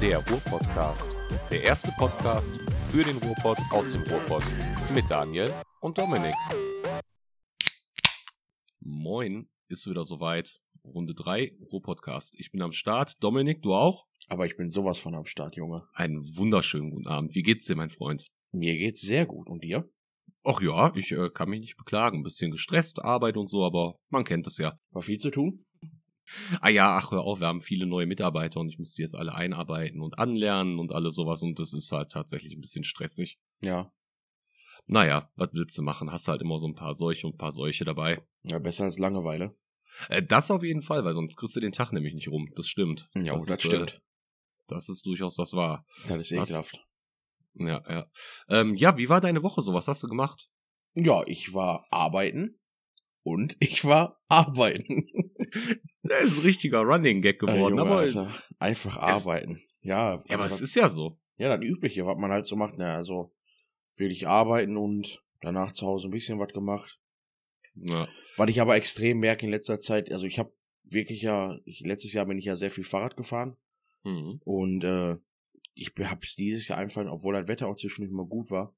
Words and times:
Der 0.00 0.18
Ruhr-Podcast. 0.18 1.16
Der 1.50 1.64
erste 1.64 1.90
Podcast 1.98 2.52
für 2.92 3.02
den 3.02 3.16
Ruhrpott 3.16 3.58
aus 3.72 3.90
dem 3.90 4.02
Ruhrpott 4.02 4.44
mit 4.94 5.10
Daniel 5.10 5.52
und 5.80 5.98
Dominik. 5.98 6.36
Moin, 8.78 9.48
ist 9.68 9.88
wieder 9.88 10.04
soweit. 10.04 10.60
Runde 10.84 11.14
3, 11.14 11.56
Ruhr-Podcast. 11.72 12.36
Ich 12.38 12.52
bin 12.52 12.62
am 12.62 12.70
Start. 12.70 13.14
Dominik, 13.24 13.60
du 13.62 13.74
auch? 13.74 14.06
Aber 14.28 14.46
ich 14.46 14.56
bin 14.56 14.68
sowas 14.68 14.98
von 14.98 15.16
am 15.16 15.24
Start, 15.24 15.56
Junge. 15.56 15.88
Einen 15.94 16.22
wunderschönen 16.36 16.90
guten 16.90 17.08
Abend. 17.08 17.34
Wie 17.34 17.42
geht's 17.42 17.66
dir, 17.66 17.74
mein 17.74 17.90
Freund? 17.90 18.24
Mir 18.52 18.78
geht's 18.78 19.00
sehr 19.00 19.26
gut. 19.26 19.48
Und 19.48 19.64
dir? 19.64 19.90
Ach 20.44 20.60
ja, 20.60 20.94
ich 20.94 21.10
äh, 21.10 21.28
kann 21.30 21.50
mich 21.50 21.60
nicht 21.60 21.76
beklagen. 21.76 22.18
Ein 22.18 22.22
bisschen 22.22 22.52
gestresst, 22.52 23.02
Arbeit 23.04 23.36
und 23.36 23.48
so, 23.48 23.64
aber 23.64 23.96
man 24.10 24.22
kennt 24.22 24.46
es 24.46 24.58
ja. 24.58 24.78
War 24.92 25.02
viel 25.02 25.18
zu 25.18 25.30
tun? 25.30 25.66
Ah 26.60 26.68
ja, 26.68 26.96
ach 26.96 27.10
hör 27.10 27.22
auf, 27.22 27.40
wir 27.40 27.46
haben 27.46 27.60
viele 27.60 27.86
neue 27.86 28.06
Mitarbeiter 28.06 28.60
und 28.60 28.68
ich 28.68 28.78
muss 28.78 28.94
die 28.94 29.02
jetzt 29.02 29.14
alle 29.14 29.34
einarbeiten 29.34 30.00
und 30.00 30.18
anlernen 30.18 30.78
und 30.78 30.92
alles 30.92 31.14
sowas 31.14 31.42
und 31.42 31.58
das 31.58 31.72
ist 31.72 31.92
halt 31.92 32.10
tatsächlich 32.10 32.52
ein 32.54 32.60
bisschen 32.60 32.84
stressig. 32.84 33.38
Ja. 33.60 33.92
Naja, 34.86 35.30
was 35.36 35.50
willst 35.52 35.76
du 35.76 35.82
machen? 35.82 36.10
Hast 36.10 36.28
halt 36.28 36.40
immer 36.40 36.58
so 36.58 36.66
ein 36.66 36.74
paar 36.74 36.94
solche 36.94 37.26
und 37.26 37.34
ein 37.34 37.38
paar 37.38 37.52
solche 37.52 37.84
dabei. 37.84 38.22
Ja, 38.44 38.58
besser 38.58 38.84
als 38.84 38.98
Langeweile. 38.98 39.54
Äh, 40.08 40.22
das 40.22 40.50
auf 40.50 40.62
jeden 40.62 40.82
Fall, 40.82 41.04
weil 41.04 41.14
sonst 41.14 41.36
kriegst 41.36 41.56
du 41.56 41.60
den 41.60 41.72
Tag 41.72 41.92
nämlich 41.92 42.14
nicht 42.14 42.28
rum. 42.28 42.50
Das 42.56 42.66
stimmt. 42.66 43.08
Ja, 43.14 43.34
das, 43.34 43.46
das 43.46 43.58
ist, 43.58 43.66
stimmt. 43.66 43.94
Äh, 43.94 44.00
das 44.68 44.88
ist 44.88 45.04
durchaus 45.04 45.38
was 45.38 45.52
wahr. 45.52 45.84
Das 46.06 46.18
ist 46.18 46.32
ekelhaft. 46.32 46.84
Ja, 47.54 47.82
ja. 47.88 48.10
Ähm, 48.48 48.74
ja, 48.76 48.96
wie 48.96 49.08
war 49.08 49.20
deine 49.20 49.42
Woche 49.42 49.62
so? 49.62 49.74
Was 49.74 49.88
hast 49.88 50.02
du 50.02 50.08
gemacht? 50.08 50.48
Ja, 50.94 51.22
ich 51.26 51.54
war 51.54 51.86
arbeiten 51.90 52.58
und 53.22 53.56
ich 53.60 53.84
war 53.84 54.20
arbeiten. 54.28 55.06
Das 56.02 56.24
ist 56.24 56.36
ein 56.38 56.42
richtiger 56.42 56.80
Running 56.80 57.22
Gag 57.22 57.38
geworden, 57.38 57.56
Äh, 57.58 57.68
Junge, 57.68 57.82
aber, 57.82 57.96
Alter, 57.98 58.34
einfach 58.58 58.96
arbeiten. 58.96 59.60
Ja, 59.82 60.14
ja, 60.16 60.34
aber 60.34 60.44
also 60.44 60.44
es 60.46 60.52
was- 60.52 60.60
ist 60.62 60.74
ja 60.74 60.88
so. 60.88 61.18
ja, 61.36 61.54
das 61.56 61.64
Übliche, 61.64 62.06
was 62.06 62.18
man 62.18 62.30
halt 62.30 62.46
so 62.46 62.56
macht. 62.56 62.78
Ne, 62.78 62.92
also 62.92 63.32
wirklich 63.96 64.26
arbeiten 64.28 64.76
und 64.76 65.22
danach 65.40 65.72
zu 65.72 65.86
Hause 65.86 66.08
ein 66.08 66.12
bisschen 66.12 66.38
was 66.38 66.52
gemacht. 66.52 66.98
Ja. 67.74 68.08
Was 68.36 68.50
ich 68.50 68.60
aber 68.60 68.76
extrem 68.76 69.18
merke 69.20 69.46
in 69.46 69.52
letzter 69.52 69.78
Zeit, 69.80 70.10
also 70.12 70.26
ich 70.26 70.38
habe 70.38 70.52
wirklich 70.84 71.22
ja, 71.22 71.56
ich, 71.64 71.80
letztes 71.80 72.12
Jahr 72.12 72.26
bin 72.26 72.38
ich 72.38 72.44
ja 72.46 72.56
sehr 72.56 72.70
viel 72.70 72.84
Fahrrad 72.84 73.16
gefahren 73.16 73.56
Mhm. 74.04 74.40
und 74.44 74.84
äh, 74.84 75.16
ich 75.74 75.92
habe 76.02 76.20
es 76.24 76.34
dieses 76.36 76.66
Jahr 76.68 76.78
einfach, 76.78 77.04
obwohl 77.10 77.34
das 77.34 77.46
Wetter 77.48 77.66
auch 77.68 77.74
zwischendurch 77.76 78.12
mal 78.12 78.26
gut 78.26 78.50
war, 78.50 78.74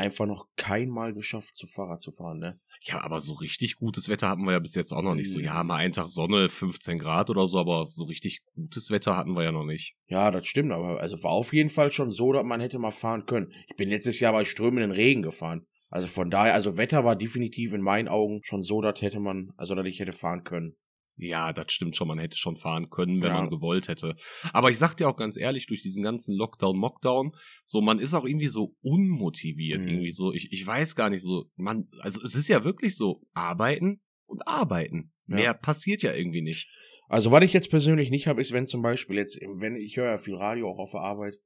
einfach 0.00 0.26
noch 0.26 0.46
kein 0.56 0.88
Mal 0.88 1.14
geschafft, 1.14 1.54
zu 1.54 1.66
Fahrrad 1.66 2.00
zu 2.00 2.10
fahren. 2.10 2.38
Ne? 2.38 2.60
ja, 2.82 3.00
aber 3.02 3.20
so 3.20 3.34
richtig 3.34 3.76
gutes 3.76 4.08
Wetter 4.08 4.28
hatten 4.28 4.44
wir 4.44 4.52
ja 4.52 4.58
bis 4.58 4.74
jetzt 4.74 4.92
auch 4.92 5.02
noch 5.02 5.14
nicht. 5.14 5.30
So, 5.30 5.38
ja, 5.38 5.62
mal 5.62 5.76
einen 5.76 5.92
Tag 5.92 6.08
Sonne, 6.08 6.48
15 6.48 6.98
Grad 6.98 7.28
oder 7.28 7.46
so, 7.46 7.58
aber 7.58 7.86
so 7.88 8.04
richtig 8.04 8.40
gutes 8.54 8.90
Wetter 8.90 9.16
hatten 9.16 9.32
wir 9.36 9.44
ja 9.44 9.52
noch 9.52 9.66
nicht. 9.66 9.94
Ja, 10.06 10.30
das 10.30 10.46
stimmt, 10.46 10.72
aber 10.72 11.00
also 11.00 11.22
war 11.22 11.32
auf 11.32 11.52
jeden 11.52 11.68
Fall 11.68 11.92
schon 11.92 12.10
so, 12.10 12.32
dass 12.32 12.44
man 12.44 12.60
hätte 12.60 12.78
mal 12.78 12.90
fahren 12.90 13.26
können. 13.26 13.52
Ich 13.68 13.76
bin 13.76 13.90
letztes 13.90 14.18
Jahr 14.18 14.32
bei 14.32 14.44
strömenden 14.44 14.92
Regen 14.92 15.22
gefahren. 15.22 15.66
Also 15.90 16.06
von 16.06 16.30
daher, 16.30 16.54
also 16.54 16.76
Wetter 16.76 17.04
war 17.04 17.16
definitiv 17.16 17.74
in 17.74 17.82
meinen 17.82 18.08
Augen 18.08 18.40
schon 18.44 18.62
so, 18.62 18.80
dass 18.80 19.02
hätte 19.02 19.20
man, 19.20 19.52
also 19.56 19.74
dass 19.74 19.86
ich 19.86 20.00
hätte 20.00 20.12
fahren 20.12 20.44
können. 20.44 20.76
Ja, 21.22 21.52
das 21.52 21.72
stimmt 21.72 21.96
schon. 21.96 22.08
Man 22.08 22.18
hätte 22.18 22.36
schon 22.36 22.56
fahren 22.56 22.90
können, 22.90 23.22
wenn 23.22 23.30
Ja. 23.30 23.40
man 23.40 23.50
gewollt 23.50 23.88
hätte. 23.88 24.16
Aber 24.52 24.70
ich 24.70 24.78
sag 24.78 24.94
dir 24.96 25.08
auch 25.08 25.16
ganz 25.16 25.36
ehrlich, 25.36 25.66
durch 25.66 25.82
diesen 25.82 26.02
ganzen 26.02 26.34
Lockdown, 26.36 26.76
Mockdown, 26.78 27.32
so, 27.64 27.80
man 27.80 27.98
ist 27.98 28.14
auch 28.14 28.24
irgendwie 28.24 28.48
so 28.48 28.74
unmotiviert. 28.82 29.80
Mhm. 29.82 29.88
Irgendwie 29.88 30.10
so, 30.10 30.32
ich, 30.32 30.52
ich 30.52 30.66
weiß 30.66 30.96
gar 30.96 31.10
nicht 31.10 31.22
so, 31.22 31.44
man, 31.56 31.88
also 32.00 32.20
es 32.22 32.34
ist 32.34 32.48
ja 32.48 32.64
wirklich 32.64 32.96
so, 32.96 33.22
arbeiten 33.34 34.00
und 34.26 34.46
arbeiten. 34.46 35.12
Ja. 35.26 35.36
Mehr 35.36 35.54
passiert 35.54 36.02
ja 36.02 36.14
irgendwie 36.14 36.42
nicht. 36.42 36.68
Also 37.08 37.30
was 37.32 37.42
ich 37.44 37.52
jetzt 37.52 37.70
persönlich 37.70 38.10
nicht 38.10 38.26
habe, 38.26 38.40
ist, 38.40 38.52
wenn 38.52 38.66
zum 38.66 38.82
Beispiel 38.82 39.16
jetzt, 39.16 39.38
wenn 39.56 39.76
ich 39.76 39.96
höre 39.96 40.10
ja 40.12 40.16
viel 40.18 40.36
Radio 40.36 40.68
auch 40.70 40.78
auf 40.78 40.92
der 40.92 41.00
Arbeit 41.00 41.36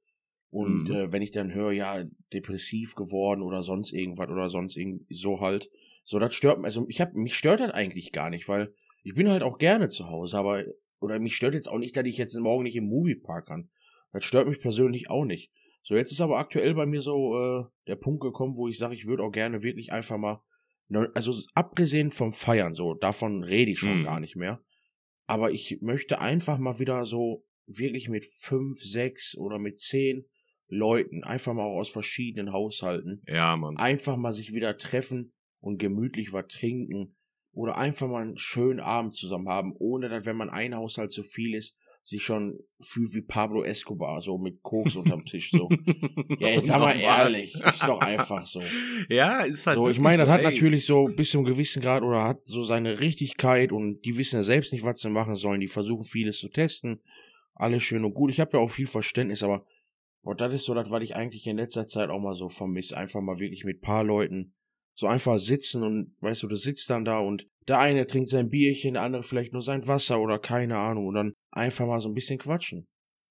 und 0.51 0.89
Mhm. 0.89 0.91
äh, 0.95 1.11
wenn 1.11 1.21
ich 1.23 1.31
dann 1.31 1.53
höre, 1.53 1.71
ja, 1.71 2.03
depressiv 2.31 2.93
geworden 2.95 3.41
oder 3.41 3.63
sonst 3.63 3.91
irgendwas 3.91 4.29
oder 4.29 4.47
sonst 4.47 4.77
irgendwie 4.77 5.05
so 5.13 5.39
halt, 5.41 5.69
so 6.03 6.19
das 6.19 6.35
stört 6.35 6.59
mich, 6.59 6.65
also 6.65 6.85
ich 6.87 7.01
hab, 7.01 7.13
mich 7.15 7.35
stört 7.35 7.59
das 7.61 7.71
eigentlich 7.71 8.11
gar 8.11 8.29
nicht, 8.29 8.47
weil 8.47 8.73
ich 9.05 9.13
bin 9.13 9.29
halt 9.29 9.43
auch 9.43 9.59
gerne 9.59 9.87
zu 9.87 10.09
Hause, 10.09 10.37
aber, 10.37 10.63
oder 10.99 11.19
mich 11.19 11.35
stört 11.35 11.53
jetzt 11.53 11.69
auch 11.69 11.77
nicht, 11.77 11.95
dass 11.95 12.05
ich 12.05 12.17
jetzt 12.17 12.35
morgen 12.37 12.63
nicht 12.63 12.75
im 12.75 12.87
Moviepark 12.87 13.47
kann. 13.47 13.69
Das 14.11 14.25
stört 14.25 14.47
mich 14.47 14.59
persönlich 14.59 15.09
auch 15.09 15.25
nicht. 15.25 15.51
So, 15.83 15.95
jetzt 15.95 16.11
ist 16.11 16.21
aber 16.21 16.39
aktuell 16.39 16.73
bei 16.73 16.87
mir 16.87 17.01
so 17.01 17.37
äh, 17.37 17.63
der 17.87 17.97
Punkt 17.97 18.21
gekommen, 18.21 18.57
wo 18.57 18.67
ich 18.67 18.79
sage, 18.79 18.95
ich 18.95 19.05
würde 19.05 19.23
auch 19.23 19.31
gerne 19.31 19.61
wirklich 19.61 19.91
einfach 19.93 20.17
mal, 20.17 20.41
ne, 20.87 21.11
also 21.13 21.33
abgesehen 21.53 22.09
vom 22.09 22.33
Feiern, 22.33 22.73
so, 22.73 22.95
davon 22.95 23.43
rede 23.43 23.71
ich 23.71 23.79
schon 23.79 23.99
Mhm. 23.99 24.03
gar 24.03 24.19
nicht 24.19 24.35
mehr. 24.35 24.63
Aber 25.27 25.51
ich 25.51 25.79
möchte 25.81 26.19
einfach 26.19 26.57
mal 26.57 26.79
wieder 26.79 27.05
so 27.05 27.45
wirklich 27.67 28.09
mit 28.09 28.25
fünf, 28.25 28.79
sechs 28.79 29.37
oder 29.37 29.59
mit 29.59 29.77
zehn 29.77 30.25
Leuten, 30.67 31.23
einfach 31.23 31.53
mal 31.53 31.65
auch 31.65 31.77
aus 31.79 31.89
verschiedenen 31.89 32.51
Haushalten, 32.53 33.21
Ja, 33.27 33.55
Mann. 33.55 33.77
einfach 33.77 34.17
mal 34.17 34.31
sich 34.31 34.53
wieder 34.53 34.77
treffen 34.77 35.33
und 35.59 35.77
gemütlich 35.77 36.33
was 36.33 36.47
trinken 36.47 37.15
oder 37.55 37.77
einfach 37.77 38.07
mal 38.07 38.21
einen 38.21 38.37
schönen 38.37 38.81
Abend 38.81 39.13
zusammen 39.13 39.49
haben, 39.49 39.73
ohne 39.79 40.09
dass, 40.09 40.25
wenn 40.25 40.35
man 40.35 40.49
ein 40.49 40.75
Haushalt 40.75 41.11
zu 41.11 41.23
viel 41.23 41.55
ist, 41.55 41.75
sich 42.03 42.21
schon 42.21 42.59
fühlt 42.79 43.15
wie 43.15 43.21
Pablo 43.21 43.63
Escobar, 43.63 44.21
so 44.21 44.37
mit 44.37 44.61
Koks 44.61 44.95
unterm 44.95 45.25
Tisch, 45.25 45.49
so. 45.49 45.69
Ja, 46.39 46.49
jetzt 46.49 46.67
sag 46.67 46.79
mal 46.79 46.99
ehrlich, 46.99 47.55
ist 47.59 47.83
doch 47.83 47.99
einfach 47.99 48.45
so. 48.45 48.61
Ja, 49.09 49.41
ist 49.41 49.65
halt. 49.65 49.75
So, 49.75 49.89
ich 49.89 49.97
meine, 49.97 50.19
das 50.19 50.27
so, 50.27 50.33
hat 50.33 50.41
ey. 50.41 50.51
natürlich 50.51 50.85
so 50.85 51.05
bis 51.05 51.31
zu 51.31 51.39
einem 51.39 51.45
gewissen 51.45 51.81
Grad 51.81 52.03
oder 52.03 52.23
hat 52.23 52.41
so 52.43 52.63
seine 52.63 52.99
Richtigkeit 52.99 53.71
und 53.71 54.05
die 54.05 54.17
wissen 54.17 54.35
ja 54.35 54.43
selbst 54.43 54.71
nicht, 54.71 54.85
was 54.85 54.99
sie 54.99 55.09
machen 55.09 55.35
sollen. 55.35 55.61
Die 55.61 55.67
versuchen 55.67 56.03
vieles 56.03 56.37
zu 56.37 56.49
testen. 56.49 56.99
Alles 57.55 57.81
schön 57.83 58.05
und 58.05 58.13
gut. 58.13 58.29
Ich 58.29 58.39
habe 58.39 58.57
ja 58.57 58.59
auch 58.59 58.69
viel 58.69 58.87
Verständnis, 58.87 59.41
aber 59.41 59.65
boah, 60.21 60.35
das 60.35 60.53
ist 60.53 60.65
so 60.65 60.75
das, 60.75 60.91
was 60.91 61.01
ich 61.01 61.15
eigentlich 61.15 61.47
in 61.47 61.57
letzter 61.57 61.85
Zeit 61.85 62.09
auch 62.09 62.19
mal 62.19 62.35
so 62.35 62.49
vermisse. 62.49 62.97
Einfach 62.97 63.21
mal 63.21 63.39
wirklich 63.39 63.63
mit 63.63 63.81
paar 63.81 64.03
Leuten 64.03 64.53
so 64.95 65.07
einfach 65.07 65.37
sitzen 65.37 65.83
und 65.83 66.15
weißt 66.21 66.43
du, 66.43 66.47
du 66.47 66.55
sitzt 66.55 66.89
dann 66.89 67.05
da 67.05 67.19
und 67.19 67.47
der 67.67 67.79
eine 67.79 68.07
trinkt 68.07 68.29
sein 68.29 68.49
Bierchen, 68.49 68.93
der 68.93 69.03
andere 69.03 69.23
vielleicht 69.23 69.53
nur 69.53 69.61
sein 69.61 69.85
Wasser 69.87 70.19
oder 70.19 70.39
keine 70.39 70.77
Ahnung 70.77 71.07
und 71.07 71.15
dann 71.15 71.33
einfach 71.51 71.85
mal 71.85 71.99
so 71.99 72.07
ein 72.07 72.13
bisschen 72.13 72.39
quatschen. 72.39 72.87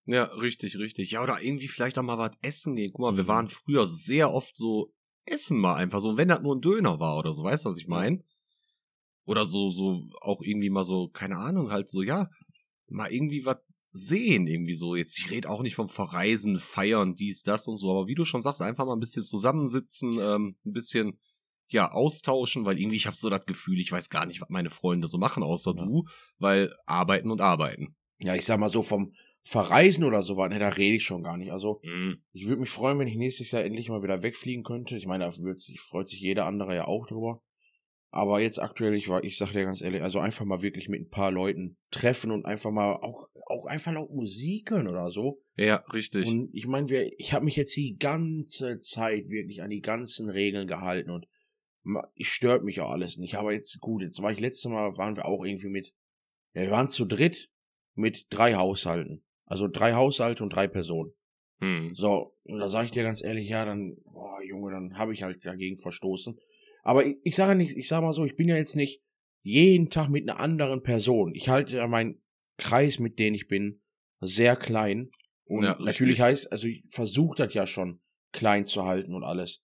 Ja, 0.07 0.25
richtig, 0.25 0.77
richtig. 0.79 1.13
Ja, 1.13 1.23
oder 1.23 1.43
irgendwie 1.43 1.69
vielleicht 1.69 1.99
auch 1.99 2.03
mal 2.03 2.19
was 2.19 2.37
essen 2.43 2.77
gehen. 2.77 2.91
Guck 2.93 3.01
mal, 3.01 3.17
wir 3.17 3.25
Mhm. 3.25 3.29
waren 3.29 3.49
früher 3.49 3.87
sehr 3.87 4.33
oft 4.33 4.55
so 4.57 4.93
essen 5.25 5.59
mal 5.59 5.77
einfach 5.77 6.01
so, 6.03 6.19
wenn 6.19 6.29
das 6.29 6.43
nur 6.43 6.55
ein 6.55 6.61
Döner 6.61 7.01
war 7.01 7.19
oder 7.19 7.33
so, 7.33 7.43
weißt 7.43 7.65
du, 7.65 7.71
was 7.71 7.79
ich 7.79 7.89
meine? 7.89 8.23
Oder 9.25 9.47
so, 9.47 9.71
so 9.71 10.03
auch 10.21 10.43
irgendwie 10.43 10.69
mal 10.69 10.85
so, 10.85 11.09
keine 11.09 11.39
Ahnung, 11.39 11.71
halt 11.71 11.89
so, 11.89 12.03
ja, 12.03 12.29
mal 12.89 13.11
irgendwie 13.11 13.47
was 13.47 13.57
sehen, 13.91 14.47
irgendwie 14.47 14.75
so. 14.75 14.97
Jetzt, 14.97 15.19
ich 15.19 15.31
rede 15.31 15.49
auch 15.49 15.63
nicht 15.63 15.77
vom 15.77 15.89
Verreisen, 15.89 16.59
Feiern, 16.59 17.15
dies, 17.15 17.43
das 17.43 17.67
und 17.67 17.79
so, 17.79 17.91
aber 17.91 18.07
wie 18.07 18.15
du 18.15 18.27
schon 18.27 18.43
sagst, 18.43 18.61
einfach 18.61 18.85
mal 18.85 18.93
ein 18.95 19.01
bisschen 19.01 19.23
zusammensitzen, 19.23 20.19
ähm, 20.21 20.57
ein 20.67 20.73
bisschen, 20.73 21.19
ja, 21.69 21.91
austauschen, 21.91 22.65
weil 22.65 22.79
irgendwie 22.79 22.97
ich 22.97 23.07
habe 23.07 23.17
so 23.17 23.31
das 23.31 23.47
Gefühl, 23.47 23.81
ich 23.81 23.91
weiß 23.91 24.11
gar 24.11 24.27
nicht, 24.27 24.41
was 24.41 24.49
meine 24.49 24.71
Freunde 24.71 25.09
so 25.09 25.19
machen, 25.19 25.43
außer 25.43 25.75
Ja. 25.77 25.85
du, 25.85 26.05
weil 26.39 26.75
arbeiten 26.87 27.31
und 27.31 27.41
arbeiten. 27.41 27.97
Ja, 28.21 28.35
ich 28.35 28.45
sag 28.45 28.59
mal 28.61 28.69
so 28.69 28.83
vom 28.83 29.13
Verreisen 29.43 30.05
oder 30.05 30.23
so, 30.23 30.35
ne, 30.47 30.59
da 30.59 30.69
rede 30.69 30.97
ich 30.97 31.05
schon 31.05 31.23
gar 31.23 31.37
nicht. 31.37 31.53
Also 31.53 31.81
Mhm. 31.83 32.23
Ich 32.33 32.47
würde 32.47 32.61
mich 32.61 32.71
freuen, 32.71 32.99
wenn 32.99 33.09
ich 33.09 33.17
nächstes 33.17 33.51
Jahr 33.51 33.65
endlich 33.65 33.89
mal 33.89 34.03
wieder 34.03 34.23
wegfliegen 34.23 34.65
könnte. 34.65 34.97
Ich 34.97 35.07
meine, 35.07 35.25
da 35.25 35.33
sich, 35.33 35.81
freut 35.81 36.09
sich 36.09 36.21
jeder 36.21 36.47
andere 36.47 36.75
ja 36.75 36.87
auch 36.87 37.07
drüber. 37.07 37.43
Aber 38.11 38.41
jetzt 38.41 38.63
aktuell, 38.63 38.95
ich 38.95 39.09
war, 39.09 39.25
ich 39.25 39.37
sag 39.37 39.53
dir 39.53 39.65
ganz 39.65 39.83
ehrlich, 39.83 40.01
also 40.01 40.21
einfach 40.21 40.45
mal 40.45 40.63
wirklich 40.63 40.89
mit 40.89 41.01
ein 41.01 41.11
paar 41.11 41.33
Leuten 41.33 41.77
treffen 41.91 42.31
und 42.31 42.47
einfach 42.47 42.71
mal 42.71 42.93
auch, 42.95 43.27
auch 43.49 43.67
einfach 43.67 43.93
laut 43.93 44.11
Musik 44.11 44.71
hören 44.71 44.87
oder 44.87 45.11
so. 45.11 45.43
Ja, 45.57 45.85
richtig. 45.93 46.29
Und 46.29 46.49
ich 46.53 46.67
meine, 46.67 47.11
ich 47.19 47.33
habe 47.35 47.45
mich 47.45 47.57
jetzt 47.57 47.77
die 47.77 47.97
ganze 47.99 48.79
Zeit 48.79 49.31
wirklich 49.31 49.63
an 49.63 49.71
die 49.71 49.81
ganzen 49.81 50.31
Regeln 50.31 50.69
gehalten 50.69 51.11
und 51.11 51.27
ich 52.15 52.28
stört 52.28 52.65
mich 52.65 52.81
auch 52.81 52.91
alles 52.91 53.19
nicht. 53.19 53.37
Aber 53.37 53.53
jetzt 53.53 53.78
gut, 53.81 54.03
jetzt 54.03 54.21
war 54.22 54.33
ich 54.33 54.41
letztes 54.41 54.71
Mal, 54.71 54.97
waren 54.97 55.17
wir 55.17 55.27
auch 55.27 55.45
irgendwie 55.45 55.69
mit, 55.69 55.95
ja, 56.55 56.62
wir 56.62 56.71
waren 56.71 56.89
zu 56.89 57.05
dritt 57.05 57.50
mit 57.95 58.27
drei 58.31 58.55
Haushalten. 58.55 59.25
Also 59.47 59.69
drei 59.69 59.93
Haushalte 59.95 60.43
und 60.43 60.50
drei 60.50 60.67
Personen. 60.67 61.13
Hm. 61.60 61.95
So, 61.95 62.36
und 62.48 62.59
da 62.59 62.69
sage 62.69 62.86
ich 62.86 62.91
dir 62.91 63.03
ganz 63.03 63.22
ehrlich, 63.22 63.48
ja, 63.48 63.65
dann, 63.65 63.97
boah, 64.04 64.42
Junge, 64.42 64.72
dann 64.72 64.98
habe 64.98 65.13
ich 65.13 65.22
halt 65.22 65.45
dagegen 65.45 65.78
verstoßen. 65.78 66.39
Aber 66.83 67.04
ich, 67.04 67.16
ich 67.22 67.36
sage 67.36 67.54
nicht, 67.54 67.77
ich 67.77 67.89
sage 67.89 68.04
mal 68.04 68.13
so, 68.13 68.25
ich 68.25 68.36
bin 68.36 68.48
ja 68.48 68.57
jetzt 68.57 68.77
nicht 68.77 69.03
jeden 69.42 69.91
Tag 69.91 70.09
mit 70.09 70.28
einer 70.28 70.41
anderen 70.41 70.83
Person. 70.83 71.34
Ich 71.34 71.48
halte 71.48 71.77
ja 71.77 71.86
meinen 71.86 72.22
Kreis, 72.57 72.98
mit 72.98 73.19
dem 73.19 73.34
ich 73.34 73.47
bin, 73.47 73.83
sehr 74.21 74.57
klein. 74.57 75.10
Und 75.45 75.65
Ja, 75.65 75.77
natürlich 75.78 76.21
heißt, 76.21 76.51
also 76.51 76.66
ich 76.66 76.83
versuche 76.89 77.36
das 77.36 77.53
ja 77.53 77.66
schon 77.66 78.01
klein 78.33 78.65
zu 78.65 78.84
halten 78.84 79.15
und 79.15 79.22
alles. 79.22 79.63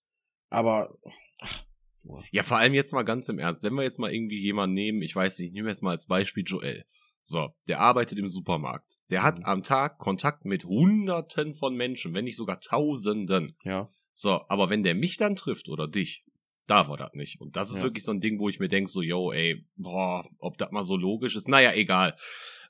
Aber 0.49 0.95
ach, 1.39 1.65
boah. 2.03 2.23
Ja, 2.31 2.43
vor 2.43 2.57
allem 2.57 2.73
jetzt 2.73 2.93
mal 2.93 3.03
ganz 3.03 3.29
im 3.29 3.39
Ernst. 3.39 3.63
Wenn 3.63 3.73
wir 3.73 3.83
jetzt 3.83 3.99
mal 3.99 4.13
irgendwie 4.13 4.39
jemanden 4.39 4.73
nehmen, 4.73 5.01
ich 5.01 5.15
weiß 5.15 5.39
nicht, 5.39 5.49
ich 5.49 5.53
nehme 5.53 5.69
jetzt 5.69 5.81
mal 5.83 5.91
als 5.91 6.05
Beispiel 6.07 6.43
Joel. 6.45 6.85
So, 7.23 7.49
der 7.67 7.79
arbeitet 7.79 8.17
im 8.17 8.27
Supermarkt. 8.27 8.99
Der 9.11 9.21
hat 9.23 9.39
Mhm. 9.39 9.45
am 9.45 9.63
Tag 9.63 9.99
Kontakt 9.99 10.43
mit 10.45 10.65
Hunderten 10.65 11.53
von 11.53 11.75
Menschen, 11.75 12.13
wenn 12.13 12.25
nicht 12.25 12.37
sogar 12.37 12.59
Tausenden. 12.61 13.55
ja, 13.63 13.87
So, 14.11 14.41
aber 14.49 14.69
wenn 14.69 14.83
der 14.83 14.95
mich 14.95 15.17
dann 15.17 15.35
trifft 15.35 15.69
oder 15.69 15.87
dich, 15.87 16.23
da 16.67 16.87
war 16.87 16.97
das 16.97 17.13
nicht. 17.13 17.39
Und 17.39 17.55
das 17.55 17.69
ist 17.69 17.77
Ja. 17.77 17.83
wirklich 17.83 18.03
so 18.03 18.11
ein 18.11 18.19
Ding, 18.21 18.39
wo 18.39 18.49
ich 18.49 18.59
mir 18.59 18.67
denke, 18.69 18.89
so, 18.89 19.01
yo, 19.01 19.31
ey, 19.31 19.65
boah, 19.75 20.27
ob 20.39 20.57
das 20.57 20.71
mal 20.71 20.83
so 20.83 20.95
logisch 20.97 21.35
ist. 21.35 21.47
Naja, 21.47 21.73
egal. 21.73 22.15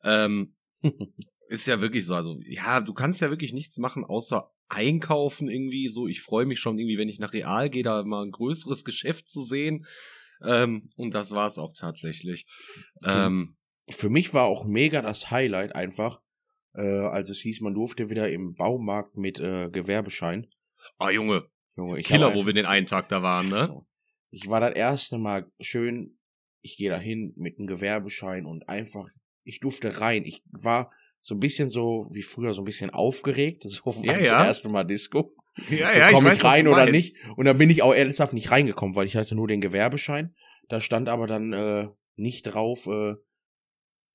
Ähm, 0.03 0.55
Ist 1.47 1.67
ja 1.67 1.81
wirklich 1.81 2.05
so. 2.05 2.15
Also, 2.15 2.39
ja, 2.45 2.79
du 2.79 2.93
kannst 2.93 3.19
ja 3.21 3.29
wirklich 3.29 3.51
nichts 3.51 3.77
machen, 3.77 4.05
außer 4.05 4.49
einkaufen 4.71 5.49
irgendwie. 5.49 5.89
So, 5.89 6.07
ich 6.07 6.21
freue 6.21 6.45
mich 6.45 6.59
schon 6.59 6.79
irgendwie, 6.79 6.97
wenn 6.97 7.09
ich 7.09 7.19
nach 7.19 7.33
Real 7.33 7.69
gehe, 7.69 7.83
da 7.83 8.03
mal 8.03 8.23
ein 8.23 8.31
größeres 8.31 8.85
Geschäft 8.85 9.29
zu 9.29 9.43
sehen. 9.43 9.85
Ähm, 10.43 10.89
und 10.95 11.13
das 11.13 11.31
war 11.31 11.47
es 11.47 11.59
auch 11.59 11.73
tatsächlich. 11.73 12.45
Ähm, 13.05 13.57
Für 13.89 14.09
mich 14.09 14.33
war 14.33 14.45
auch 14.45 14.65
mega 14.65 15.01
das 15.01 15.29
Highlight 15.29 15.75
einfach, 15.75 16.21
äh, 16.73 16.81
als 16.81 17.29
es 17.29 17.39
hieß, 17.41 17.61
man 17.61 17.73
durfte 17.73 18.09
wieder 18.09 18.29
im 18.29 18.55
Baumarkt 18.55 19.17
mit 19.17 19.39
äh, 19.39 19.69
Gewerbeschein. 19.69 20.47
ah, 20.97 21.11
Junge, 21.11 21.47
Junge, 21.75 21.99
ich 21.99 22.07
Killer, 22.07 22.33
wo 22.33 22.45
wir 22.45 22.53
den 22.53 22.65
einen 22.65 22.87
Tag 22.87 23.09
da 23.09 23.21
waren, 23.21 23.49
ne? 23.49 23.85
Ich 24.31 24.47
war 24.49 24.61
das 24.61 24.73
erste 24.73 25.17
Mal 25.17 25.51
schön, 25.59 26.17
ich 26.61 26.77
gehe 26.77 26.89
da 26.89 26.97
hin 26.97 27.33
mit 27.35 27.59
einem 27.59 27.67
Gewerbeschein 27.67 28.45
und 28.45 28.69
einfach, 28.69 29.09
ich 29.43 29.59
durfte 29.59 29.99
rein. 29.99 30.23
Ich 30.25 30.41
war 30.51 30.91
so 31.21 31.35
ein 31.35 31.39
bisschen 31.39 31.69
so 31.69 32.07
wie 32.11 32.23
früher 32.23 32.53
so 32.53 32.61
ein 32.61 32.65
bisschen 32.65 32.89
aufgeregt, 32.89 33.63
so 33.67 33.95
Ja, 34.03 34.13
das 34.17 34.25
ja. 34.25 34.45
erste 34.45 34.69
Mal 34.69 34.83
Disco. 34.83 35.35
Ja, 35.69 35.91
so 35.91 35.99
ja, 35.99 36.11
komme 36.11 36.29
ich, 36.29 36.35
weiß, 36.35 36.43
was 36.43 36.51
rein 36.51 36.67
oder 36.67 36.89
nicht. 36.89 37.17
Und 37.35 37.45
dann 37.45 37.57
bin 37.57 37.69
ich 37.69 37.83
auch 37.83 37.93
ernsthaft 37.93 38.33
nicht 38.33 38.51
reingekommen, 38.51 38.95
weil 38.95 39.05
ich 39.05 39.15
hatte 39.17 39.35
nur 39.35 39.47
den 39.47 39.59
Gewerbeschein. 39.61 40.33
Da 40.69 40.79
stand 40.79 41.09
aber 41.09 41.27
dann 41.27 41.51
äh, 41.53 41.89
nicht 42.15 42.43
drauf, 42.43 42.87
äh, 42.87 43.15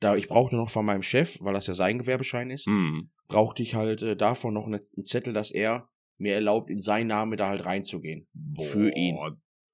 da 0.00 0.17
ich 0.17 0.29
brauchte 0.29 0.56
noch 0.56 0.70
von 0.70 0.87
meinem 0.87 1.03
Chef, 1.03 1.38
weil 1.41 1.55
das 1.55 1.67
ja 1.67 1.75
sein 1.75 1.99
Gewerbeschein 1.99 2.50
ist, 2.50 2.67
Hm. 2.67 3.11
brauchte 3.29 3.62
ich 3.62 3.75
halt 3.75 4.02
äh, 4.02 4.17
davon 4.17 4.55
noch 4.55 4.67
eine, 4.67 4.81
einen 4.97 5.05
Zettel, 5.05 5.32
dass 5.35 5.50
er 5.50 5.88
mir 6.19 6.35
erlaubt, 6.35 6.70
in 6.70 6.81
sein 6.81 7.06
Name 7.06 7.37
da 7.37 7.49
halt 7.49 7.67
reinzugehen. 7.67 8.26
Für 8.59 8.91
ihn. 8.91 9.17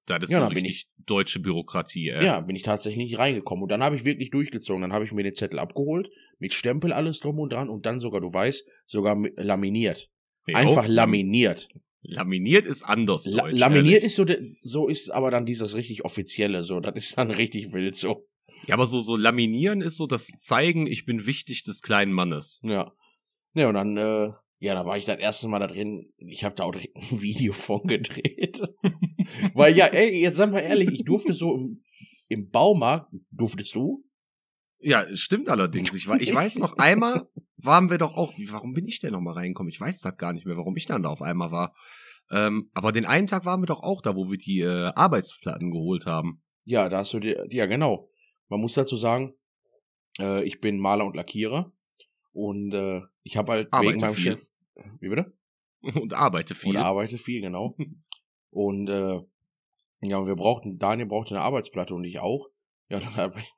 Das 0.05 0.23
ist 0.23 0.31
Ja, 0.31 0.37
so 0.39 0.43
dann 0.45 0.53
bin 0.53 0.63
richtig 0.65 0.87
deutsche 1.05 1.39
Bürokratie, 1.39 2.09
ey. 2.09 2.25
Ja, 2.25 2.39
bin 2.41 2.55
ich 2.55 2.61
tatsächlich 2.63 2.97
nicht 3.03 3.17
reingekommen. 3.17 3.63
Und 3.63 3.69
dann 3.69 3.81
habe 3.83 3.95
ich 3.95 4.03
wirklich 4.03 4.29
durchgezogen. 4.31 4.81
Dann 4.81 4.91
habe 4.93 5.05
ich 5.05 5.11
mir 5.11 5.23
den 5.23 5.35
Zettel 5.35 5.59
abgeholt, 5.59 6.09
mit 6.39 6.53
Stempel 6.53 6.91
alles 6.91 7.19
drum 7.19 7.39
und 7.39 7.53
dran 7.53 7.69
und 7.69 7.85
dann 7.85 7.99
sogar, 7.99 8.19
du 8.21 8.33
weißt, 8.33 8.65
sogar 8.85 9.15
laminiert. 9.37 10.09
Jo, 10.47 10.55
Einfach 10.57 10.83
lam- 10.85 10.95
laminiert. 10.95 11.69
Laminiert 12.01 12.65
ist 12.65 12.83
anders 12.83 13.25
La 13.27 13.43
deutsch. 13.43 13.57
laminiert 13.57 13.85
ehrlich. 14.03 14.03
ist 14.07 14.15
so, 14.17 14.25
so 14.59 14.87
ist 14.89 15.09
aber 15.09 15.31
dann 15.31 15.45
dieses 15.45 15.73
richtig 15.77 16.03
offizielle, 16.03 16.65
so, 16.65 16.81
das 16.81 16.95
ist 16.95 17.17
dann 17.17 17.31
richtig 17.31 17.71
wild, 17.71 17.95
so. 17.95 18.27
Ja, 18.67 18.75
aber 18.75 18.85
so, 18.87 18.99
so 18.99 19.15
laminieren 19.15 19.79
ist 19.81 19.95
so 19.95 20.05
das 20.05 20.27
Zeigen, 20.27 20.85
ich 20.85 21.05
bin 21.05 21.25
wichtig 21.25 21.63
des 21.63 21.81
kleinen 21.81 22.11
Mannes. 22.11 22.59
Ja. 22.63 22.91
Ja, 23.53 23.69
und 23.69 23.75
dann, 23.75 23.95
äh, 23.97 24.31
ja, 24.63 24.75
da 24.75 24.85
war 24.85 24.97
ich 24.97 25.03
das 25.03 25.17
erste 25.17 25.49
Mal 25.49 25.59
da 25.59 25.67
drin. 25.67 26.13
Ich 26.15 26.45
habe 26.45 26.55
da 26.55 26.63
auch 26.63 26.71
direkt 26.71 26.95
ein 26.95 27.01
Video 27.21 27.51
von 27.51 27.83
gedreht. 27.83 28.61
Weil 29.53 29.75
ja, 29.75 29.87
ey, 29.87 30.21
jetzt 30.21 30.37
sag 30.37 30.51
mal 30.51 30.61
ehrlich, 30.61 30.89
ich 30.89 31.03
durfte 31.03 31.33
so 31.33 31.53
im, 31.55 31.83
im 32.29 32.49
Baumarkt, 32.49 33.13
durftest 33.29 33.75
du? 33.75 34.05
Ja, 34.79 35.05
stimmt 35.17 35.49
allerdings. 35.49 35.93
Ich, 35.93 36.07
ich 36.07 36.33
weiß 36.33 36.59
noch, 36.59 36.77
einmal 36.77 37.27
waren 37.57 37.89
wir 37.89 37.97
doch 37.97 38.15
auch, 38.15 38.37
wie, 38.37 38.49
warum 38.53 38.71
bin 38.71 38.87
ich 38.87 39.01
denn 39.01 39.11
noch 39.11 39.19
mal 39.19 39.33
reingekommen? 39.33 39.69
Ich 39.69 39.81
weiß 39.81 39.99
das 39.99 40.15
gar 40.15 40.31
nicht 40.31 40.45
mehr, 40.45 40.55
warum 40.55 40.77
ich 40.77 40.85
dann 40.85 41.03
da 41.03 41.09
auf 41.09 41.21
einmal 41.21 41.51
war. 41.51 41.75
Ähm, 42.31 42.69
aber 42.73 42.93
den 42.93 43.05
einen 43.05 43.27
Tag 43.27 43.43
waren 43.43 43.61
wir 43.61 43.67
doch 43.67 43.83
auch 43.83 44.01
da, 44.01 44.15
wo 44.15 44.31
wir 44.31 44.37
die 44.37 44.61
äh, 44.61 44.93
Arbeitsplatten 44.95 45.71
geholt 45.71 46.05
haben. 46.05 46.41
Ja, 46.63 46.87
da 46.87 46.99
hast 46.99 47.13
du 47.13 47.19
dir, 47.19 47.45
ja 47.49 47.65
genau. 47.65 48.09
Man 48.47 48.61
muss 48.61 48.75
dazu 48.75 48.95
sagen, 48.95 49.33
äh, 50.19 50.41
ich 50.45 50.61
bin 50.61 50.79
Maler 50.79 51.05
und 51.05 51.17
Lackierer 51.17 51.73
und 52.31 52.73
äh, 52.73 53.01
ich 53.23 53.35
habe 53.35 53.51
halt 53.51 53.73
Arbeite 53.73 53.91
wegen 53.91 54.01
meinem 54.01 54.13
viel. 54.13 54.37
Chef, 54.37 54.52
wie 54.99 55.09
bitte? 55.09 55.33
Und 55.81 56.13
arbeite 56.13 56.55
viel. 56.55 56.71
Und 56.71 56.77
arbeite 56.77 57.17
viel, 57.17 57.41
genau. 57.41 57.75
und 58.51 58.89
äh, 58.89 59.19
ja, 60.01 60.17
und 60.17 60.27
wir 60.27 60.35
brauchten, 60.35 60.77
Daniel 60.79 61.07
brauchte 61.07 61.35
eine 61.35 61.43
Arbeitsplatte 61.43 61.93
und 61.95 62.03
ich 62.03 62.19
auch. 62.19 62.49
Ja, 62.89 62.99
dann 62.99 63.15
hab, 63.15 63.37
ich- 63.37 63.51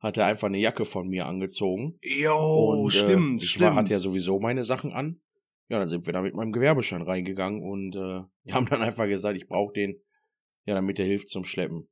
hat 0.00 0.16
er 0.16 0.26
einfach 0.26 0.46
eine 0.48 0.58
Jacke 0.58 0.84
von 0.84 1.08
mir 1.08 1.26
angezogen. 1.26 1.98
Jo, 2.02 2.36
und 2.82 2.90
stimmt, 2.92 3.40
äh, 3.40 3.44
ich 3.44 3.50
stimmt. 3.50 3.64
War, 3.64 3.74
hatte 3.74 3.92
ja 3.92 3.98
sowieso 3.98 4.38
meine 4.40 4.62
Sachen 4.64 4.92
an. 4.92 5.20
Ja, 5.68 5.78
dann 5.78 5.88
sind 5.88 6.06
wir 6.06 6.12
da 6.12 6.22
mit 6.22 6.34
meinem 6.34 6.52
Gewerbeschein 6.52 7.02
reingegangen 7.02 7.62
und 7.62 7.94
äh, 7.96 8.22
wir 8.44 8.54
haben 8.54 8.66
dann 8.66 8.82
einfach 8.82 9.06
gesagt, 9.06 9.36
ich 9.36 9.46
brauche 9.48 9.72
den, 9.72 10.00
ja, 10.66 10.74
damit 10.74 10.98
der 10.98 11.06
hilft 11.06 11.28
zum 11.28 11.44
Schleppen. 11.44 11.88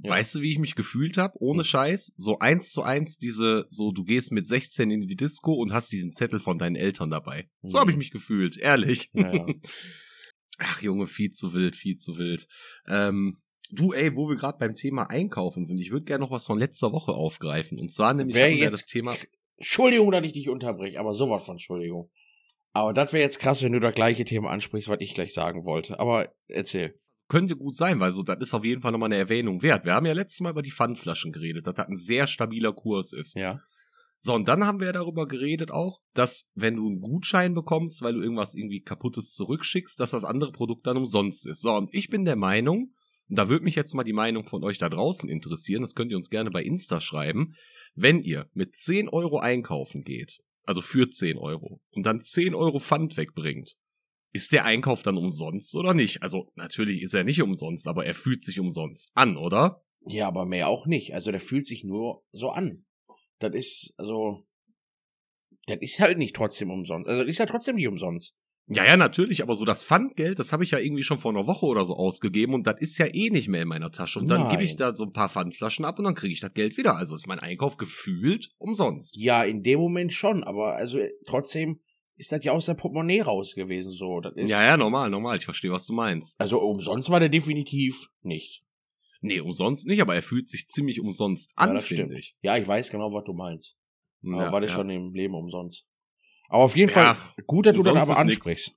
Ja. 0.00 0.10
Weißt 0.10 0.34
du, 0.34 0.40
wie 0.42 0.50
ich 0.52 0.58
mich 0.58 0.74
gefühlt 0.74 1.16
habe? 1.16 1.34
Ohne 1.40 1.64
Scheiß. 1.64 2.12
So 2.16 2.38
eins 2.38 2.70
zu 2.72 2.82
eins 2.82 3.18
diese, 3.18 3.64
so 3.68 3.90
du 3.92 4.04
gehst 4.04 4.30
mit 4.32 4.46
16 4.46 4.90
in 4.90 5.00
die 5.06 5.16
Disco 5.16 5.54
und 5.54 5.72
hast 5.72 5.90
diesen 5.92 6.12
Zettel 6.12 6.40
von 6.40 6.58
deinen 6.58 6.76
Eltern 6.76 7.10
dabei. 7.10 7.48
So 7.62 7.76
Mhm. 7.76 7.80
habe 7.80 7.90
ich 7.92 7.96
mich 7.96 8.10
gefühlt, 8.10 8.56
ehrlich. 8.58 9.10
Ja, 9.12 9.32
ja. 9.34 9.46
Ach 10.58 10.82
Junge, 10.82 11.06
viel 11.06 11.30
zu 11.30 11.52
wild, 11.54 11.76
viel 11.76 11.96
zu 11.96 12.18
wild. 12.18 12.46
Ähm, 12.86 13.36
du, 13.70 13.92
ey, 13.92 14.14
wo 14.14 14.28
wir 14.28 14.36
gerade 14.36 14.58
beim 14.58 14.74
Thema 14.74 15.04
Einkaufen 15.10 15.64
sind, 15.64 15.80
ich 15.80 15.90
würde 15.90 16.04
gerne 16.04 16.24
noch 16.24 16.30
was 16.30 16.46
von 16.46 16.58
letzter 16.58 16.92
Woche 16.92 17.12
aufgreifen. 17.12 17.78
Und 17.80 17.90
zwar 17.92 18.14
nämlich 18.14 18.34
Wer 18.36 18.54
jetzt- 18.54 18.72
das 18.72 18.86
Thema. 18.86 19.16
Entschuldigung, 19.56 20.10
dass 20.10 20.24
ich 20.24 20.32
dich 20.32 20.48
unterbreche, 20.48 20.98
aber 21.00 21.14
sowas 21.14 21.44
von 21.44 21.54
Entschuldigung. 21.54 22.10
Aber 22.74 22.92
das 22.92 23.12
wäre 23.12 23.22
jetzt 23.22 23.38
krass, 23.38 23.62
wenn 23.62 23.72
du 23.72 23.80
das 23.80 23.94
gleiche 23.94 24.24
Thema 24.24 24.50
ansprichst, 24.50 24.88
was 24.88 24.98
ich 25.00 25.14
gleich 25.14 25.34
sagen 25.34 25.64
wollte. 25.64 25.98
Aber 26.00 26.32
erzähl. 26.48 26.98
Könnte 27.32 27.56
gut 27.56 27.74
sein, 27.74 27.98
weil 27.98 28.12
so, 28.12 28.22
das 28.22 28.36
ist 28.40 28.52
auf 28.52 28.62
jeden 28.62 28.82
Fall 28.82 28.92
nochmal 28.92 29.06
eine 29.06 29.16
Erwähnung 29.16 29.62
wert. 29.62 29.86
Wir 29.86 29.94
haben 29.94 30.04
ja 30.04 30.12
letztes 30.12 30.40
Mal 30.40 30.50
über 30.50 30.60
die 30.60 30.70
Pfandflaschen 30.70 31.32
geredet, 31.32 31.66
dass 31.66 31.76
das 31.76 31.88
ein 31.88 31.96
sehr 31.96 32.26
stabiler 32.26 32.74
Kurs 32.74 33.14
ist. 33.14 33.36
Ja. 33.36 33.58
So, 34.18 34.34
und 34.34 34.48
dann 34.48 34.66
haben 34.66 34.80
wir 34.80 34.88
ja 34.88 34.92
darüber 34.92 35.26
geredet 35.26 35.70
auch, 35.70 36.02
dass 36.12 36.50
wenn 36.54 36.76
du 36.76 36.86
einen 36.86 37.00
Gutschein 37.00 37.54
bekommst, 37.54 38.02
weil 38.02 38.12
du 38.12 38.20
irgendwas 38.20 38.54
irgendwie 38.54 38.82
kaputtes 38.82 39.32
zurückschickst, 39.32 39.98
dass 39.98 40.10
das 40.10 40.26
andere 40.26 40.52
Produkt 40.52 40.86
dann 40.86 40.98
umsonst 40.98 41.46
ist. 41.46 41.62
So, 41.62 41.72
und 41.72 41.88
ich 41.94 42.08
bin 42.08 42.26
der 42.26 42.36
Meinung, 42.36 42.92
und 43.30 43.38
da 43.38 43.48
würde 43.48 43.64
mich 43.64 43.76
jetzt 43.76 43.94
mal 43.94 44.04
die 44.04 44.12
Meinung 44.12 44.44
von 44.44 44.62
euch 44.62 44.76
da 44.76 44.90
draußen 44.90 45.30
interessieren, 45.30 45.80
das 45.80 45.94
könnt 45.94 46.10
ihr 46.10 46.18
uns 46.18 46.28
gerne 46.28 46.50
bei 46.50 46.62
Insta 46.62 47.00
schreiben, 47.00 47.54
wenn 47.94 48.20
ihr 48.20 48.50
mit 48.52 48.76
10 48.76 49.08
Euro 49.08 49.38
einkaufen 49.38 50.04
geht, 50.04 50.40
also 50.66 50.82
für 50.82 51.08
10 51.08 51.38
Euro, 51.38 51.80
und 51.92 52.04
dann 52.04 52.20
10 52.20 52.54
Euro 52.54 52.78
Pfand 52.78 53.16
wegbringt, 53.16 53.78
ist 54.32 54.52
der 54.52 54.64
Einkauf 54.64 55.02
dann 55.02 55.16
umsonst 55.16 55.74
oder 55.76 55.94
nicht? 55.94 56.22
Also 56.22 56.50
natürlich 56.54 57.02
ist 57.02 57.14
er 57.14 57.24
nicht 57.24 57.42
umsonst, 57.42 57.86
aber 57.86 58.06
er 58.06 58.14
fühlt 58.14 58.42
sich 58.42 58.58
umsonst 58.58 59.10
an, 59.14 59.36
oder? 59.36 59.82
Ja, 60.06 60.28
aber 60.28 60.46
mehr 60.46 60.68
auch 60.68 60.86
nicht. 60.86 61.14
Also 61.14 61.30
der 61.30 61.40
fühlt 61.40 61.66
sich 61.66 61.84
nur 61.84 62.24
so 62.32 62.50
an. 62.50 62.84
Das 63.38 63.54
ist, 63.54 63.94
also, 63.98 64.46
das 65.66 65.78
ist 65.80 66.00
halt 66.00 66.18
nicht 66.18 66.34
trotzdem 66.34 66.70
umsonst. 66.70 67.08
Also 67.08 67.22
das 67.22 67.30
ist 67.30 67.38
ja 67.38 67.46
trotzdem 67.46 67.76
nicht 67.76 67.88
umsonst. 67.88 68.34
Ja, 68.68 68.84
ja, 68.86 68.96
natürlich, 68.96 69.42
aber 69.42 69.54
so 69.54 69.64
das 69.64 69.84
Pfandgeld, 69.84 70.38
das 70.38 70.52
habe 70.52 70.62
ich 70.62 70.70
ja 70.70 70.78
irgendwie 70.78 71.02
schon 71.02 71.18
vor 71.18 71.32
einer 71.32 71.46
Woche 71.46 71.66
oder 71.66 71.84
so 71.84 71.96
ausgegeben 71.96 72.54
und 72.54 72.66
das 72.66 72.80
ist 72.80 72.96
ja 72.96 73.06
eh 73.06 73.28
nicht 73.28 73.48
mehr 73.48 73.62
in 73.62 73.68
meiner 73.68 73.90
Tasche. 73.90 74.20
Und 74.20 74.28
dann 74.28 74.48
gebe 74.48 74.62
ich 74.62 74.76
da 74.76 74.94
so 74.94 75.04
ein 75.04 75.12
paar 75.12 75.28
Pfandflaschen 75.28 75.84
ab 75.84 75.98
und 75.98 76.04
dann 76.04 76.14
kriege 76.14 76.32
ich 76.32 76.40
das 76.40 76.54
Geld 76.54 76.76
wieder. 76.76 76.96
Also 76.96 77.14
ist 77.14 77.26
mein 77.26 77.40
Einkauf 77.40 77.76
gefühlt 77.76 78.50
umsonst. 78.58 79.16
Ja, 79.16 79.42
in 79.42 79.62
dem 79.62 79.80
Moment 79.80 80.12
schon, 80.12 80.44
aber 80.44 80.76
also 80.76 80.98
trotzdem 81.26 81.80
ist 82.16 82.30
das 82.32 82.44
ja 82.44 82.52
aus 82.52 82.66
der 82.66 82.74
Portemonnaie 82.74 83.20
raus 83.22 83.54
gewesen, 83.54 83.90
so. 83.92 84.20
Das 84.20 84.34
ist, 84.34 84.50
Ja, 84.50 84.62
ja, 84.62 84.76
normal, 84.76 85.10
normal. 85.10 85.36
Ich 85.38 85.44
verstehe, 85.44 85.70
was 85.72 85.86
du 85.86 85.92
meinst. 85.92 86.38
Also 86.40 86.60
umsonst 86.60 87.10
war 87.10 87.20
der 87.20 87.28
definitiv 87.28 88.08
nicht. 88.22 88.62
Nee, 89.20 89.40
umsonst 89.40 89.86
nicht, 89.86 90.00
aber 90.02 90.14
er 90.14 90.22
fühlt 90.22 90.48
sich 90.48 90.68
ziemlich 90.68 91.00
umsonst 91.00 91.52
an, 91.56 91.74
ja, 91.74 91.80
finde 91.80 92.04
stimmt. 92.04 92.18
ich. 92.18 92.36
Ja, 92.42 92.56
ich 92.56 92.66
weiß 92.66 92.90
genau, 92.90 93.12
was 93.12 93.24
du 93.24 93.32
meinst. 93.32 93.76
Aber 94.24 94.44
Ja, 94.44 94.52
war 94.52 94.60
das 94.60 94.70
ja. 94.70 94.76
schon 94.76 94.90
im 94.90 95.14
Leben 95.14 95.34
umsonst. 95.34 95.86
Aber 96.48 96.64
auf 96.64 96.76
jeden 96.76 96.90
Fall 96.92 97.16
gut, 97.46 97.66
dass 97.66 97.74
du 97.76 97.82
das 97.82 97.92
aber 97.96 98.02
ist 98.20 98.24
nix. 98.26 98.36
ansprichst. 98.38 98.72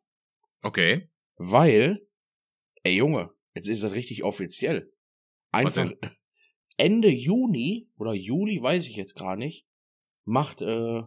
Okay. 0.61 1.09
Weil, 1.37 2.07
ey 2.83 2.95
Junge, 2.95 3.31
jetzt 3.53 3.67
ist 3.67 3.83
das 3.83 3.93
richtig 3.93 4.23
offiziell. 4.23 4.91
Einfach? 5.51 5.91
Ende 6.77 7.09
Juni 7.09 7.89
oder 7.97 8.13
Juli, 8.13 8.61
weiß 8.61 8.87
ich 8.87 8.95
jetzt 8.95 9.15
gar 9.15 9.35
nicht, 9.35 9.65
macht 10.25 10.61
äh, 10.61 11.01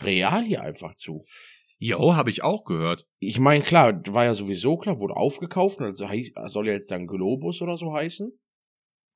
Real 0.00 0.44
hier 0.44 0.62
einfach 0.62 0.94
zu. 0.94 1.24
Jo, 1.78 2.14
habe 2.14 2.30
ich 2.30 2.44
auch 2.44 2.64
gehört. 2.64 3.08
Ich 3.18 3.40
meine, 3.40 3.64
klar, 3.64 4.00
war 4.08 4.24
ja 4.24 4.34
sowieso 4.34 4.76
klar, 4.76 5.00
wurde 5.00 5.16
aufgekauft 5.16 5.80
und 5.80 5.96
soll 5.96 6.66
ja 6.66 6.72
jetzt 6.72 6.90
dann 6.90 7.08
Globus 7.08 7.60
oder 7.60 7.76
so 7.76 7.92
heißen. 7.92 8.30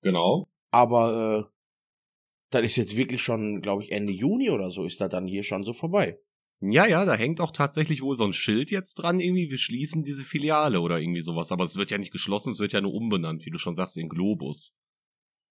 Genau. 0.03 0.49
Aber 0.73 1.49
äh, 1.49 1.57
das 2.51 2.65
ist 2.65 2.77
jetzt 2.77 2.97
wirklich 2.97 3.23
schon, 3.23 3.61
glaube 3.63 3.85
ich, 3.85 3.93
Ende 3.93 4.13
Juni 4.13 4.51
oder 4.51 4.71
so 4.71 4.85
ist 4.85 5.01
das 5.01 5.11
dann 5.11 5.27
hier 5.27 5.43
schon 5.43 5.63
so 5.63 5.73
vorbei. 5.73 6.19
Ja, 6.61 6.87
ja, 6.87 7.05
da 7.05 7.15
hängt 7.15 7.41
auch 7.41 7.51
tatsächlich 7.51 8.03
wohl 8.03 8.17
so 8.17 8.25
ein 8.25 8.33
Schild 8.33 8.71
jetzt 8.71 8.95
dran, 8.95 9.21
irgendwie, 9.21 9.51
wir 9.51 9.59
schließen 9.59 10.05
diese 10.05 10.25
Filiale 10.25 10.81
oder 10.81 10.99
irgendwie 10.99 11.21
sowas. 11.21 11.53
Aber 11.53 11.65
es 11.65 11.77
wird 11.77 11.91
ja 11.91 11.99
nicht 11.99 12.13
geschlossen, 12.13 12.53
es 12.53 12.61
wird 12.61 12.73
ja 12.73 12.81
nur 12.81 12.95
umbenannt, 12.95 13.45
wie 13.45 13.51
du 13.51 13.59
schon 13.59 13.75
sagst, 13.75 13.99
in 13.99 14.09
Globus. 14.09 14.75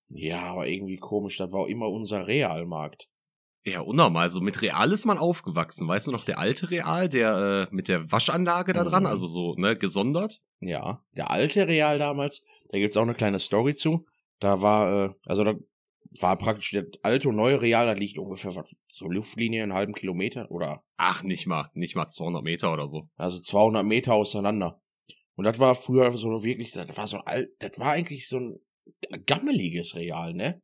Ja, 0.09 0.41
aber 0.51 0.67
irgendwie 0.67 0.97
komisch, 0.97 1.37
das 1.37 1.51
war 1.51 1.61
auch 1.61 1.67
immer 1.67 1.89
unser 1.89 2.27
Realmarkt. 2.27 3.07
Ja, 3.67 3.79
unnormal. 3.81 4.29
So 4.29 4.41
mit 4.41 4.61
Real 4.61 4.91
ist 4.91 5.05
man 5.05 5.17
aufgewachsen. 5.17 5.87
Weißt 5.87 6.05
du 6.07 6.11
noch, 6.11 6.23
der 6.23 6.37
alte 6.37 6.69
Real, 6.69 7.09
der 7.09 7.67
äh, 7.71 7.75
mit 7.75 7.87
der 7.87 8.11
Waschanlage 8.11 8.73
da 8.73 8.83
dran, 8.83 9.03
Mhm. 9.03 9.09
also 9.09 9.25
so, 9.27 9.55
ne, 9.55 9.75
gesondert? 9.75 10.39
Ja, 10.59 11.03
der 11.17 11.31
alte 11.31 11.67
Real 11.67 11.97
damals, 11.97 12.43
da 12.69 12.77
gibt's 12.77 12.95
auch 12.95 13.01
eine 13.03 13.15
kleine 13.15 13.39
Story 13.39 13.73
zu. 13.73 14.05
Da 14.39 14.61
war, 14.61 15.05
äh, 15.05 15.13
also 15.25 15.43
da 15.43 15.55
war 16.21 16.37
praktisch 16.37 16.71
der 16.71 16.85
alte 17.01 17.27
und 17.29 17.35
neue 17.37 17.59
Real, 17.61 17.87
da 17.87 17.93
liegt 17.93 18.17
ungefähr 18.19 18.51
so 18.91 19.07
Luftlinie, 19.07 19.63
einen 19.63 19.73
halben 19.73 19.93
Kilometer 19.93 20.49
oder 20.51 20.83
Ach, 20.97 21.23
nicht 21.23 21.47
mal, 21.47 21.69
nicht 21.73 21.95
mal 21.95 22.05
200 22.05 22.43
Meter 22.43 22.71
oder 22.71 22.87
so. 22.87 23.09
also 23.17 23.39
200 23.39 23.83
Meter 23.83 24.13
auseinander. 24.13 24.79
Und 25.35 25.43
das 25.45 25.59
war 25.59 25.75
früher 25.75 26.11
so 26.13 26.43
wirklich, 26.43 26.71
das 26.71 26.95
war 26.95 27.07
so 27.07 27.17
ein 27.17 27.23
alt, 27.25 27.49
das 27.59 27.79
war 27.79 27.91
eigentlich 27.91 28.29
so 28.29 28.37
ein 28.37 28.59
gammeliges 29.25 29.95
Real, 29.95 30.33
ne? 30.33 30.61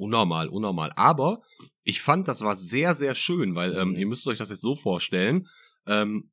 Unnormal, 0.00 0.48
unnormal. 0.48 0.92
Aber 0.96 1.42
ich 1.84 2.00
fand, 2.00 2.26
das 2.26 2.40
war 2.40 2.56
sehr, 2.56 2.94
sehr 2.94 3.14
schön, 3.14 3.54
weil 3.54 3.76
ähm, 3.76 3.90
Mhm. 3.90 3.96
ihr 3.96 4.06
müsst 4.06 4.26
euch 4.26 4.38
das 4.38 4.48
jetzt 4.50 4.62
so 4.62 4.74
vorstellen. 4.74 5.46
Ähm, 5.86 6.30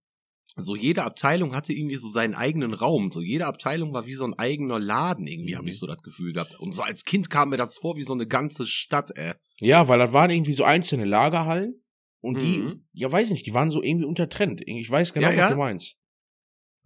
so 0.55 0.75
jede 0.75 1.03
Abteilung 1.03 1.53
hatte 1.53 1.73
irgendwie 1.73 1.97
so 1.97 2.07
seinen 2.07 2.33
eigenen 2.33 2.73
Raum. 2.73 3.11
So 3.11 3.21
jede 3.21 3.45
Abteilung 3.45 3.93
war 3.93 4.05
wie 4.05 4.13
so 4.15 4.25
ein 4.25 4.33
eigener 4.39 4.79
Laden 4.79 5.27
irgendwie, 5.27 5.55
habe 5.55 5.65
Mhm. 5.65 5.69
ich 5.71 5.79
so 5.79 5.85
das 5.85 6.01
Gefühl 6.01 6.31
gehabt. 6.33 6.57
Und 6.59 6.73
so 6.73 6.81
als 6.81 7.03
Kind 7.03 7.29
kam 7.29 7.49
mir 7.49 7.57
das 7.57 7.77
vor 7.77 7.97
wie 7.97 8.03
so 8.03 8.13
eine 8.13 8.25
ganze 8.25 8.65
Stadt, 8.65 9.11
ey. 9.15 9.33
Ja, 9.59 9.87
weil 9.89 9.99
das 9.99 10.13
waren 10.13 10.29
irgendwie 10.31 10.53
so 10.53 10.63
einzelne 10.63 11.05
Lagerhallen 11.05 11.83
und 12.21 12.41
die, 12.41 12.61
Mhm. 12.61 12.85
ja 12.93 13.11
weiß 13.11 13.29
nicht, 13.31 13.45
die 13.45 13.53
waren 13.53 13.69
so 13.69 13.83
irgendwie 13.83 14.05
untertrennt. 14.05 14.61
Ich 14.65 14.89
weiß 14.89 15.13
genau, 15.13 15.27
Ja, 15.27 15.33
was 15.33 15.37
ja. 15.37 15.49
du 15.51 15.57
meinst. 15.57 15.97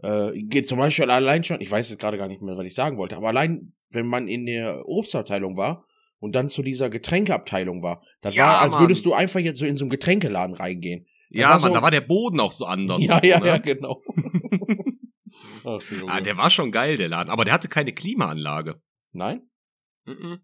Äh, 0.03 0.41
geht 0.43 0.67
zum 0.67 0.79
Beispiel 0.79 1.09
allein 1.11 1.43
schon, 1.43 1.61
ich 1.61 1.69
weiß 1.69 1.89
jetzt 1.91 2.00
gerade 2.00 2.17
gar 2.17 2.27
nicht 2.27 2.41
mehr, 2.41 2.57
was 2.57 2.65
ich 2.65 2.73
sagen 2.73 2.97
wollte, 2.97 3.15
aber 3.17 3.27
allein, 3.27 3.73
wenn 3.91 4.07
man 4.07 4.27
in 4.27 4.45
der 4.47 4.88
Obstabteilung 4.88 5.55
war 5.57 5.85
und 6.22 6.34
dann 6.36 6.48
zu 6.48 6.62
dieser 6.63 6.90
Getränkeabteilung 6.90 7.84
war, 7.84 8.01
das 8.22 8.34
Ja, 8.36 8.46
war, 8.46 8.62
als 8.62 8.72
Mann. 8.74 8.84
würdest 8.84 9.06
du 9.06 9.13
einfach 9.13 9.42
jetzt 9.42 9.60
so 9.60 9.66
in 9.66 9.75
so 9.75 9.84
einen 9.84 9.90
Getränkeladen 9.90 10.56
reingehen. 10.56 11.06
Das 11.32 11.40
Ja, 11.42 11.50
Mann, 11.50 11.60
so- 11.60 11.70
da 11.74 11.82
war 11.82 11.92
der 11.92 12.01
Boden 12.01 12.40
auch 12.40 12.51
so 12.54 12.66
anders. 12.66 13.04
ja, 13.04 13.20
so, 13.20 13.28
ja, 13.28 13.40
ne? 13.40 13.48
ja, 13.48 13.58
genau. 13.58 14.01
Ach. 15.63 15.80
Ah, 16.08 16.22
der 16.22 16.38
war 16.38 16.50
schon 16.50 16.72
geil, 16.72 16.98
der 16.98 17.10
Laden. 17.10 17.30
Aber 17.30 17.46
der 17.46 17.54
hatte 17.54 17.68
keine 17.68 17.94
Klimaanlage. 17.94 18.82
Nein? 19.12 19.50
Mhm. 20.06 20.40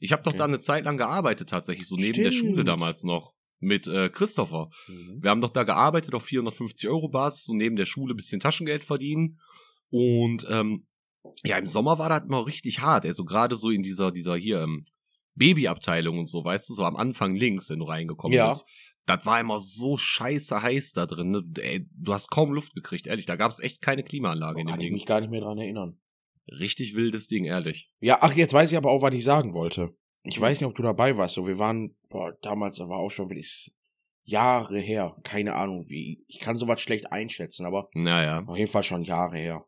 Ich 0.00 0.12
habe 0.12 0.22
doch 0.22 0.30
Okay. 0.32 0.38
da 0.38 0.44
eine 0.44 0.60
Zeit 0.60 0.84
lang 0.84 0.96
gearbeitet, 0.96 1.48
tatsächlich, 1.50 1.86
so 1.88 1.96
neben 1.96 2.22
der 2.22 2.32
Schule 2.32 2.52
Stimmt. 2.52 2.68
damals 2.68 3.04
noch. 3.04 3.34
Mit 3.62 3.86
äh, 3.86 4.08
Christopher. 4.08 4.70
Mhm. 4.88 5.18
Wir 5.22 5.30
haben 5.30 5.40
doch 5.42 5.50
da 5.50 5.64
gearbeitet 5.64 6.14
auf 6.14 6.24
450 6.24 6.88
Euro 6.88 7.08
Basis, 7.08 7.44
so 7.44 7.54
neben 7.54 7.76
der 7.76 7.84
Schule 7.84 8.14
bisschen 8.14 8.40
Taschengeld 8.40 8.84
verdienen. 8.84 9.38
Und 9.90 10.46
ähm, 10.48 10.86
ja, 11.44 11.58
im 11.58 11.66
Sommer 11.66 11.98
war 11.98 12.08
das 12.08 12.22
immer 12.24 12.46
richtig 12.46 12.80
hart. 12.80 13.04
Also 13.04 13.24
gerade 13.24 13.56
so 13.56 13.68
in 13.70 13.82
dieser, 13.82 14.12
dieser 14.12 14.36
hier 14.36 14.62
ähm, 14.62 14.82
Babyabteilung 15.40 16.18
und 16.20 16.26
so, 16.26 16.44
weißt 16.44 16.68
du, 16.68 16.74
so 16.74 16.84
am 16.84 16.94
Anfang 16.96 17.34
links, 17.34 17.68
wenn 17.70 17.80
du 17.80 17.86
reingekommen 17.86 18.36
Ja. 18.36 18.48
bist. 18.50 18.66
Das 19.06 19.26
war 19.26 19.40
immer 19.40 19.58
so 19.58 19.96
scheiße 19.96 20.62
heiß 20.62 20.92
da 20.92 21.06
drin. 21.06 21.30
Ne? 21.30 21.42
Ey, 21.60 21.88
du 21.96 22.12
hast 22.12 22.30
kaum 22.30 22.52
Luft 22.52 22.74
gekriegt, 22.74 23.06
ehrlich. 23.08 23.26
Da 23.26 23.34
gab 23.34 23.50
es 23.50 23.58
echt 23.58 23.80
keine 23.82 24.04
Klimaanlage 24.04 24.60
in 24.60 24.66
dem 24.66 24.70
Kann 24.70 24.80
ich 24.80 24.86
Ding. 24.86 24.92
mich 24.94 25.06
gar 25.06 25.20
nicht 25.20 25.30
mehr 25.30 25.40
dran 25.40 25.58
erinnern. 25.58 25.98
Richtig 26.48 26.94
wildes 26.94 27.26
Ding, 27.26 27.44
ehrlich. 27.44 27.90
Ja, 28.00 28.18
ach, 28.20 28.34
jetzt 28.34 28.52
weiß 28.52 28.70
ich 28.70 28.76
aber 28.76 28.90
auch, 28.90 29.02
was 29.02 29.14
ich 29.14 29.24
sagen 29.24 29.54
wollte. 29.54 29.94
Ich 30.22 30.38
Mhm. 30.38 30.42
weiß 30.42 30.60
nicht, 30.60 30.68
ob 30.68 30.74
du 30.76 30.82
dabei 30.82 31.16
warst. 31.16 31.34
So, 31.34 31.46
wir 31.46 31.58
waren, 31.58 31.96
boah, 32.08 32.32
damals, 32.42 32.76
da 32.76 32.88
war 32.88 32.98
auch 32.98 33.10
schon 33.10 33.30
wirklich 33.30 33.72
Jahre 34.24 34.78
her. 34.78 35.16
Keine 35.24 35.54
Ahnung, 35.54 35.84
wie. 35.88 36.22
Ich 36.28 36.38
kann 36.38 36.56
sowas 36.56 36.80
schlecht 36.80 37.10
einschätzen, 37.10 37.66
aber 37.66 37.88
Naja. 37.94 38.44
auf 38.46 38.56
jeden 38.58 38.70
Fall 38.70 38.82
schon 38.84 39.02
Jahre 39.02 39.38
her. 39.38 39.64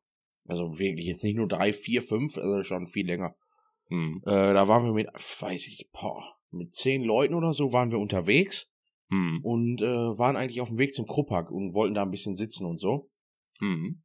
Also 0.47 0.79
wirklich 0.79 1.07
jetzt 1.07 1.25
nicht 1.25 1.37
nur 1.37 1.49
drei, 1.49 1.73
vier, 1.73 2.03
fünf, 2.03 2.37
also 2.37 2.63
schon 2.63 2.87
viel 2.87 3.07
länger. 3.07 3.35
Hm. 3.89 4.23
Äh, 4.25 4.55
da 4.55 4.69
waren 4.69 4.85
wir 4.85 4.93
mit, 4.93 5.09
weiß 5.09 5.67
ich, 5.67 5.89
boah, 5.93 6.37
mit 6.51 6.75
zehn 6.75 7.03
Leuten 7.03 7.35
oder 7.35 7.53
so 7.53 7.73
waren 7.73 7.91
wir 7.91 7.99
unterwegs 7.99 8.69
Hm. 9.11 9.41
und 9.43 9.83
äh, 9.83 10.19
waren 10.19 10.37
eigentlich 10.37 10.61
auf 10.63 10.69
dem 10.71 10.79
Weg 10.79 10.95
zum 10.95 11.07
Kruppag 11.07 11.51
und 11.51 11.75
wollten 11.75 11.95
da 11.95 12.03
ein 12.03 12.11
bisschen 12.11 12.35
sitzen 12.35 12.65
und 12.65 12.79
so. 12.79 13.11
Hm. 13.59 14.03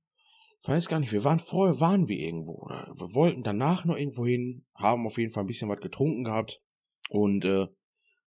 Ich 0.62 0.68
weiß 0.68 0.90
gar 0.90 1.00
nicht, 1.00 1.14
wir 1.14 1.24
waren 1.24 1.40
vorher, 1.40 1.80
waren 1.80 2.10
wir 2.10 2.18
irgendwo. 2.18 2.54
Oder 2.64 2.92
wir 2.94 3.16
wollten 3.16 3.42
danach 3.42 3.86
noch 3.86 3.96
irgendwo 3.96 4.26
hin, 4.26 4.66
haben 4.76 5.06
auf 5.06 5.18
jeden 5.18 5.32
Fall 5.32 5.44
ein 5.44 5.48
bisschen 5.48 5.70
was 5.70 5.80
getrunken 5.80 6.26
gehabt. 6.26 6.62
Und 7.10 7.46
äh, 7.46 7.68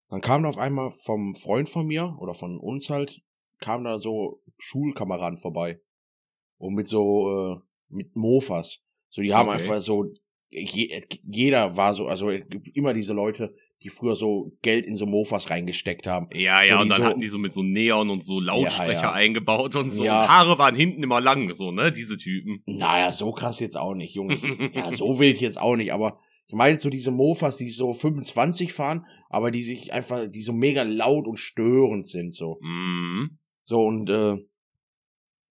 dann 0.09 0.21
kam 0.23 0.43
da 0.45 0.49
auf 0.49 0.57
einmal 0.57 0.91
vom 0.91 1.35
Freund 1.35 1.69
von 1.69 1.87
mir 1.87 2.17
oder 2.19 2.33
von 2.33 2.59
uns 2.59 2.89
halt, 2.89 3.21
kam 3.59 3.85
da 3.85 3.99
so 3.99 4.41
Schulkameraden 4.59 5.37
vorbei. 5.39 5.81
Und 6.57 6.75
mit 6.75 6.89
so, 6.89 7.29
äh, 7.31 7.57
mit 7.89 8.17
Mofas. 8.17 8.79
So, 9.11 9.21
die 9.21 9.35
haben 9.35 9.49
Okay. 9.49 9.59
einfach 9.59 9.81
so, 9.81 10.05
je, 10.51 11.03
jeder 11.23 11.77
war 11.77 11.95
so, 11.95 12.07
also 12.07 12.31
es 12.31 12.49
gibt 12.49 12.69
immer 12.77 12.93
diese 12.95 13.13
Leute, 13.13 13.55
die 13.83 13.89
früher 13.89 14.15
so 14.15 14.53
Geld 14.63 14.85
in 14.85 14.97
so 14.97 15.07
Mofas 15.07 15.49
reingesteckt 15.49 16.07
haben. 16.07 16.29
Ja, 16.35 16.61
So 16.63 16.69
ja, 16.69 16.77
die 16.77 16.83
und 16.83 16.89
dann 16.91 16.99
so- 16.99 17.05
hatten 17.05 17.21
die 17.21 17.29
so 17.29 17.39
mit 17.39 17.53
so 17.53 17.63
Neon 17.63 18.11
und 18.11 18.23
so 18.23 18.39
Lautsprecher 18.41 18.93
Ja, 18.93 19.03
ja. 19.03 19.13
eingebaut 19.13 19.75
und 19.77 19.91
so. 19.91 20.05
Ja. 20.05 20.23
Und 20.23 20.29
Haare 20.29 20.59
waren 20.59 20.75
hinten 20.77 21.03
immer 21.03 21.21
lang, 21.21 21.53
so, 21.55 21.71
ne? 21.71 21.91
Diese 21.91 22.19
Typen. 22.19 22.63
Naja, 22.67 23.11
so 23.13 23.33
krass 23.33 23.59
jetzt 23.61 23.79
auch 23.79 23.95
nicht, 23.95 24.15
Junge. 24.15 24.37
Ja, 24.75 24.93
so 24.93 25.19
wild 25.19 25.41
jetzt 25.41 25.59
auch 25.59 25.77
nicht, 25.77 25.93
aber 25.95 26.19
ich 26.47 26.55
meine 26.55 26.79
so 26.79 26.91
diese 26.91 27.11
Mofas, 27.13 27.57
die 27.57 27.71
so 27.71 27.93
25 27.93 28.73
fahren, 28.73 29.07
aber 29.29 29.51
die 29.51 29.63
sich 29.63 29.93
einfach, 29.95 30.27
die 30.29 30.43
so 30.43 30.53
mega 30.53 30.83
laut 30.83 31.27
und 31.27 31.39
störend 31.39 32.07
sind, 32.07 32.35
so. 32.35 32.59
Mhm. 32.61 33.39
So, 33.63 33.83
und 33.85 34.11
äh, 34.11 34.37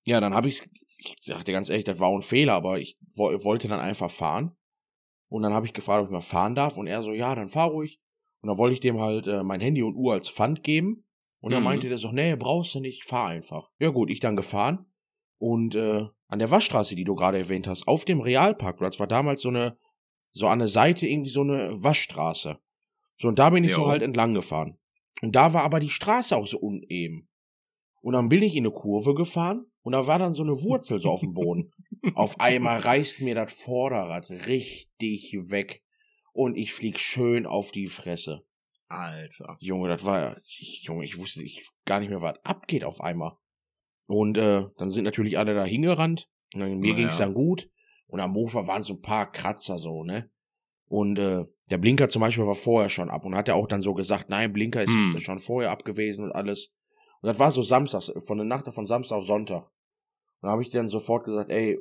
ja, 0.06 0.20
dann 0.20 0.34
habe 0.34 0.50
ich, 0.50 0.62
ich 0.98 1.16
sagte 1.22 1.52
ganz 1.52 1.70
ehrlich, 1.70 1.86
das 1.86 2.00
war 2.00 2.10
auch 2.10 2.16
ein 2.18 2.22
Fehler, 2.22 2.54
aber 2.54 2.80
ich 2.80 2.96
wo, 3.16 3.26
wollte 3.44 3.68
dann 3.68 3.80
einfach 3.80 4.12
fahren. 4.12 4.52
Und 5.30 5.44
dann 5.44 5.54
habe 5.54 5.66
ich 5.66 5.74
gefragt, 5.74 6.02
ob 6.02 6.08
ich 6.08 6.12
mal 6.12 6.22
fahren 6.22 6.56
darf. 6.56 6.78
Und 6.78 6.88
er 6.88 7.04
so, 7.04 7.12
ja, 7.14 7.34
dann 7.36 7.48
fahr 7.50 7.70
ruhig. 7.70 8.00
Und 8.42 8.48
dann 8.50 8.58
wollte 8.58 8.74
ich 8.74 8.80
dem 8.80 9.00
halt 9.00 9.28
äh, 9.28 9.44
mein 9.44 9.62
Handy 9.62 9.84
und 9.84 9.96
Uhr 9.96 10.14
als 10.14 10.30
Pfand 10.30 10.64
geben. 10.64 11.06
Und 11.40 11.52
dann 11.54 11.62
Mhm. 11.62 11.66
meinte 11.66 11.90
der 11.90 11.98
so, 11.98 12.12
nee, 12.12 12.36
brauchst 12.36 12.76
du 12.76 12.80
nicht, 12.80 13.06
fahr 13.06 13.28
einfach. 13.28 13.70
Ja 13.80 13.90
gut, 13.90 14.10
ich 14.10 14.20
dann 14.20 14.36
gefahren. 14.36 14.86
Und 15.38 15.76
äh, 15.76 16.06
an 16.28 16.40
der 16.40 16.52
Waschstraße, 16.52 16.96
die 16.96 17.04
du 17.06 17.16
gerade 17.16 17.38
erwähnt 17.38 17.68
hast, 17.68 17.88
auf 17.88 18.04
dem 18.06 18.20
Realparkplatz 18.22 19.00
war 19.00 19.08
damals 19.08 19.42
so 19.42 19.50
eine, 19.50 19.78
so 20.34 20.48
an 20.48 20.60
der 20.60 20.68
Seite 20.68 21.08
irgendwie 21.08 21.30
so 21.30 21.42
eine 21.42 21.72
Waschstraße. 21.82 22.58
So, 23.18 23.28
und 23.28 23.40
da 23.40 23.50
bin 23.50 23.64
ich 23.64 23.74
so 23.74 23.82
Jo. 23.82 23.88
halt 23.88 24.02
entlang 24.02 24.34
gefahren. 24.34 24.78
Und 25.22 25.36
da 25.36 25.54
war 25.54 25.64
aber 25.64 25.80
die 25.80 25.90
Straße 25.90 26.36
auch 26.36 26.48
so 26.48 26.60
uneben. 26.60 27.28
Und 28.02 28.14
dann 28.14 28.30
bin 28.30 28.42
ich 28.42 28.56
in 28.56 28.66
eine 28.66 28.74
Kurve 28.74 29.14
gefahren 29.14 29.66
und 29.82 29.92
da 29.94 30.08
war 30.08 30.20
dann 30.20 30.34
so 30.34 30.44
eine 30.44 30.54
Wurzel 30.64 31.00
so 31.00 31.10
auf 31.12 31.22
dem 31.22 31.34
Boden. 31.34 31.72
Auf 32.16 32.40
einmal 32.40 32.80
reißt 32.80 33.22
mir 33.22 33.36
das 33.36 33.54
Vorderrad 33.54 34.30
richtig 34.30 35.34
weg 35.50 35.84
und 36.34 36.58
ich 36.58 36.74
flieg 36.74 37.00
schön 37.00 37.46
auf 37.46 37.72
die 37.72 37.88
Fresse. 37.88 38.44
Alter. 38.88 39.58
Junge, 39.60 39.90
das 39.90 40.04
war, 40.04 40.38
Junge, 40.82 41.06
ich 41.06 41.18
wusste 41.18 41.44
ich, 41.44 41.68
gar 41.86 42.00
nicht 42.00 42.10
mehr, 42.10 42.22
was 42.22 42.44
abgeht 42.44 42.84
auf 42.84 43.02
einmal. 43.02 43.34
Und 44.08 44.38
äh, 44.38 44.66
dann 44.78 44.90
sind 44.90 45.04
natürlich 45.04 45.38
alle 45.38 45.54
da 45.54 45.64
hingerannt. 45.64 46.28
Dann, 46.54 46.80
mir 46.80 46.94
Na 46.94 47.00
ging's 47.00 47.18
dann 47.18 47.36
gut. 47.36 47.70
Und 48.08 48.20
am 48.20 48.32
Mofa 48.32 48.66
waren 48.66 48.82
so 48.82 48.96
ein 48.96 49.02
paar 49.02 49.32
Kratzer 49.32 49.78
so, 49.78 50.04
ne? 50.04 50.32
Und 50.88 51.20
äh, 51.20 51.46
der 51.70 51.78
Blinker 51.78 52.10
zum 52.10 52.22
Beispiel 52.22 52.48
war 52.48 52.56
vorher 52.56 52.90
schon 52.90 53.12
ab 53.12 53.24
und 53.24 53.36
hat 53.36 53.48
ja 53.48 53.54
auch 53.54 53.68
dann 53.68 53.84
so 53.84 53.94
gesagt, 53.94 54.30
nein, 54.30 54.52
Blinker 54.52 54.82
ist 54.82 54.90
Hm. 54.96 55.20
schon 55.20 55.38
vorher 55.38 55.70
ab 55.70 55.86
gewesen 55.86 56.24
und 56.24 56.32
alles. 56.32 56.72
Und 57.22 57.28
das 57.28 57.38
war 57.38 57.52
so 57.52 57.62
samstags, 57.62 58.12
von 58.26 58.40
der 58.40 58.48
Nacht 58.48 58.72
von 58.74 58.88
Samstag 58.88 59.18
auf 59.18 59.26
Sonntag. 59.26 59.70
Da 60.42 60.50
habe 60.50 60.62
ich 60.62 60.70
dann 60.70 60.88
sofort 60.88 61.26
gesagt, 61.26 61.50
ey, 61.50 61.78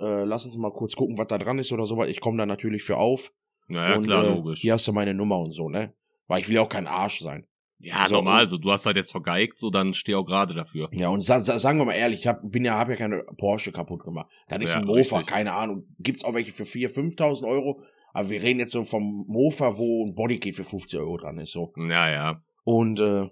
äh, 0.00 0.24
lass 0.24 0.44
uns 0.44 0.56
mal 0.56 0.72
kurz 0.72 0.94
gucken, 0.94 1.16
was 1.18 1.26
da 1.28 1.38
dran 1.38 1.58
ist 1.58 1.72
oder 1.72 1.86
sowas. 1.86 2.08
Ich 2.08 2.20
komme 2.20 2.36
da 2.38 2.46
natürlich 2.46 2.82
für 2.82 2.96
auf. 2.96 3.32
Naja, 3.68 3.96
und, 3.96 4.04
klar, 4.04 4.24
äh, 4.24 4.28
logisch. 4.34 4.60
Hier 4.60 4.74
hast 4.74 4.86
du 4.86 4.92
meine 4.92 5.14
Nummer 5.14 5.38
und 5.38 5.52
so, 5.52 5.68
ne? 5.68 5.94
Weil 6.26 6.40
ich 6.40 6.48
will 6.48 6.56
ja 6.56 6.62
auch 6.62 6.68
kein 6.68 6.86
Arsch 6.86 7.20
sein. 7.20 7.46
ja, 7.78 8.06
so, 8.08 8.14
normal, 8.16 8.46
so, 8.46 8.58
du 8.58 8.70
hast 8.70 8.86
halt 8.86 8.96
jetzt 8.96 9.10
vergeigt, 9.10 9.58
so, 9.58 9.70
dann 9.70 9.94
steh 9.94 10.14
auch 10.14 10.24
gerade 10.24 10.54
dafür. 10.54 10.88
Ja, 10.92 11.08
und 11.08 11.20
sa 11.22 11.40
sa 11.40 11.58
sagen 11.58 11.78
wir 11.78 11.84
mal 11.86 11.92
ehrlich, 11.94 12.20
ich 12.20 12.26
hab, 12.26 12.40
bin 12.50 12.64
ja, 12.64 12.78
hab 12.78 12.88
ja 12.88 12.96
keine 12.96 13.24
Porsche 13.36 13.72
kaputt 13.72 14.02
gemacht. 14.04 14.30
Das 14.48 14.58
ist 14.62 14.74
Ja, 14.74 14.80
ein 14.80 14.86
Mofa, 14.86 15.18
richtig. 15.18 15.26
keine 15.26 15.52
Ahnung. 15.54 15.84
Gibt's 15.98 16.24
auch 16.24 16.34
welche 16.34 16.52
für 16.52 16.64
4.000, 16.64 17.16
5.000 17.16 17.46
Euro. 17.48 17.80
Aber 18.12 18.30
wir 18.30 18.42
reden 18.42 18.60
jetzt 18.60 18.72
so 18.72 18.84
vom 18.84 19.24
Mofa, 19.26 19.76
wo 19.76 20.06
ein 20.06 20.14
Bodykit 20.14 20.54
für 20.56 20.64
50 20.64 20.98
Euro 21.00 21.16
dran 21.16 21.38
ist, 21.38 21.52
so. 21.52 21.72
Ja, 21.76 22.10
ja. 22.10 22.42
Und, 22.64 23.00
äh, 23.00 23.28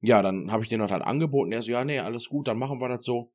ja, 0.00 0.22
dann 0.22 0.52
habe 0.52 0.62
ich 0.62 0.68
den 0.68 0.82
halt 0.82 0.92
angeboten. 1.02 1.50
Er 1.52 1.62
so, 1.62 1.72
ja, 1.72 1.84
nee, 1.84 1.98
alles 1.98 2.28
gut, 2.28 2.46
dann 2.46 2.58
machen 2.58 2.80
wir 2.80 2.88
das 2.88 3.04
so. 3.04 3.32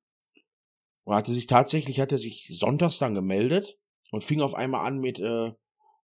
Und 1.10 1.16
hatte 1.16 1.34
sich 1.34 1.48
tatsächlich, 1.48 2.00
hat 2.00 2.12
er 2.12 2.20
sich 2.20 2.46
sonntags 2.52 3.00
dann 3.00 3.16
gemeldet 3.16 3.80
und 4.12 4.24
fing 4.24 4.42
auf 4.42 4.54
einmal 4.54 4.86
an 4.86 5.00
mit, 5.00 5.18
äh, 5.18 5.54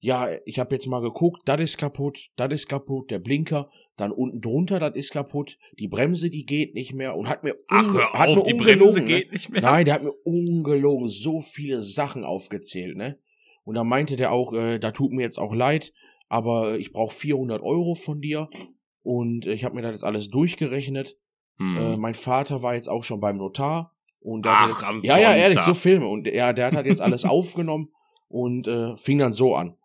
ja, 0.00 0.30
ich 0.46 0.58
habe 0.58 0.74
jetzt 0.74 0.86
mal 0.86 1.02
geguckt, 1.02 1.42
das 1.44 1.60
ist 1.60 1.76
kaputt, 1.76 2.30
das 2.36 2.50
ist 2.54 2.70
kaputt, 2.70 3.10
der 3.10 3.18
Blinker, 3.18 3.68
dann 3.98 4.12
unten 4.12 4.40
drunter, 4.40 4.80
das 4.80 4.94
ist 4.94 5.12
kaputt, 5.12 5.58
die 5.78 5.88
Bremse, 5.88 6.30
die 6.30 6.46
geht 6.46 6.72
nicht 6.72 6.94
mehr 6.94 7.16
und 7.18 7.28
hat 7.28 7.44
mir, 7.44 7.54
Ach, 7.68 7.92
hör 7.92 8.12
hat 8.14 8.30
auf, 8.30 8.36
mir 8.36 8.44
die 8.44 8.52
ungelogen, 8.54 8.78
Bremse 8.78 9.00
ne? 9.00 9.06
geht 9.06 9.32
nicht 9.34 9.50
mehr. 9.50 9.60
Nein, 9.60 9.84
der 9.84 9.92
hat 9.92 10.04
mir 10.04 10.14
ungelogen 10.24 11.10
so 11.10 11.42
viele 11.42 11.82
Sachen 11.82 12.24
aufgezählt, 12.24 12.96
ne? 12.96 13.18
Und 13.64 13.74
dann 13.74 13.86
meinte 13.86 14.16
der 14.16 14.32
auch, 14.32 14.54
äh, 14.54 14.78
da 14.78 14.90
tut 14.90 15.12
mir 15.12 15.20
jetzt 15.20 15.38
auch 15.38 15.54
leid, 15.54 15.92
aber 16.30 16.78
ich 16.78 16.94
brauche 16.94 17.14
400 17.14 17.60
Euro 17.60 17.94
von 17.94 18.22
dir. 18.22 18.48
Und 19.02 19.44
ich 19.44 19.64
habe 19.64 19.74
mir 19.74 19.82
das 19.82 19.92
jetzt 19.92 20.04
alles 20.04 20.30
durchgerechnet. 20.30 21.18
Hm. 21.58 21.76
Äh, 21.76 21.96
mein 21.98 22.14
Vater 22.14 22.62
war 22.62 22.74
jetzt 22.74 22.88
auch 22.88 23.04
schon 23.04 23.20
beim 23.20 23.36
Notar. 23.36 23.93
Und 24.24 24.46
der 24.46 24.52
Ach, 24.52 24.62
hat 24.62 24.70
jetzt, 24.70 24.84
am 24.84 24.96
Ja, 25.02 25.18
ja, 25.18 25.34
ehrlich, 25.36 25.60
so 25.60 25.74
Filme. 25.74 26.06
Und 26.06 26.26
er, 26.26 26.54
der 26.54 26.66
hat 26.66 26.74
halt 26.74 26.86
jetzt 26.86 27.02
alles 27.02 27.24
aufgenommen 27.26 27.90
und 28.28 28.66
äh, 28.66 28.96
fing 28.96 29.18
dann 29.18 29.32
so 29.32 29.54
an. 29.54 29.76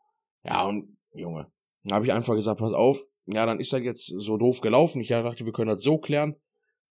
Ja, 0.46 0.64
und 0.64 0.98
Junge, 1.14 1.52
dann 1.84 1.96
habe 1.96 2.06
ich 2.06 2.14
einfach 2.14 2.36
gesagt, 2.36 2.58
pass 2.58 2.72
auf, 2.72 3.04
ja, 3.26 3.46
dann 3.46 3.60
ist 3.60 3.74
das 3.74 3.82
jetzt 3.82 4.06
so 4.06 4.38
doof 4.38 4.62
gelaufen. 4.62 5.02
Ich 5.02 5.10
dachte, 5.10 5.46
wir 5.46 5.52
können 5.52 5.70
das 5.70 5.82
so 5.82 5.98
klären. 5.98 6.38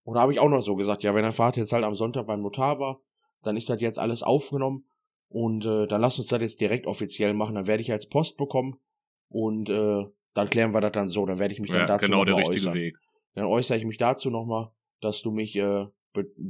Und 0.02 0.16
da 0.16 0.22
habe 0.22 0.32
ich 0.32 0.40
auch 0.40 0.48
noch 0.48 0.60
so 0.60 0.74
gesagt, 0.74 1.04
ja, 1.04 1.14
wenn 1.14 1.22
dein 1.22 1.30
Vater 1.30 1.60
jetzt 1.60 1.72
halt 1.72 1.84
am 1.84 1.94
Sonntag 1.94 2.26
beim 2.26 2.42
Notar 2.42 2.80
war, 2.80 3.00
dann 3.44 3.56
ist 3.56 3.70
das 3.70 3.80
jetzt 3.80 4.00
alles 4.00 4.24
aufgenommen. 4.24 4.84
Und 5.28 5.64
äh, 5.66 5.86
dann 5.86 6.00
lass 6.00 6.18
uns 6.18 6.26
das 6.26 6.40
jetzt 6.40 6.60
direkt 6.60 6.88
offiziell 6.88 7.32
machen. 7.32 7.54
Dann 7.54 7.68
werde 7.68 7.80
ich 7.80 7.88
jetzt 7.88 8.10
Post 8.10 8.36
bekommen. 8.36 8.80
Und 9.28 9.70
äh, 9.70 10.04
dann 10.34 10.50
klären 10.50 10.74
wir 10.74 10.80
das 10.80 10.92
dann 10.92 11.06
so. 11.06 11.24
Dann 11.26 11.38
werde 11.38 11.54
ich 11.54 11.60
mich 11.60 11.70
dann 11.70 11.82
ja, 11.82 11.86
dazu 11.86 12.06
genau 12.06 12.18
noch 12.18 12.24
der 12.24 12.36
richtige 12.38 12.56
äußern. 12.56 12.74
Weg. 12.74 12.96
Dann 13.34 13.44
äußere 13.44 13.78
ich 13.78 13.84
mich 13.84 13.98
dazu 13.98 14.30
nochmal, 14.30 14.70
dass 15.00 15.22
du 15.22 15.30
mich, 15.30 15.56
äh, 15.56 15.86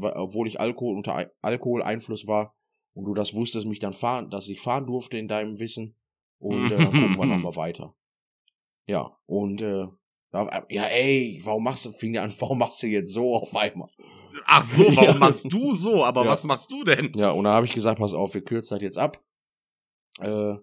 obwohl 0.01 0.49
ich 0.49 0.61
Alkohol 0.61 0.97
unter 0.97 1.15
Ei- 1.17 1.31
Alkoholeinfluss 1.43 2.27
war 2.27 2.55
und 2.95 3.05
du 3.05 3.15
das 3.15 3.35
wusstest, 3.35 3.67
mich 3.67 3.79
dann 3.79 3.93
fahren, 3.93 4.31
dass 4.31 4.49
ich 4.49 4.61
fahren 4.61 4.87
durfte 4.87 5.19
in 5.19 5.29
deinem 5.29 5.59
Wissen. 5.59 5.97
Und 6.39 6.67
äh, 6.71 6.77
dann 6.77 6.85
gucken 6.87 7.17
wir 7.17 7.27
nochmal 7.27 7.57
weiter. 7.57 7.95
Ja, 8.87 9.19
und 9.27 9.63
äh, 9.63 9.87
ja, 10.33 10.85
ey, 10.85 11.41
warum 11.45 11.65
machst 11.65 11.85
du, 11.85 11.91
fing 11.91 12.17
an, 12.19 12.33
warum 12.41 12.59
machst 12.59 12.83
du 12.83 12.87
jetzt 12.87 13.11
so 13.11 13.35
auf 13.35 13.55
einmal? 13.55 13.91
Ach 14.45 14.65
so, 14.65 14.85
warum 14.97 15.05
ja. 15.05 15.15
machst 15.15 15.53
du 15.53 15.73
so? 15.73 16.05
Aber 16.05 16.25
ja. 16.25 16.31
was 16.31 16.45
machst 16.45 16.71
du 16.71 16.85
denn? 16.85 17.13
Ja, 17.15 17.31
und 17.31 17.45
da 17.45 17.55
habe 17.55 17.67
ich 17.67 17.73
gesagt, 17.73 17.99
pass 17.99 18.13
auf, 18.13 18.35
wir 18.35 18.45
kürzen 18.45 18.77
das 18.77 18.83
jetzt 18.83 18.99
ab. 18.99 19.23
Äh, 20.21 20.55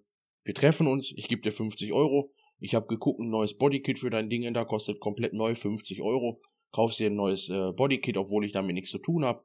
wir 0.44 0.54
treffen 0.54 0.88
uns, 0.88 1.12
ich 1.16 1.28
gebe 1.28 1.42
dir 1.42 1.52
50 1.52 1.94
Euro. 1.94 2.32
Ich 2.60 2.76
habe 2.76 2.88
geguckt, 2.88 3.20
ein 3.20 3.30
neues 3.30 3.58
Bodykit 3.58 4.00
für 4.00 4.10
dein 4.10 4.30
Ding, 4.30 4.52
da 4.54 4.64
kostet 4.64 5.00
komplett 5.00 5.34
neu 5.34 5.56
50 5.56 6.02
Euro. 6.02 6.42
Kaufst 6.74 7.00
dir 7.00 7.08
ein 7.08 7.16
neues 7.16 7.50
äh, 7.50 7.72
Bodykit, 7.72 8.18
obwohl 8.18 8.44
ich 8.46 8.52
damit 8.52 8.74
nichts 8.74 8.90
zu 8.90 8.98
tun 8.98 9.24
habe. 9.24 9.44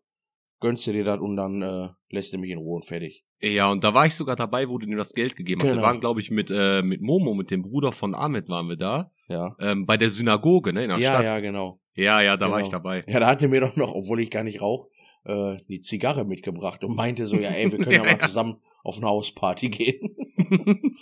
Gönnst 0.60 0.86
du 0.86 0.92
dir 0.92 1.04
das 1.04 1.20
und 1.20 1.36
dann 1.36 1.62
äh, 1.62 1.88
lässt 2.10 2.32
du 2.32 2.38
mich 2.38 2.50
in 2.50 2.58
Ruhe 2.58 2.76
und 2.76 2.84
fertig. 2.84 3.24
Ja, 3.40 3.70
und 3.70 3.84
da 3.84 3.94
war 3.94 4.06
ich 4.06 4.14
sogar 4.14 4.34
dabei, 4.34 4.68
wo 4.68 4.78
du 4.78 4.86
dir 4.86 4.96
das 4.96 5.12
Geld 5.12 5.36
gegeben 5.36 5.60
hast. 5.62 5.68
Genau. 5.70 5.82
Wir 5.82 5.86
waren, 5.86 6.00
glaube 6.00 6.20
ich, 6.20 6.30
mit, 6.30 6.50
äh, 6.50 6.82
mit 6.82 7.00
Momo, 7.00 7.34
mit 7.34 7.52
dem 7.52 7.62
Bruder 7.62 7.92
von 7.92 8.14
Ahmed 8.14 8.48
waren 8.48 8.68
wir 8.68 8.76
da. 8.76 9.12
Ja. 9.28 9.54
Ähm, 9.60 9.86
bei 9.86 9.96
der 9.96 10.10
Synagoge, 10.10 10.72
ne, 10.72 10.84
in 10.84 10.88
der 10.88 10.98
ja, 10.98 11.10
Stadt. 11.10 11.24
Ja, 11.24 11.34
ja, 11.34 11.40
genau. 11.40 11.80
Ja, 11.94 12.20
ja, 12.20 12.36
da 12.36 12.46
genau. 12.46 12.56
war 12.56 12.62
ich 12.62 12.68
dabei. 12.68 13.04
Ja, 13.06 13.20
da 13.20 13.26
hat 13.28 13.42
er 13.42 13.48
mir 13.48 13.60
doch 13.60 13.76
noch, 13.76 13.92
obwohl 13.92 14.20
ich 14.20 14.30
gar 14.30 14.42
nicht 14.42 14.60
rauche, 14.60 14.88
äh, 15.24 15.58
die 15.68 15.80
Zigarre 15.80 16.24
mitgebracht 16.24 16.82
und 16.82 16.96
meinte 16.96 17.26
so, 17.26 17.36
ja, 17.36 17.50
ey, 17.50 17.70
wir 17.70 17.78
können 17.78 17.92
ja 17.92 18.04
mal 18.04 18.18
zusammen 18.18 18.56
auf 18.82 18.96
eine 18.96 19.06
Hausparty 19.06 19.68
gehen. 19.68 20.16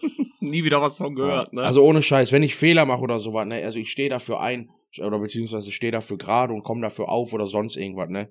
Nie 0.40 0.64
wieder 0.64 0.82
was 0.82 0.98
von 0.98 1.14
gehört, 1.14 1.52
ja. 1.52 1.60
ne? 1.60 1.66
Also 1.66 1.82
ohne 1.84 2.02
Scheiß, 2.02 2.32
wenn 2.32 2.42
ich 2.42 2.54
Fehler 2.54 2.84
mache 2.84 3.00
oder 3.00 3.18
sowas, 3.18 3.46
ne, 3.46 3.62
also 3.64 3.78
ich 3.78 3.90
stehe 3.90 4.08
dafür 4.08 4.40
ein, 4.40 4.70
oder 5.00 5.18
beziehungsweise 5.18 5.70
stehe 5.72 5.92
dafür 5.92 6.18
gerade 6.18 6.52
und 6.52 6.62
komme 6.62 6.82
dafür 6.82 7.08
auf 7.08 7.32
oder 7.32 7.46
sonst 7.46 7.76
irgendwas, 7.76 8.08
ne? 8.08 8.30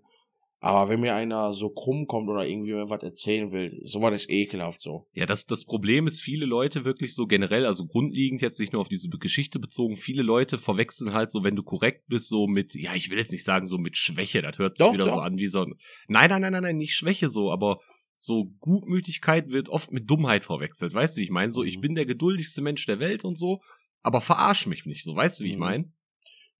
Aber 0.65 0.89
wenn 0.89 1.01
mir 1.01 1.13
einer 1.13 1.53
so 1.53 1.69
krumm 1.69 2.07
kommt 2.07 2.27
oder 2.27 2.47
irgendwie 2.47 2.73
mir 2.73 2.89
was 2.89 3.03
erzählen 3.03 3.51
will, 3.51 3.79
sowas 3.83 4.15
ist 4.15 4.31
ekelhaft 4.31 4.81
so. 4.81 5.07
Ja, 5.13 5.27
das, 5.27 5.45
das 5.45 5.63
Problem 5.63 6.07
ist, 6.07 6.21
viele 6.21 6.47
Leute 6.47 6.85
wirklich 6.85 7.13
so 7.13 7.27
generell, 7.27 7.67
also 7.67 7.85
grundlegend 7.85 8.41
jetzt 8.41 8.59
nicht 8.59 8.73
nur 8.73 8.81
auf 8.81 8.87
diese 8.87 9.07
Geschichte 9.09 9.59
bezogen, 9.59 9.95
viele 9.95 10.23
Leute 10.23 10.57
verwechseln 10.57 11.13
halt 11.13 11.29
so, 11.29 11.43
wenn 11.43 11.55
du 11.55 11.61
korrekt 11.61 12.07
bist, 12.07 12.29
so 12.29 12.47
mit, 12.47 12.73
ja, 12.73 12.95
ich 12.95 13.11
will 13.11 13.19
jetzt 13.19 13.31
nicht 13.31 13.43
sagen 13.43 13.67
so 13.67 13.77
mit 13.77 13.95
Schwäche, 13.95 14.41
das 14.41 14.57
hört 14.57 14.77
sich 14.77 14.87
doch, 14.87 14.93
wieder 14.93 15.05
doch. 15.05 15.15
so 15.15 15.19
an 15.19 15.37
wie 15.37 15.47
so, 15.47 15.65
nein, 16.07 16.29
nein, 16.29 16.41
nein, 16.41 16.53
nein, 16.53 16.63
nein, 16.63 16.77
nicht 16.77 16.95
Schwäche 16.95 17.29
so, 17.29 17.51
aber 17.51 17.79
so 18.17 18.45
Gutmütigkeit 18.59 19.51
wird 19.51 19.69
oft 19.69 19.91
mit 19.91 20.09
Dummheit 20.09 20.45
verwechselt, 20.45 20.95
weißt 20.95 21.15
du, 21.15 21.19
wie 21.19 21.25
ich 21.25 21.31
meine? 21.31 21.51
So, 21.51 21.63
ich 21.63 21.77
mhm. 21.77 21.81
bin 21.81 21.95
der 21.95 22.07
geduldigste 22.07 22.63
Mensch 22.63 22.85
der 22.87 22.99
Welt 22.99 23.23
und 23.23 23.37
so, 23.37 23.61
aber 24.01 24.19
verarsch 24.19 24.65
mich 24.65 24.87
nicht 24.87 25.03
so, 25.03 25.15
weißt 25.15 25.39
du, 25.39 25.43
wie 25.43 25.49
ich 25.49 25.55
mhm. 25.55 25.59
meine? 25.59 25.93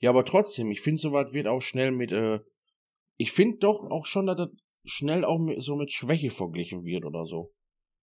Ja, 0.06 0.12
aber 0.12 0.24
trotzdem, 0.24 0.70
ich 0.70 0.82
finde, 0.82 1.02
sowas 1.02 1.34
wird 1.34 1.48
auch 1.48 1.64
schnell 1.64 1.90
mit, 1.90 2.12
äh, 2.12 2.40
ich 3.18 3.32
finde 3.32 3.58
doch 3.58 3.90
auch 3.90 4.06
schon, 4.06 4.28
dass 4.28 4.38
das 4.38 4.50
schnell 4.84 5.26
auch 5.26 5.40
mit, 5.40 5.60
so 5.64 5.76
mit 5.76 5.92
Schwäche 5.92 6.30
verglichen 6.30 6.86
wird 6.86 7.06
oder 7.06 7.26
so. 7.26 7.56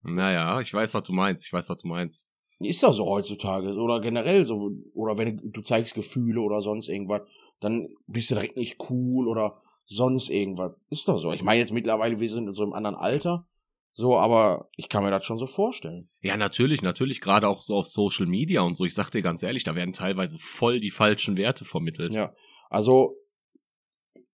Naja, 0.03 0.61
ich 0.61 0.75
weiß, 0.75 0.95
was 0.95 1.05
du 1.05 1.13
meinst. 1.13 1.47
Ich 1.47 1.53
weiß, 1.53 1.69
was 1.69 1.79
du 1.79 1.87
meinst. 1.87 2.33
Ist 2.59 2.83
das 2.83 2.97
so 2.97 3.07
heutzutage? 3.07 3.77
Oder 3.77 4.01
generell 4.01 4.45
so, 4.45 4.73
oder 4.95 5.17
wenn 5.17 5.41
du, 5.45 5.63
zeigst 5.63 5.95
Gefühle 5.95 6.41
oder 6.41 6.61
sonst 6.61 6.89
irgendwas, 6.89 7.21
dann 7.61 7.87
bist 8.09 8.33
du 8.33 8.35
direkt 8.35 8.57
nicht 8.57 8.79
cool 8.91 9.29
oder 9.29 9.63
sonst 9.85 10.29
irgendwas. 10.29 10.73
Ist 10.91 11.07
das 11.07 11.21
so? 11.21 11.33
Ich 11.33 11.45
meine 11.45 11.61
jetzt 11.61 11.73
mittlerweile, 11.73 12.19
wir 12.19 12.29
sind 12.29 12.49
in 12.49 12.53
so 12.53 12.65
einem 12.65 12.73
anderen 12.73 12.97
Alter. 12.97 13.47
So, 13.95 14.17
aber 14.17 14.71
ich 14.77 14.89
kann 14.89 15.05
mir 15.05 15.11
das 15.11 15.25
schon 15.25 15.39
so 15.39 15.47
vorstellen. 15.47 16.09
Ja, 16.21 16.37
natürlich, 16.37 16.81
natürlich, 16.81 17.21
gerade 17.21 17.47
auch 17.47 17.61
so 17.61 17.77
auf 17.77 17.87
Social 17.87 18.27
Media 18.27 18.63
und 18.63 18.75
so. 18.75 18.85
Ich 18.85 18.95
sag 18.95 19.11
dir 19.11 19.23
ganz 19.23 19.43
ehrlich, 19.43 19.65
da 19.65 19.75
werden 19.75 19.93
teilweise 19.93 20.39
voll 20.39 20.81
die 20.81 20.91
falschen 20.91 21.37
Werte 21.37 21.65
vermittelt. 21.65 22.15
Ja, 22.15 22.35
also 22.71 23.17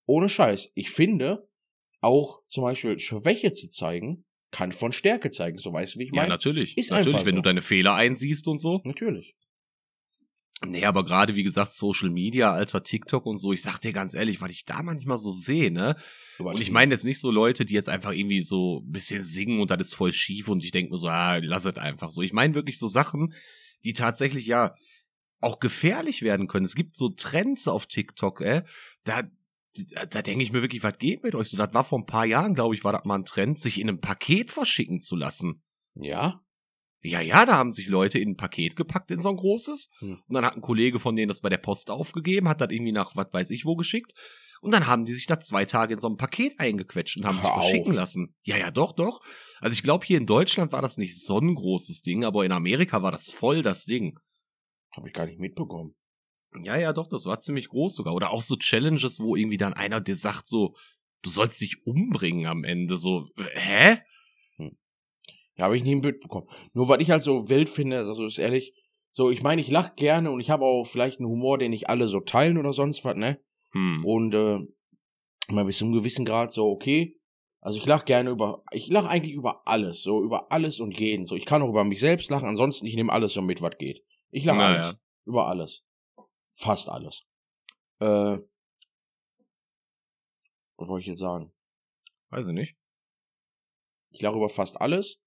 ohne 0.06 0.28
Scheiß, 0.28 0.70
ich 0.74 0.90
finde, 0.90 1.48
auch 2.00 2.40
zum 2.46 2.62
Beispiel 2.62 2.98
Schwäche 2.98 3.52
zu 3.52 3.68
zeigen, 3.68 4.24
kann 4.50 4.72
von 4.72 4.92
Stärke 4.92 5.30
zeigen. 5.30 5.58
So 5.58 5.72
weißt 5.72 5.94
du, 5.94 5.98
wie 5.98 6.04
ich 6.04 6.12
meine? 6.12 6.28
Ja, 6.28 6.28
natürlich. 6.28 6.78
Ist 6.78 6.90
natürlich, 6.90 7.26
wenn 7.26 7.34
so. 7.34 7.40
du 7.40 7.42
deine 7.42 7.62
Fehler 7.62 7.94
einsiehst 7.94 8.48
und 8.48 8.58
so. 8.58 8.80
Natürlich. 8.84 9.34
Nee, 10.66 10.84
aber 10.84 11.04
gerade 11.04 11.36
wie 11.36 11.44
gesagt, 11.44 11.72
Social 11.74 12.10
Media, 12.10 12.52
alter 12.52 12.82
TikTok 12.82 13.26
und 13.26 13.38
so, 13.38 13.52
ich 13.52 13.62
sag 13.62 13.78
dir 13.78 13.92
ganz 13.92 14.14
ehrlich, 14.14 14.40
was 14.40 14.50
ich 14.50 14.64
da 14.64 14.82
manchmal 14.82 15.18
so 15.18 15.30
sehe, 15.30 15.70
ne? 15.70 15.96
Und 16.38 16.60
ich 16.60 16.72
meine 16.72 16.92
jetzt 16.92 17.04
nicht 17.04 17.20
so 17.20 17.30
Leute, 17.30 17.64
die 17.64 17.74
jetzt 17.74 17.88
einfach 17.88 18.12
irgendwie 18.12 18.42
so 18.42 18.80
ein 18.80 18.90
bisschen 18.90 19.22
singen 19.22 19.60
und 19.60 19.70
das 19.70 19.78
ist 19.80 19.94
voll 19.94 20.12
schief 20.12 20.48
und 20.48 20.64
ich 20.64 20.72
denke 20.72 20.92
mir 20.92 20.98
so, 20.98 21.08
ah, 21.08 21.36
lass 21.36 21.64
es 21.64 21.76
einfach 21.76 22.10
so. 22.10 22.22
Ich 22.22 22.32
meine 22.32 22.54
wirklich 22.54 22.78
so 22.78 22.88
Sachen, 22.88 23.34
die 23.84 23.92
tatsächlich 23.92 24.46
ja 24.46 24.74
auch 25.40 25.60
gefährlich 25.60 26.22
werden 26.22 26.48
können. 26.48 26.66
Es 26.66 26.74
gibt 26.74 26.96
so 26.96 27.10
Trends 27.10 27.68
auf 27.68 27.86
TikTok, 27.86 28.40
äh, 28.40 28.64
da, 29.04 29.22
da, 29.90 30.06
da 30.06 30.22
denke 30.22 30.42
ich 30.42 30.52
mir 30.52 30.62
wirklich, 30.62 30.82
was 30.82 30.98
geht 30.98 31.22
mit 31.22 31.36
euch 31.36 31.50
so? 31.50 31.56
Das 31.56 31.72
war 31.72 31.84
vor 31.84 32.00
ein 32.00 32.06
paar 32.06 32.26
Jahren, 32.26 32.54
glaube 32.54 32.74
ich, 32.74 32.82
war 32.82 32.92
das 32.92 33.04
mal 33.04 33.16
ein 33.16 33.24
Trend, 33.24 33.58
sich 33.58 33.80
in 33.80 33.88
einem 33.88 34.00
Paket 34.00 34.50
verschicken 34.50 34.98
zu 34.98 35.14
lassen. 35.14 35.62
Ja? 35.94 36.40
Ja, 37.00 37.20
ja, 37.20 37.46
da 37.46 37.56
haben 37.56 37.70
sich 37.70 37.88
Leute 37.88 38.18
in 38.18 38.30
ein 38.30 38.36
Paket 38.36 38.74
gepackt, 38.74 39.10
in 39.10 39.18
so 39.18 39.28
ein 39.28 39.36
großes. 39.36 39.90
Hm. 39.98 40.18
Und 40.26 40.34
dann 40.34 40.44
hat 40.44 40.56
ein 40.56 40.62
Kollege 40.62 40.98
von 40.98 41.14
denen 41.14 41.28
das 41.28 41.40
bei 41.40 41.48
der 41.48 41.58
Post 41.58 41.90
aufgegeben, 41.90 42.48
hat 42.48 42.60
das 42.60 42.70
irgendwie 42.70 42.92
nach 42.92 43.14
was 43.14 43.32
weiß 43.32 43.50
ich 43.50 43.64
wo 43.64 43.76
geschickt. 43.76 44.14
Und 44.60 44.72
dann 44.72 44.86
haben 44.88 45.04
die 45.04 45.14
sich 45.14 45.26
da 45.26 45.38
zwei 45.38 45.64
Tage 45.64 45.94
in 45.94 46.00
so 46.00 46.08
ein 46.08 46.16
Paket 46.16 46.58
eingequetscht 46.58 47.16
und 47.16 47.24
haben 47.24 47.38
sich 47.38 47.48
verschicken 47.48 47.92
auf. 47.92 47.96
lassen. 47.96 48.34
Ja, 48.42 48.56
ja, 48.56 48.72
doch, 48.72 48.92
doch. 48.92 49.20
Also 49.60 49.74
ich 49.74 49.84
glaube, 49.84 50.04
hier 50.04 50.18
in 50.18 50.26
Deutschland 50.26 50.72
war 50.72 50.82
das 50.82 50.96
nicht 50.96 51.22
so 51.22 51.38
ein 51.38 51.54
großes 51.54 52.02
Ding, 52.02 52.24
aber 52.24 52.44
in 52.44 52.52
Amerika 52.52 53.02
war 53.02 53.12
das 53.12 53.30
voll 53.30 53.62
das 53.62 53.84
Ding. 53.84 54.18
Habe 54.96 55.08
ich 55.08 55.14
gar 55.14 55.26
nicht 55.26 55.38
mitbekommen. 55.38 55.94
Ja, 56.62 56.76
ja, 56.76 56.92
doch, 56.92 57.08
das 57.08 57.26
war 57.26 57.38
ziemlich 57.40 57.68
groß 57.68 57.94
sogar. 57.94 58.14
Oder 58.14 58.30
auch 58.30 58.42
so 58.42 58.56
Challenges, 58.56 59.20
wo 59.20 59.36
irgendwie 59.36 59.58
dann 59.58 59.74
einer 59.74 60.00
dir 60.00 60.16
sagt 60.16 60.48
so, 60.48 60.74
du 61.22 61.30
sollst 61.30 61.60
dich 61.60 61.84
umbringen 61.84 62.46
am 62.46 62.64
Ende. 62.64 62.96
So, 62.96 63.28
hä? 63.36 63.98
Ja, 65.58 65.64
habe 65.64 65.76
ich 65.76 65.82
nie 65.82 65.96
mitbekommen. 65.96 66.48
Nur 66.72 66.88
weil 66.88 67.02
ich 67.02 67.10
halt 67.10 67.22
so 67.22 67.48
wild 67.48 67.68
finde, 67.68 67.98
also 67.98 68.24
ist 68.24 68.38
ehrlich, 68.38 68.72
so, 69.10 69.30
ich 69.30 69.42
meine, 69.42 69.60
ich 69.60 69.70
lach 69.70 69.96
gerne 69.96 70.30
und 70.30 70.40
ich 70.40 70.50
habe 70.50 70.64
auch 70.64 70.84
vielleicht 70.84 71.18
einen 71.18 71.28
Humor, 71.28 71.58
den 71.58 71.70
nicht 71.70 71.88
alle 71.88 72.06
so 72.06 72.20
teilen 72.20 72.58
oder 72.58 72.72
sonst 72.72 73.04
was, 73.04 73.16
ne? 73.16 73.40
Hm. 73.72 74.04
Und 74.04 74.34
äh, 74.34 74.60
mal 75.48 75.64
bis 75.64 75.78
zu 75.78 75.84
einem 75.84 75.94
gewissen 75.94 76.24
Grad 76.24 76.52
so, 76.52 76.68
okay. 76.68 77.16
Also 77.60 77.78
ich 77.78 77.86
lach 77.86 78.04
gerne 78.04 78.30
über, 78.30 78.62
ich 78.70 78.86
lach 78.86 79.06
eigentlich 79.06 79.34
über 79.34 79.66
alles, 79.66 80.02
so 80.02 80.22
über 80.22 80.52
alles 80.52 80.78
und 80.78 80.98
jeden. 80.98 81.26
So, 81.26 81.34
ich 81.34 81.44
kann 81.44 81.60
auch 81.60 81.68
über 81.68 81.82
mich 81.82 81.98
selbst 81.98 82.30
lachen, 82.30 82.48
ansonsten 82.48 82.86
ich 82.86 82.94
nehme 82.94 83.12
alles 83.12 83.32
so 83.32 83.42
mit, 83.42 83.60
was 83.60 83.76
geht. 83.78 84.04
Ich 84.30 84.44
lache 84.44 84.60
alles. 84.60 84.86
Ja. 84.86 85.00
Über 85.24 85.48
alles. 85.48 85.82
Fast 86.52 86.88
alles. 86.88 87.24
Äh, 87.98 88.38
was 90.76 90.88
wollte 90.88 91.00
ich 91.00 91.08
jetzt 91.08 91.18
sagen? 91.18 91.52
Weiß 92.30 92.46
ich 92.46 92.54
nicht. 92.54 92.76
Ich 94.10 94.22
lache 94.22 94.36
über 94.36 94.48
fast 94.48 94.80
alles. 94.80 95.20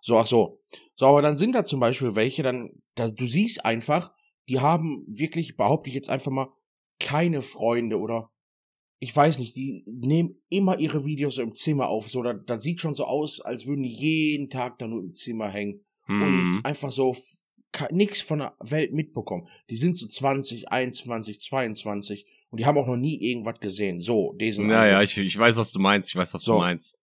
So, 0.00 0.16
ach 0.18 0.26
so. 0.26 0.60
So, 0.96 1.06
aber 1.06 1.22
dann 1.22 1.36
sind 1.36 1.54
da 1.54 1.64
zum 1.64 1.80
Beispiel 1.80 2.14
welche, 2.14 2.42
dann, 2.42 2.70
da, 2.94 3.08
du 3.08 3.26
siehst 3.26 3.64
einfach, 3.64 4.12
die 4.48 4.60
haben 4.60 5.04
wirklich, 5.06 5.56
behaupte 5.56 5.88
ich 5.88 5.94
jetzt 5.94 6.10
einfach 6.10 6.30
mal, 6.30 6.48
keine 6.98 7.42
Freunde 7.42 7.98
oder 7.98 8.30
ich 9.00 9.14
weiß 9.14 9.38
nicht, 9.38 9.54
die 9.54 9.84
nehmen 9.86 10.40
immer 10.48 10.78
ihre 10.78 11.04
Videos 11.04 11.36
so 11.36 11.42
im 11.42 11.54
Zimmer 11.54 11.88
auf. 11.88 12.10
So, 12.10 12.22
das, 12.22 12.36
das 12.46 12.62
sieht 12.62 12.80
schon 12.80 12.94
so 12.94 13.04
aus, 13.04 13.40
als 13.40 13.66
würden 13.66 13.84
die 13.84 13.94
jeden 13.94 14.50
Tag 14.50 14.78
da 14.78 14.88
nur 14.88 15.00
im 15.00 15.14
Zimmer 15.14 15.48
hängen. 15.48 15.84
Mhm. 16.08 16.22
Und 16.22 16.64
einfach 16.64 16.90
so 16.90 17.14
nichts 17.90 18.20
von 18.20 18.40
der 18.40 18.56
Welt 18.60 18.92
mitbekommen. 18.92 19.46
Die 19.70 19.76
sind 19.76 19.96
so 19.96 20.06
20, 20.06 20.72
21, 20.72 21.40
22 21.40 22.26
und 22.50 22.58
die 22.60 22.66
haben 22.66 22.78
auch 22.78 22.86
noch 22.86 22.96
nie 22.96 23.22
irgendwas 23.22 23.60
gesehen. 23.60 24.00
So, 24.00 24.32
diesen. 24.32 24.68
Ja, 24.68 24.86
ja, 24.86 25.02
ich, 25.02 25.16
ich 25.16 25.38
weiß, 25.38 25.56
was 25.56 25.70
du 25.70 25.78
meinst. 25.78 26.08
Ich 26.08 26.16
weiß, 26.16 26.34
was 26.34 26.42
so. 26.42 26.54
du 26.54 26.58
meinst. 26.58 26.98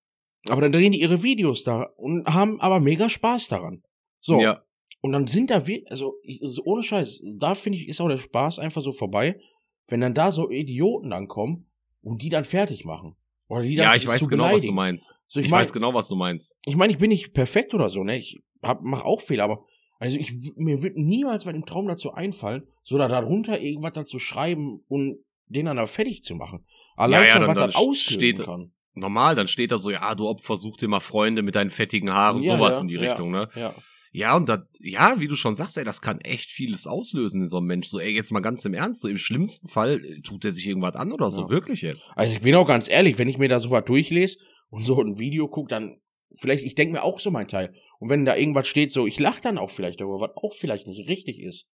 Aber 0.50 0.62
dann 0.62 0.72
drehen 0.72 0.92
die 0.92 1.02
ihre 1.02 1.24
Videos 1.24 1.64
da 1.64 1.84
und 1.98 2.26
haben 2.28 2.60
aber 2.62 2.80
mega 2.80 3.10
Spaß 3.10 3.48
daran. 3.48 3.84
So. 4.20 4.40
Ja. 4.42 4.64
Und 5.02 5.12
dann 5.12 5.28
sind 5.28 5.52
da, 5.52 5.68
wie, 5.68 5.86
also, 5.88 6.16
ohne 6.64 6.82
Scheiß, 6.82 7.22
da 7.38 7.54
finde 7.54 7.78
ich, 7.78 7.88
ist 7.88 8.02
auch 8.02 8.10
der 8.10 8.18
Spaß 8.18 8.60
einfach 8.60 8.82
so 8.82 8.92
vorbei, 8.92 9.40
wenn 9.88 10.02
dann 10.02 10.14
da 10.14 10.32
so 10.32 10.50
Idioten 10.50 11.12
dann 11.12 11.28
kommen 11.28 11.70
und 12.02 12.22
die 12.22 12.30
dann 12.30 12.44
fertig 12.44 12.86
machen. 12.86 13.16
Oder 13.48 13.62
die 13.62 13.76
dann 13.76 13.92
ja, 13.92 13.96
ich 13.96 14.08
weiß 14.08 14.28
genau, 14.28 14.52
was 14.52 14.64
du 14.64 14.72
meinst. 14.72 15.14
So, 15.28 15.40
ich, 15.40 15.46
ich 15.46 15.52
mein, 15.52 15.62
weiß 15.62 15.74
genau, 15.74 15.94
was 15.94 16.08
du 16.08 16.16
meinst. 16.16 16.56
Ich 16.66 16.76
meine, 16.76 16.92
ich 16.92 16.98
bin 16.98 17.10
nicht 17.10 17.34
perfekt 17.34 17.74
oder 17.74 17.90
so, 17.90 18.04
ne? 18.04 18.18
Ich 18.18 18.42
hab, 18.64 18.82
mach 18.82 19.04
auch 19.04 19.22
Fehler, 19.22 19.44
aber 19.44 19.66
also 20.00 20.18
ich, 20.18 20.32
mir 20.56 20.82
wird 20.82 20.98
niemals 20.98 21.46
bei 21.46 21.52
dem 21.52 21.66
Traum 21.66 21.88
dazu 21.88 22.12
einfallen, 22.12 22.68
so 22.84 22.98
da 22.98 23.08
darunter 23.08 23.62
irgendwas 23.62 23.94
dazu 23.94 24.20
schreiben 24.20 24.84
und 24.88 25.20
den 25.48 25.66
dann 25.66 25.78
da 25.78 25.86
fertig 25.86 26.24
zu 26.24 26.36
machen. 26.36 26.66
Allein 26.96 27.22
ja, 27.22 27.28
ja, 27.28 27.34
schon, 27.34 27.42
dann, 27.42 27.50
was 27.50 27.58
dann, 27.58 27.72
dann 27.72 27.82
auslösen 27.90 28.46
kann. 28.46 28.72
Normal, 28.96 29.36
dann 29.36 29.48
steht 29.48 29.72
da 29.72 29.78
so, 29.78 29.92
ja, 29.92 30.16
du 30.16 30.28
Opfer, 30.28 30.58
such 30.58 30.78
dir 30.78 30.88
mal 30.88 31.00
Freunde 31.00 31.42
mit 31.42 31.56
deinen 31.56 31.70
fettigen 31.70 32.12
Haaren, 32.12 32.42
ja, 32.42 32.56
sowas 32.56 32.76
ja, 32.76 32.82
in 32.82 32.88
die 32.88 32.96
Richtung, 32.96 33.32
ne? 33.32 33.50
Ja. 33.56 33.76
Ja, 34.12 34.34
und 34.38 34.48
da, 34.48 34.66
ja, 34.80 35.20
wie 35.20 35.28
du 35.28 35.36
schon 35.36 35.56
sagst, 35.56 35.78
ey, 35.78 35.84
das 35.84 36.02
kann 36.02 36.22
echt 36.22 36.50
vieles 36.50 36.88
auslösen 36.88 37.42
in 37.42 37.50
so 37.50 37.58
einem 37.58 37.66
Mensch. 37.66 37.90
So, 37.90 38.00
ey, 38.00 38.14
jetzt 38.14 38.32
mal 38.32 38.40
ganz 38.40 38.64
im 38.64 38.74
Ernst, 38.74 39.02
so 39.02 39.10
im 39.10 39.18
schlimmsten 39.18 39.68
Fall 39.68 40.00
äh, 40.06 40.22
tut 40.22 40.46
er 40.46 40.54
sich 40.54 40.66
irgendwas 40.66 40.96
an 40.96 41.12
oder 41.12 41.30
so, 41.32 41.50
wirklich 41.50 41.82
jetzt. 41.82 42.12
Also 42.16 42.34
ich 42.34 42.40
bin 42.40 42.56
auch 42.56 42.66
ganz 42.66 42.88
ehrlich, 42.88 43.18
wenn 43.18 43.28
ich 43.28 43.38
mir 43.38 43.50
da 43.50 43.60
so 43.60 43.72
was 43.72 43.84
durchlese 43.84 44.38
und 44.70 44.86
so 44.86 45.02
ein 45.02 45.20
Video 45.20 45.50
gucke, 45.50 45.68
dann 45.68 46.00
vielleicht, 46.34 46.64
ich 46.64 46.76
denke 46.76 46.94
mir 46.94 47.04
auch 47.04 47.20
so 47.20 47.30
mein 47.30 47.50
Teil. 47.50 47.74
Und 48.00 48.10
wenn 48.10 48.24
da 48.24 48.38
irgendwas 48.38 48.70
steht, 48.70 48.90
so, 48.90 49.06
ich 49.06 49.20
lache 49.20 49.42
dann 49.42 49.58
auch 49.58 49.70
vielleicht 49.70 50.00
darüber, 50.00 50.22
was 50.22 50.32
auch 50.38 50.54
vielleicht 50.54 50.88
nicht 50.88 51.10
richtig 51.10 51.42
ist. 51.42 51.68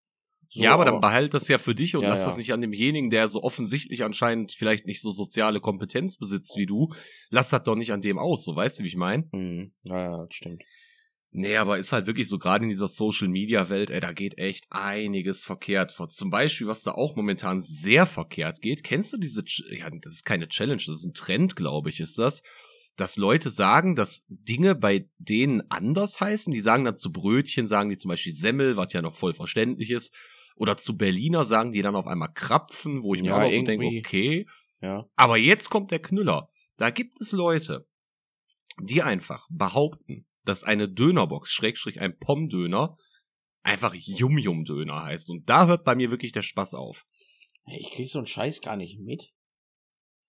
So, 0.54 0.62
ja, 0.62 0.74
aber, 0.74 0.82
aber 0.82 0.90
dann 0.90 1.00
behalt 1.00 1.32
das 1.32 1.48
ja 1.48 1.56
für 1.56 1.74
dich 1.74 1.96
und 1.96 2.02
ja, 2.02 2.10
lass 2.10 2.26
das 2.26 2.36
nicht 2.36 2.52
an 2.52 2.60
demjenigen, 2.60 3.08
der 3.08 3.26
so 3.28 3.42
offensichtlich 3.42 4.04
anscheinend 4.04 4.52
vielleicht 4.52 4.84
nicht 4.84 5.00
so 5.00 5.10
soziale 5.10 5.60
Kompetenz 5.60 6.18
besitzt 6.18 6.58
wie 6.58 6.66
du. 6.66 6.92
Lass 7.30 7.48
das 7.48 7.62
doch 7.62 7.74
nicht 7.74 7.90
an 7.90 8.02
dem 8.02 8.18
aus, 8.18 8.44
so 8.44 8.54
weißt 8.54 8.78
du, 8.78 8.82
wie 8.82 8.88
ich 8.88 8.96
meine? 8.96 9.26
Mhm. 9.32 9.72
Ja, 9.84 9.98
ja, 9.98 10.26
das 10.26 10.34
stimmt. 10.34 10.62
Nee, 11.30 11.56
aber 11.56 11.78
ist 11.78 11.92
halt 11.92 12.06
wirklich 12.06 12.28
so, 12.28 12.38
gerade 12.38 12.64
in 12.64 12.68
dieser 12.68 12.88
Social-Media-Welt, 12.88 13.88
ey, 13.88 14.00
da 14.00 14.12
geht 14.12 14.36
echt 14.36 14.66
einiges 14.68 15.42
verkehrt. 15.42 15.90
Zum 15.90 16.28
Beispiel, 16.28 16.66
was 16.66 16.82
da 16.82 16.92
auch 16.92 17.16
momentan 17.16 17.62
sehr 17.62 18.04
verkehrt 18.04 18.60
geht, 18.60 18.84
kennst 18.84 19.14
du 19.14 19.16
diese, 19.16 19.42
ja, 19.70 19.88
das 20.02 20.16
ist 20.16 20.24
keine 20.24 20.48
Challenge, 20.48 20.82
das 20.84 20.96
ist 20.96 21.06
ein 21.06 21.14
Trend, 21.14 21.56
glaube 21.56 21.88
ich, 21.88 22.00
ist 22.00 22.18
das, 22.18 22.42
dass 22.96 23.16
Leute 23.16 23.48
sagen, 23.48 23.96
dass 23.96 24.26
Dinge 24.28 24.74
bei 24.74 25.08
denen 25.16 25.62
anders 25.70 26.20
heißen. 26.20 26.52
Die 26.52 26.60
sagen 26.60 26.84
dann 26.84 26.98
zu 26.98 27.10
Brötchen, 27.10 27.66
sagen 27.66 27.88
die 27.88 27.96
zum 27.96 28.10
Beispiel 28.10 28.34
Semmel, 28.34 28.76
was 28.76 28.92
ja 28.92 29.00
noch 29.00 29.14
voll 29.14 29.32
verständlich 29.32 29.90
ist. 29.90 30.14
Oder 30.56 30.76
zu 30.76 30.96
Berliner 30.96 31.44
sagen 31.44 31.72
die 31.72 31.82
dann 31.82 31.96
auf 31.96 32.06
einmal 32.06 32.32
Krapfen, 32.32 33.02
wo 33.02 33.14
ich 33.14 33.22
mir 33.22 33.28
Ja, 33.28 33.42
auch 33.42 33.50
so 33.50 33.62
denke, 33.62 33.86
okay. 33.86 34.46
Ja. 34.80 35.06
Aber 35.16 35.36
jetzt 35.36 35.70
kommt 35.70 35.90
der 35.90 36.00
Knüller. 36.00 36.48
Da 36.76 36.90
gibt 36.90 37.20
es 37.20 37.32
Leute, 37.32 37.86
die 38.80 39.02
einfach 39.02 39.46
behaupten, 39.50 40.26
dass 40.44 40.64
eine 40.64 40.88
Dönerbox, 40.88 41.50
Schrägstrich 41.50 42.00
ein 42.00 42.18
Pommdöner, 42.18 42.96
einfach 43.62 43.94
Yum-Yum-Döner 43.94 45.04
heißt. 45.04 45.30
Und 45.30 45.48
da 45.48 45.66
hört 45.66 45.84
bei 45.84 45.94
mir 45.94 46.10
wirklich 46.10 46.32
der 46.32 46.42
Spaß 46.42 46.74
auf. 46.74 47.04
Ich 47.66 47.90
krieg 47.92 48.08
so 48.08 48.18
einen 48.18 48.26
Scheiß 48.26 48.60
gar 48.60 48.76
nicht 48.76 48.98
mit. 49.00 49.30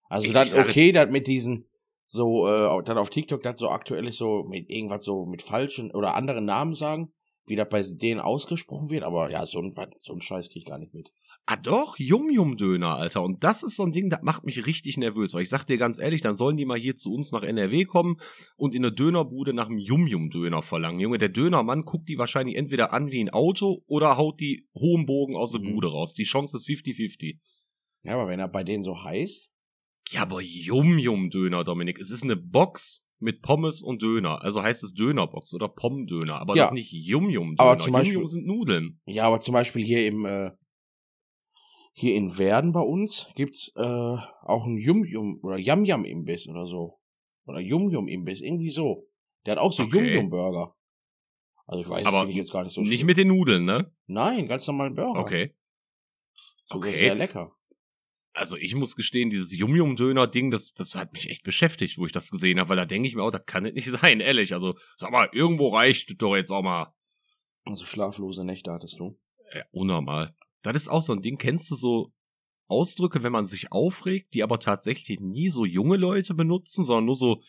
Also 0.04 0.28
Ich 0.28 0.34
dann 0.34 0.46
sage- 0.46 0.70
okay, 0.70 0.92
das 0.92 1.10
mit 1.10 1.26
diesen 1.28 1.68
so 2.06 2.48
äh, 2.48 2.84
dann 2.84 3.00
auf 3.00 3.10
TikTok 3.10 3.42
das 3.42 3.58
so 3.58 3.70
aktuell 3.70 4.06
ist 4.08 4.18
so 4.18 4.44
mit 4.44 4.70
irgendwas 4.70 5.04
so 5.04 5.26
mit 5.26 5.42
falschen 5.42 5.90
oder 5.92 6.14
anderen 6.14 6.46
Namen 6.46 6.76
sagen, 6.76 7.12
wie 7.46 7.56
das 7.56 7.70
bei 7.70 7.82
denen 7.82 8.20
ausgesprochen 8.20 8.90
wird, 8.90 9.04
aber 9.04 9.30
ja, 9.30 9.46
so 9.46 9.60
ein 9.60 9.74
so 10.00 10.14
ein 10.14 10.22
Scheiß 10.22 10.50
krieg 10.50 10.64
ich 10.64 10.66
gar 10.66 10.78
nicht 10.80 10.94
mit. 10.94 11.12
Ah 11.46 11.58
doch, 11.58 12.00
Yum-Yum-Döner, 12.00 12.96
Alter. 12.96 13.22
Und 13.22 13.44
das 13.44 13.64
ist 13.64 13.76
so 13.76 13.84
ein 13.84 13.92
Ding, 13.92 14.10
das 14.10 14.22
macht 14.22 14.46
mich 14.46 14.66
richtig 14.66 14.96
nervös. 14.96 15.34
Weil 15.34 15.42
ich 15.42 15.50
sag 15.50 15.66
dir 15.66 15.78
ganz 15.78 16.00
ehrlich, 16.00 16.22
dann 16.22 16.38
sollen 16.38 16.56
die 16.56 16.64
mal 16.64 16.80
hier 16.80 16.96
zu 16.96 17.14
uns 17.14 17.34
nach 17.34 17.44
NRW 17.44 17.84
kommen 17.84 18.16
und 18.56 18.74
in 18.74 18.86
eine 18.86 18.94
Dönerbude 18.94 19.54
nach 19.54 19.68
einem 19.68 19.78
Yum-Yum-Döner 19.78 20.62
verlangen. 20.62 21.02
Junge, 21.02 21.18
der 21.18 21.28
Dönermann 21.28 21.84
guckt 21.84 22.08
die 22.08 22.18
wahrscheinlich 22.18 22.56
entweder 22.56 22.94
an 22.94 23.12
wie 23.12 23.20
ein 23.20 23.30
Auto 23.30 23.84
oder 23.88 24.16
haut 24.16 24.40
die 24.40 24.70
hohen 24.74 25.06
Bogen 25.06 25.36
aus 25.36 25.52
der 25.52 25.60
Mhm. 25.60 25.74
Bude 25.74 25.90
raus. 25.92 26.14
Die 26.14 26.24
Chance 26.24 26.56
ist 26.56 26.66
50-50. 26.66 27.40
Ja, 28.06 28.14
aber 28.14 28.30
wenn 28.30 28.40
er 28.40 28.48
bei 28.48 28.64
denen 28.64 28.84
so 28.84 29.04
heißt, 29.04 29.50
Ja, 30.12 30.22
aber 30.22 30.42
Yum-Yum-Döner, 30.42 31.64
Dominik. 31.66 32.00
Es 32.00 32.10
ist 32.12 32.24
eine 32.24 32.36
Box 32.38 33.03
mit 33.24 33.42
Pommes 33.42 33.82
und 33.82 34.02
Döner. 34.02 34.42
Also 34.44 34.62
heißt 34.62 34.84
es 34.84 34.94
Dönerbox 34.94 35.54
oder 35.54 35.68
Pommdöner, 35.70 36.40
aber 36.40 36.56
Ja. 36.56 36.66
doch 36.68 36.74
nicht 36.74 36.92
Yum-Yum-Döner. 36.92 37.60
Aber 37.70 37.78
zum 37.78 37.94
Beispiel- 37.94 38.14
Yum-Yum 38.14 38.28
sind 38.28 38.46
Nudeln. 38.46 39.00
ja, 39.06 39.26
aber 39.26 39.40
zum 39.40 39.54
Beispiel 39.54 39.84
hier 39.84 40.06
im 40.06 40.26
äh, 40.26 40.52
hier 41.94 42.16
in 42.16 42.38
Werden 42.38 42.72
bei 42.72 42.80
uns 42.82 43.30
gibt's 43.36 43.72
äh, 43.76 43.82
auch 43.84 44.66
ein 44.66 44.78
Yum 44.78 45.06
Yum 45.06 45.40
oder 45.44 45.58
Yam 45.58 45.86
Yam 45.86 46.06
Imbiss 46.06 46.48
oder 46.48 46.66
so 46.66 47.00
oder 47.46 47.60
Yum 47.60 47.90
Yum 47.90 48.08
Imbiss 48.08 48.42
irgendwie 48.42 48.70
so. 48.72 49.08
Der 49.46 49.54
hat 49.54 49.60
auch 49.60 49.72
so 49.74 49.84
Okay. 49.84 49.98
Yum 49.98 50.14
Yum 50.24 50.30
Burger. 50.30 50.76
Also 51.66 51.82
ich 51.82 51.90
weiß, 51.90 52.04
finde 52.04 52.30
ich 52.30 52.36
jetzt 52.36 52.52
gar 52.52 52.64
nicht 52.64 52.74
so 52.74 52.82
Nicht 52.82 52.96
schlimm. 52.96 53.08
mit 53.08 53.18
den 53.18 53.28
Nudeln, 53.30 53.64
ne? 53.66 53.92
Nein, 54.08 54.48
ganz 54.48 54.68
normalen 54.68 54.96
Burger. 54.96 55.20
Okay. 55.20 55.56
Sogar 56.66 56.90
Okay. 56.90 57.00
sehr 57.00 57.16
lecker. 57.16 57.56
Also 58.34 58.58
ich 58.58 58.74
muss 58.76 58.96
gestehen, 58.96 59.30
dieses 59.30 59.56
Yum-Yum-Döner-Ding, 59.56 60.50
das, 60.50 60.74
das 60.74 60.96
hat 60.96 61.14
mich 61.14 61.30
echt 61.30 61.44
beschäftigt, 61.44 61.98
wo 62.00 62.06
ich 62.08 62.12
das 62.12 62.32
gesehen 62.32 62.60
habe, 62.60 62.70
weil 62.70 62.78
da 62.78 62.86
denke 62.86 63.08
ich 63.08 63.16
mir 63.16 63.22
auch, 63.24 63.32
das 63.32 63.46
kann 63.46 63.66
es 63.66 63.74
nicht 63.74 63.90
sein, 64.02 64.20
ehrlich. 64.20 64.54
Also, 64.54 64.76
sag 64.96 65.12
mal, 65.12 65.30
irgendwo 65.32 65.70
reicht 65.70 66.20
doch 66.22 66.36
jetzt 66.36 66.50
auch 66.52 66.64
mal 66.64 66.94
Also 67.66 67.86
schlaflose 67.86 68.44
Nächte 68.44 68.72
hattest 68.72 69.00
du. 69.00 69.20
äh, 69.52 69.64
unnormal. 69.72 70.36
Das 70.64 70.76
ist 70.76 70.88
auch 70.90 71.02
so 71.02 71.14
ein 71.14 71.22
Ding, 71.22 71.38
kennst 71.38 71.70
du 71.72 71.76
so 71.76 72.12
Ausdrücke, 72.68 73.22
wenn 73.22 73.34
man 73.34 73.46
sich 73.46 73.72
aufregt, 73.72 74.34
die 74.34 74.42
aber 74.42 74.60
tatsächlich 74.60 75.20
nie 75.20 75.50
so 75.50 75.66
junge 75.66 75.98
Leute 75.98 76.34
benutzen, 76.34 76.86
sondern 76.86 77.06
nur 77.06 77.16
so 77.16 77.42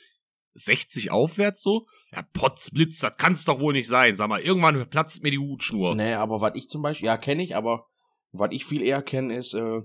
60 0.54 1.10
aufwärts 1.12 1.62
so? 1.62 1.86
Ja, 2.12 2.22
Potzblitz, 2.34 2.98
das 2.98 3.16
kann's 3.16 3.44
doch 3.44 3.58
wohl 3.60 3.72
nicht 3.72 3.88
sein. 3.88 4.14
Sag 4.16 4.28
mal, 4.28 4.40
irgendwann 4.42 4.88
platzt 4.90 5.22
mir 5.22 5.30
die 5.30 5.38
Hutschnur. 5.38 5.94
Nee, 5.94 6.14
aber 6.14 6.40
was 6.40 6.52
ich 6.56 6.68
zum 6.68 6.82
Beispiel, 6.82 7.06
ja, 7.06 7.16
kenne 7.16 7.42
ich, 7.42 7.56
aber 7.56 7.86
was 8.32 8.50
ich 8.52 8.64
viel 8.64 8.82
eher 8.82 9.00
kenne, 9.02 9.34
ist, 9.36 9.54
äh, 9.54 9.82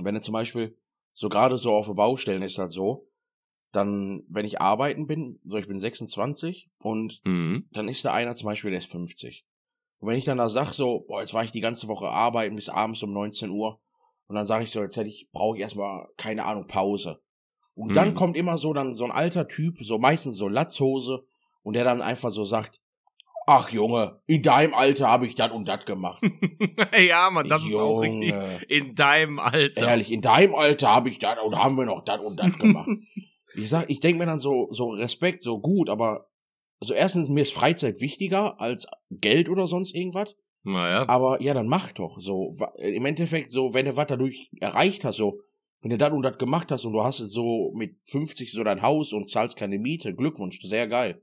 wenn 0.00 0.14
du 0.14 0.20
zum 0.20 0.32
Beispiel, 0.32 0.76
so 1.12 1.28
gerade 1.28 1.58
so 1.58 1.72
auf 1.72 1.92
Baustellen 1.94 2.42
ist 2.42 2.58
das 2.58 2.72
so, 2.72 3.08
dann, 3.72 4.24
wenn 4.28 4.44
ich 4.44 4.60
arbeiten 4.60 5.06
bin, 5.06 5.40
so 5.44 5.56
ich 5.56 5.68
bin 5.68 5.78
26 5.78 6.70
und 6.78 7.20
Mhm. 7.24 7.68
dann 7.72 7.88
ist 7.88 8.04
da 8.04 8.12
einer 8.12 8.34
zum 8.34 8.46
Beispiel, 8.46 8.70
der 8.70 8.78
ist 8.78 8.90
50. 8.90 9.44
Und 9.98 10.08
wenn 10.08 10.16
ich 10.16 10.24
dann 10.24 10.38
da 10.38 10.48
sag 10.48 10.72
so, 10.72 11.00
boah, 11.06 11.20
jetzt 11.20 11.34
war 11.34 11.44
ich 11.44 11.52
die 11.52 11.60
ganze 11.60 11.86
Woche 11.88 12.08
arbeiten 12.08 12.56
bis 12.56 12.68
abends 12.68 13.02
um 13.02 13.12
19 13.12 13.50
Uhr 13.50 13.80
und 14.26 14.34
dann 14.36 14.46
sage 14.46 14.64
ich 14.64 14.70
so, 14.70 14.80
jetzt 14.80 14.96
hätte 14.96 15.08
ich, 15.08 15.28
brauche 15.32 15.56
ich 15.56 15.62
erstmal, 15.62 16.08
keine 16.16 16.44
Ahnung, 16.44 16.66
Pause. 16.66 17.20
Und 17.74 17.96
dann 17.96 18.10
Mhm. 18.10 18.14
kommt 18.14 18.36
immer 18.36 18.58
so 18.58 18.72
dann 18.72 18.94
so 18.94 19.04
ein 19.04 19.10
alter 19.12 19.46
Typ, 19.46 19.78
so 19.84 19.98
meistens 19.98 20.36
so 20.36 20.48
Latzhose 20.48 21.24
und 21.62 21.74
der 21.74 21.84
dann 21.84 22.02
einfach 22.02 22.30
so 22.30 22.44
sagt, 22.44 22.79
ach 23.50 23.70
Junge, 23.70 24.20
in 24.26 24.42
deinem 24.42 24.74
Alter 24.74 25.08
habe 25.08 25.26
ich 25.26 25.34
das 25.34 25.50
und 25.52 25.66
das 25.66 25.84
gemacht. 25.84 26.22
ja, 26.98 27.28
Mann, 27.30 27.48
das 27.48 27.64
ist 27.64 27.74
auch 27.74 28.00
richtig. 28.00 28.30
Junge. 28.30 28.60
In 28.68 28.94
deinem 28.94 29.38
Alter. 29.38 29.88
Ehrlich, 29.88 30.12
in 30.12 30.20
deinem 30.20 30.54
Alter 30.54 30.94
habe 30.94 31.08
ich 31.08 31.18
das 31.18 31.36
und 31.42 31.56
haben 31.56 31.76
wir 31.76 31.84
noch 31.84 32.04
das 32.04 32.20
und 32.20 32.36
das 32.36 32.56
gemacht. 32.58 32.88
ich 33.54 33.68
sag, 33.68 33.90
ich 33.90 34.00
denke 34.00 34.20
mir 34.20 34.26
dann 34.26 34.38
so, 34.38 34.68
so 34.70 34.90
Respekt, 34.90 35.42
so 35.42 35.58
gut, 35.58 35.90
aber 35.90 36.28
also 36.80 36.94
erstens, 36.94 37.28
mir 37.28 37.42
ist 37.42 37.52
Freizeit 37.52 38.00
wichtiger 38.00 38.60
als 38.60 38.86
Geld 39.10 39.48
oder 39.48 39.66
sonst 39.66 39.94
irgendwas. 39.94 40.36
Naja. 40.62 41.08
Aber 41.08 41.42
ja, 41.42 41.52
dann 41.52 41.68
mach 41.68 41.92
doch 41.92 42.20
so. 42.20 42.54
Im 42.78 43.04
Endeffekt, 43.04 43.50
so, 43.50 43.74
wenn 43.74 43.86
du 43.86 43.96
was 43.96 44.06
dadurch 44.06 44.50
erreicht 44.60 45.04
hast, 45.04 45.16
so, 45.16 45.40
wenn 45.82 45.90
du 45.90 45.96
das 45.96 46.12
und 46.12 46.22
das 46.22 46.38
gemacht 46.38 46.70
hast 46.70 46.84
und 46.84 46.92
du 46.92 47.02
hast 47.02 47.18
so 47.18 47.72
mit 47.74 47.96
50 48.04 48.52
so 48.52 48.62
dein 48.62 48.82
Haus 48.82 49.12
und 49.12 49.30
zahlst 49.30 49.56
keine 49.56 49.78
Miete, 49.78 50.14
Glückwunsch, 50.14 50.60
sehr 50.60 50.86
geil. 50.86 51.20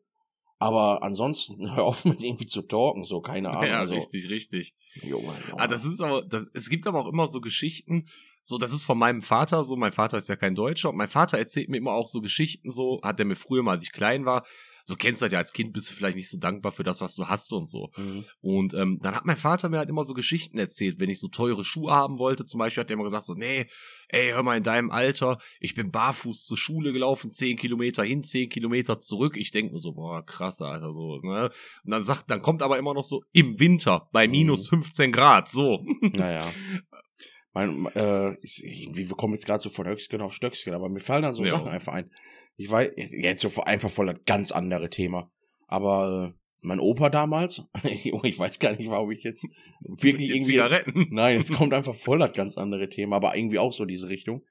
Aber 0.59 1.03
ansonsten 1.03 1.71
hör 1.75 1.83
auf 1.83 2.05
mit 2.05 2.21
irgendwie 2.21 2.45
zu 2.45 2.61
talken, 2.61 3.03
so, 3.03 3.21
keine 3.21 3.51
Ahnung. 3.51 3.63
Ja, 3.67 3.79
also, 3.79 3.95
richtig, 3.95 4.29
richtig. 4.29 4.75
Junge, 5.01 5.33
Junge. 5.49 5.57
Ah, 5.57 5.67
das 5.67 5.85
ist 5.85 6.01
aber, 6.01 6.23
das, 6.23 6.47
es 6.53 6.69
gibt 6.69 6.87
aber 6.87 7.01
auch 7.01 7.11
immer 7.11 7.27
so 7.27 7.41
Geschichten, 7.41 8.07
so, 8.43 8.57
das 8.57 8.71
ist 8.71 8.85
von 8.85 8.97
meinem 8.97 9.21
Vater 9.21 9.63
so, 9.63 9.75
mein 9.75 9.91
Vater 9.91 10.17
ist 10.17 10.29
ja 10.29 10.37
kein 10.37 10.55
Deutscher, 10.55 10.89
und 10.89 10.95
mein 10.95 11.09
Vater 11.09 11.37
erzählt 11.37 11.69
mir 11.69 11.77
immer 11.77 11.91
auch 11.91 12.07
so 12.07 12.21
Geschichten 12.21 12.71
so, 12.71 13.01
hat 13.03 13.19
er 13.19 13.25
mir 13.25 13.35
früher 13.35 13.61
mal, 13.61 13.73
als 13.73 13.83
ich 13.83 13.91
klein 13.91 14.25
war, 14.25 14.45
so 14.87 14.95
kennst 14.95 15.21
du 15.21 15.25
das 15.25 15.33
ja, 15.33 15.39
als 15.39 15.51
Kind 15.51 15.73
bist 15.73 15.89
du 15.89 15.93
vielleicht 15.93 16.15
nicht 16.15 16.29
so 16.29 16.37
dankbar 16.37 16.71
für 16.71 16.85
das, 16.85 17.01
was 17.01 17.13
du 17.15 17.27
hast 17.27 17.51
und 17.51 17.65
so. 17.65 17.91
Mhm. 17.97 18.23
Und 18.39 18.73
ähm, 18.73 18.99
dann 19.01 19.15
hat 19.17 19.25
mein 19.25 19.35
Vater 19.35 19.67
mir 19.67 19.79
halt 19.79 19.89
immer 19.89 20.05
so 20.05 20.13
Geschichten 20.13 20.57
erzählt, 20.57 20.97
wenn 21.01 21.09
ich 21.09 21.19
so 21.19 21.27
teure 21.27 21.65
Schuhe 21.65 21.91
haben 21.91 22.19
wollte, 22.19 22.45
zum 22.45 22.59
Beispiel 22.59 22.81
hat 22.81 22.89
er 22.89 22.93
immer 22.93 23.03
gesagt 23.03 23.25
so, 23.25 23.33
nee, 23.33 23.67
ey, 24.07 24.31
hör 24.31 24.43
mal, 24.43 24.55
in 24.55 24.63
deinem 24.63 24.89
Alter, 24.89 25.39
ich 25.59 25.75
bin 25.75 25.91
barfuß 25.91 26.45
zur 26.45 26.57
Schule 26.57 26.93
gelaufen, 26.93 27.31
zehn 27.31 27.57
Kilometer 27.57 28.05
hin, 28.05 28.23
zehn 28.23 28.47
Kilometer 28.47 28.97
zurück. 28.97 29.35
Ich 29.35 29.51
denk 29.51 29.73
nur 29.73 29.81
so, 29.81 29.91
boah, 29.91 30.25
krass, 30.25 30.61
Alter, 30.61 30.93
so, 30.93 31.19
ne? 31.21 31.51
Und 31.83 31.91
dann 31.91 32.03
sagt, 32.03 32.31
dann 32.31 32.41
kommt 32.41 32.61
aber 32.61 32.77
immer 32.77 32.93
noch 32.93 33.03
so, 33.03 33.25
im 33.33 33.59
Winter, 33.59 34.07
bei 34.13 34.29
minus 34.29 34.69
15 34.69 35.11
Grad, 35.11 35.49
so. 35.49 35.83
Naja. 36.13 36.47
Mein, 37.53 37.87
äh, 37.87 38.35
ich, 38.41 38.63
wir 38.93 39.07
kommen 39.17 39.33
jetzt 39.33 39.47
gerade 39.47 39.61
so 39.61 39.69
von 39.69 39.85
Höchstgen 39.85 40.21
auf 40.21 40.31
Stöcksken, 40.31 40.73
aber 40.73 40.87
mir 40.87 41.01
fallen 41.01 41.23
dann 41.23 41.33
so 41.33 41.43
Ja. 41.43 41.57
Sachen 41.57 41.71
einfach 41.71 41.91
ein. 41.91 42.09
Ich 42.57 42.69
weiß, 42.69 42.91
jetzt 42.95 43.41
so 43.41 43.61
einfach 43.63 43.89
voll 43.89 44.07
das 44.07 44.23
ganz 44.25 44.51
andere 44.51 44.89
Thema. 44.89 45.31
Aber 45.67 46.33
äh, 46.33 46.37
mein 46.61 46.79
Opa 46.79 47.09
damals, 47.09 47.63
ich 47.83 48.37
weiß 48.39 48.59
gar 48.59 48.75
nicht, 48.75 48.89
warum 48.89 49.11
ich 49.11 49.23
jetzt 49.23 49.45
wirklich 49.81 50.27
Die 50.29 50.35
irgendwie. 50.35 50.53
Zigaretten. 50.53 51.07
Nein, 51.11 51.37
jetzt 51.37 51.53
kommt 51.53 51.73
einfach 51.73 51.95
voll 51.95 52.19
das 52.19 52.33
ganz 52.33 52.57
andere 52.57 52.89
Thema, 52.89 53.17
aber 53.17 53.35
irgendwie 53.35 53.59
auch 53.59 53.71
so 53.73 53.85
diese 53.85 54.09
Richtung. 54.09 54.43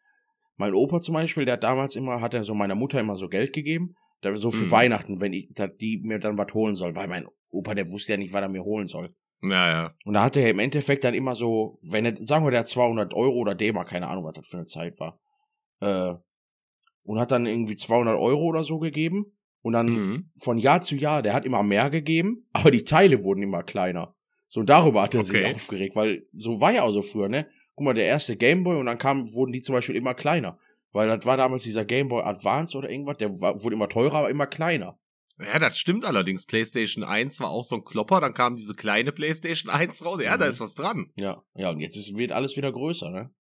Mein 0.56 0.72
Opa 0.72 1.00
zum 1.00 1.14
Beispiel, 1.14 1.44
der 1.44 1.54
hat 1.54 1.64
damals 1.64 1.96
immer, 1.96 2.20
hat 2.20 2.32
er 2.32 2.42
so 2.42 2.54
meiner 2.54 2.74
Mutter 2.76 2.98
immer 3.00 3.16
so 3.16 3.28
Geld 3.28 3.52
gegeben, 3.52 3.94
so 4.34 4.50
für 4.50 4.64
Mhm. 4.64 4.70
Weihnachten, 4.70 5.20
wenn 5.20 5.32
ich, 5.32 5.48
dass 5.52 5.70
die 5.78 6.00
mir 6.02 6.18
dann 6.18 6.38
was 6.38 6.54
holen 6.54 6.74
soll, 6.76 6.94
weil 6.96 7.08
mein 7.08 7.26
Opa, 7.50 7.74
der 7.74 7.90
wusste 7.92 8.12
ja 8.12 8.18
nicht, 8.18 8.32
was 8.32 8.40
er 8.40 8.48
mir 8.48 8.64
holen 8.64 8.86
soll. 8.86 9.14
Naja. 9.40 9.94
Und 10.04 10.14
da 10.14 10.24
hat 10.24 10.36
er 10.36 10.48
im 10.48 10.58
Endeffekt 10.58 11.04
dann 11.04 11.14
immer 11.14 11.34
so, 11.34 11.78
wenn 11.82 12.06
er, 12.06 12.16
sagen 12.26 12.44
wir, 12.44 12.50
der 12.50 12.60
hat 12.60 12.68
200 12.68 13.12
Euro 13.14 13.34
oder 13.36 13.54
D-Mark, 13.54 13.88
keine 13.90 14.08
Ahnung, 14.08 14.24
was 14.24 14.32
das 14.34 14.46
für 14.46 14.56
eine 14.56 14.64
Zeit 14.66 14.98
war, 14.98 15.20
äh, 15.80 16.14
und 17.06 17.18
hat 17.18 17.30
dann 17.32 17.46
irgendwie 17.46 17.76
200 17.76 18.16
Euro 18.18 18.44
oder 18.44 18.64
so 18.64 18.78
gegeben. 18.78 19.32
Und 19.62 19.72
dann 19.72 19.86
Mhm. 19.88 20.30
von 20.36 20.58
Jahr 20.58 20.80
zu 20.80 20.94
Jahr, 20.94 21.22
der 21.22 21.32
hat 21.34 21.44
immer 21.44 21.62
mehr 21.62 21.90
gegeben, 21.90 22.46
aber 22.52 22.70
die 22.70 22.84
Teile 22.84 23.24
wurden 23.24 23.42
immer 23.42 23.62
kleiner. 23.64 24.14
So, 24.48 24.60
und 24.60 24.68
darüber 24.68 25.02
hat 25.02 25.14
er 25.14 25.20
Okay. 25.22 25.44
sich 25.44 25.54
aufgeregt, 25.54 25.96
weil 25.96 26.26
so 26.32 26.60
war 26.60 26.72
ja 26.72 26.82
auch 26.84 26.92
so 26.92 27.02
früher, 27.02 27.28
ne? 27.28 27.48
Guck 27.74 27.84
mal, 27.84 27.94
der 27.94 28.06
erste 28.06 28.36
Gameboy 28.36 28.76
und 28.78 28.86
dann 28.86 28.98
kam, 28.98 29.32
wurden 29.34 29.52
die 29.52 29.62
zum 29.62 29.74
Beispiel 29.74 29.96
immer 29.96 30.14
kleiner. 30.14 30.58
Weil 30.92 31.08
das 31.08 31.26
war 31.26 31.36
damals 31.36 31.64
dieser 31.64 31.84
Gameboy 31.84 32.22
Advance 32.22 32.78
oder 32.78 32.88
irgendwas, 32.88 33.16
der 33.18 33.28
war, 33.40 33.62
wurde 33.62 33.74
immer 33.74 33.88
teurer, 33.88 34.14
aber 34.18 34.30
immer 34.30 34.46
kleiner. 34.46 34.98
Ja, 35.38 35.58
das 35.58 35.76
stimmt 35.76 36.04
allerdings. 36.06 36.46
PlayStation 36.46 37.04
1 37.04 37.40
war 37.40 37.50
auch 37.50 37.64
so 37.64 37.74
ein 37.76 37.84
Klopper, 37.84 38.20
dann 38.20 38.32
kam 38.34 38.54
diese 38.56 38.74
kleine 38.74 39.12
PlayStation 39.12 39.70
1 39.70 40.02
raus. 40.04 40.20
Ja, 40.22 40.36
Mhm. 40.36 40.40
da 40.40 40.46
ist 40.46 40.60
was 40.60 40.74
dran. 40.74 41.10
Ja, 41.18 41.42
ja, 41.54 41.70
und 41.70 41.80
jetzt 41.80 41.96
ist, 41.96 42.16
wird 42.16 42.32
alles 42.32 42.56
wieder 42.56 42.70
größer, 42.72 43.10
ne? 43.10 43.30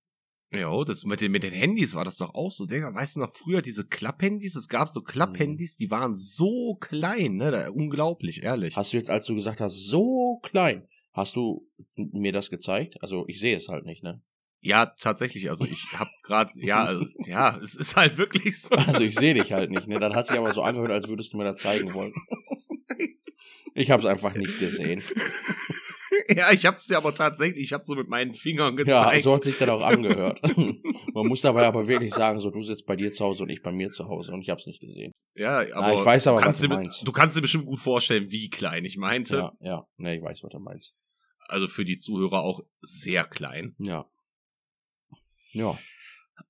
Ja, 0.52 0.84
das 0.84 1.04
mit 1.04 1.20
den, 1.20 1.32
mit 1.32 1.42
den 1.42 1.52
Handys 1.52 1.94
war 1.94 2.04
das 2.04 2.16
doch 2.16 2.34
auch 2.34 2.50
so. 2.50 2.66
Digga, 2.66 2.94
weißt 2.94 3.16
du 3.16 3.20
noch, 3.20 3.34
früher 3.34 3.62
diese 3.62 3.86
Klapphandys, 3.86 4.54
es 4.54 4.68
gab 4.68 4.88
so 4.88 5.02
Klapphandys, 5.02 5.76
die 5.76 5.90
waren 5.90 6.14
so 6.14 6.76
klein, 6.76 7.36
ne? 7.36 7.50
Da, 7.50 7.70
unglaublich, 7.70 8.42
ehrlich. 8.42 8.76
Hast 8.76 8.92
du 8.92 8.96
jetzt, 8.96 9.10
als 9.10 9.26
du 9.26 9.34
gesagt 9.34 9.60
hast, 9.60 9.74
so 9.74 10.38
klein, 10.42 10.86
hast 11.12 11.34
du 11.34 11.66
mir 11.96 12.32
das 12.32 12.48
gezeigt? 12.48 12.96
Also 13.02 13.24
ich 13.26 13.40
sehe 13.40 13.56
es 13.56 13.68
halt 13.68 13.84
nicht, 13.84 14.04
ne? 14.04 14.22
Ja, 14.60 14.86
tatsächlich, 14.86 15.50
also 15.50 15.64
ich 15.64 15.84
hab 15.92 16.08
grad, 16.22 16.50
ja, 16.56 16.84
also, 16.84 17.04
ja, 17.26 17.58
es 17.62 17.74
ist 17.74 17.96
halt 17.96 18.16
wirklich 18.16 18.60
so. 18.60 18.74
Also 18.76 19.00
ich 19.00 19.16
sehe 19.16 19.34
dich 19.34 19.52
halt 19.52 19.70
nicht, 19.70 19.88
ne? 19.88 19.98
Dann 19.98 20.14
hat 20.14 20.26
sich 20.26 20.38
aber 20.38 20.54
so 20.54 20.62
angehört, 20.62 20.90
als 20.90 21.08
würdest 21.08 21.32
du 21.32 21.38
mir 21.38 21.44
das 21.44 21.60
zeigen 21.60 21.92
wollen. 21.92 22.14
Ich 23.78 23.90
habe 23.90 24.02
es 24.02 24.08
einfach 24.08 24.34
nicht 24.34 24.58
gesehen. 24.58 25.02
ja, 26.36 26.52
ich 26.52 26.66
hab's 26.66 26.86
dir 26.86 26.96
aber 26.96 27.14
tatsächlich, 27.14 27.62
ich 27.64 27.72
hab's 27.72 27.86
so 27.86 27.94
mit 27.94 28.08
meinen 28.08 28.32
Fingern 28.32 28.76
Ja, 28.78 28.84
gezeigt. 28.84 29.22
so 29.24 29.34
hat 29.34 29.42
sich 29.44 29.56
dann 29.58 29.70
auch 29.70 29.82
angehört. 29.84 30.40
Man 31.14 31.26
muss 31.26 31.40
dabei 31.40 31.66
aber 31.66 31.86
wirklich 31.88 32.12
sagen, 32.14 32.38
so 32.40 32.50
du 32.50 32.62
sitzt 32.62 32.86
bei 32.86 32.96
dir 32.96 33.10
zu 33.12 33.24
Hause 33.24 33.42
und 33.44 33.48
ich 33.50 33.62
bei 33.62 33.72
mir 33.72 33.88
zu 33.90 34.06
Hause 34.08 34.32
und 34.32 34.42
ich 34.42 34.50
habe 34.50 34.60
es 34.60 34.66
nicht 34.66 34.80
gesehen. 34.80 35.12
ja, 35.34 35.58
aber, 35.60 35.70
Na, 35.88 35.94
ich 35.94 36.04
weiß 36.04 36.26
aber, 36.26 36.38
du 36.38 36.44
kannst 36.44 36.60
was 36.60 36.62
du 36.62 36.68
dir, 36.68 36.74
meinst. 36.74 37.08
Du 37.08 37.12
kannst 37.12 37.36
dir 37.36 37.40
bestimmt 37.40 37.66
gut 37.66 37.78
vorstellen, 37.80 38.30
wie 38.30 38.50
klein 38.50 38.84
ich 38.84 38.96
meinte. 38.98 39.36
Ja, 39.36 39.52
ja, 39.60 39.86
ne, 39.96 40.16
ich 40.16 40.22
weiß, 40.22 40.42
was 40.44 40.50
du 40.50 40.58
meinst. 40.58 40.94
Also 41.48 41.68
für 41.68 41.84
die 41.84 41.96
Zuhörer 41.96 42.40
auch 42.42 42.60
sehr 42.80 43.24
klein. 43.24 43.74
Ja. 43.78 44.06
Ja. 45.52 45.78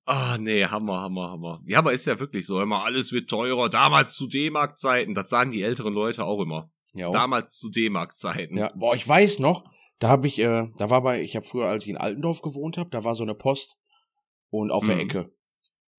Ah, 0.05 0.37
nee, 0.37 0.65
Hammer, 0.65 0.99
Hammer, 1.01 1.29
Hammer. 1.31 1.61
Ja, 1.65 1.79
aber 1.79 1.93
ist 1.93 2.05
ja 2.07 2.19
wirklich 2.19 2.45
so. 2.45 2.59
Immer 2.61 2.83
alles 2.83 3.13
wird 3.13 3.29
teurer. 3.29 3.69
Damals 3.69 4.15
zu 4.15 4.27
D-Mark-Zeiten. 4.27 5.13
Das 5.13 5.29
sagen 5.29 5.51
die 5.51 5.61
älteren 5.61 5.93
Leute 5.93 6.25
auch 6.25 6.41
immer. 6.41 6.69
Ja. 6.97 7.11
Damals 7.11 7.57
zu 7.57 7.69
D-Mark-Zeiten. 7.69 8.57
Ja, 8.57 8.71
boah, 8.75 8.95
ich 8.95 9.07
weiß 9.07 9.39
noch, 9.39 9.63
da 9.99 10.09
habe 10.09 10.27
ich, 10.27 10.39
äh, 10.39 10.67
da 10.77 10.89
war 10.89 11.01
bei, 11.01 11.21
ich 11.21 11.35
habe 11.35 11.45
früher, 11.45 11.67
als 11.67 11.85
ich 11.85 11.89
in 11.89 11.97
Altendorf 11.97 12.41
gewohnt 12.41 12.77
habe, 12.77 12.89
da 12.89 13.03
war 13.03 13.15
so 13.15 13.23
eine 13.23 13.35
Post 13.35 13.77
und 14.49 14.71
auf 14.71 14.85
der 14.85 14.95
Mhm. 14.95 15.01
Ecke. 15.01 15.31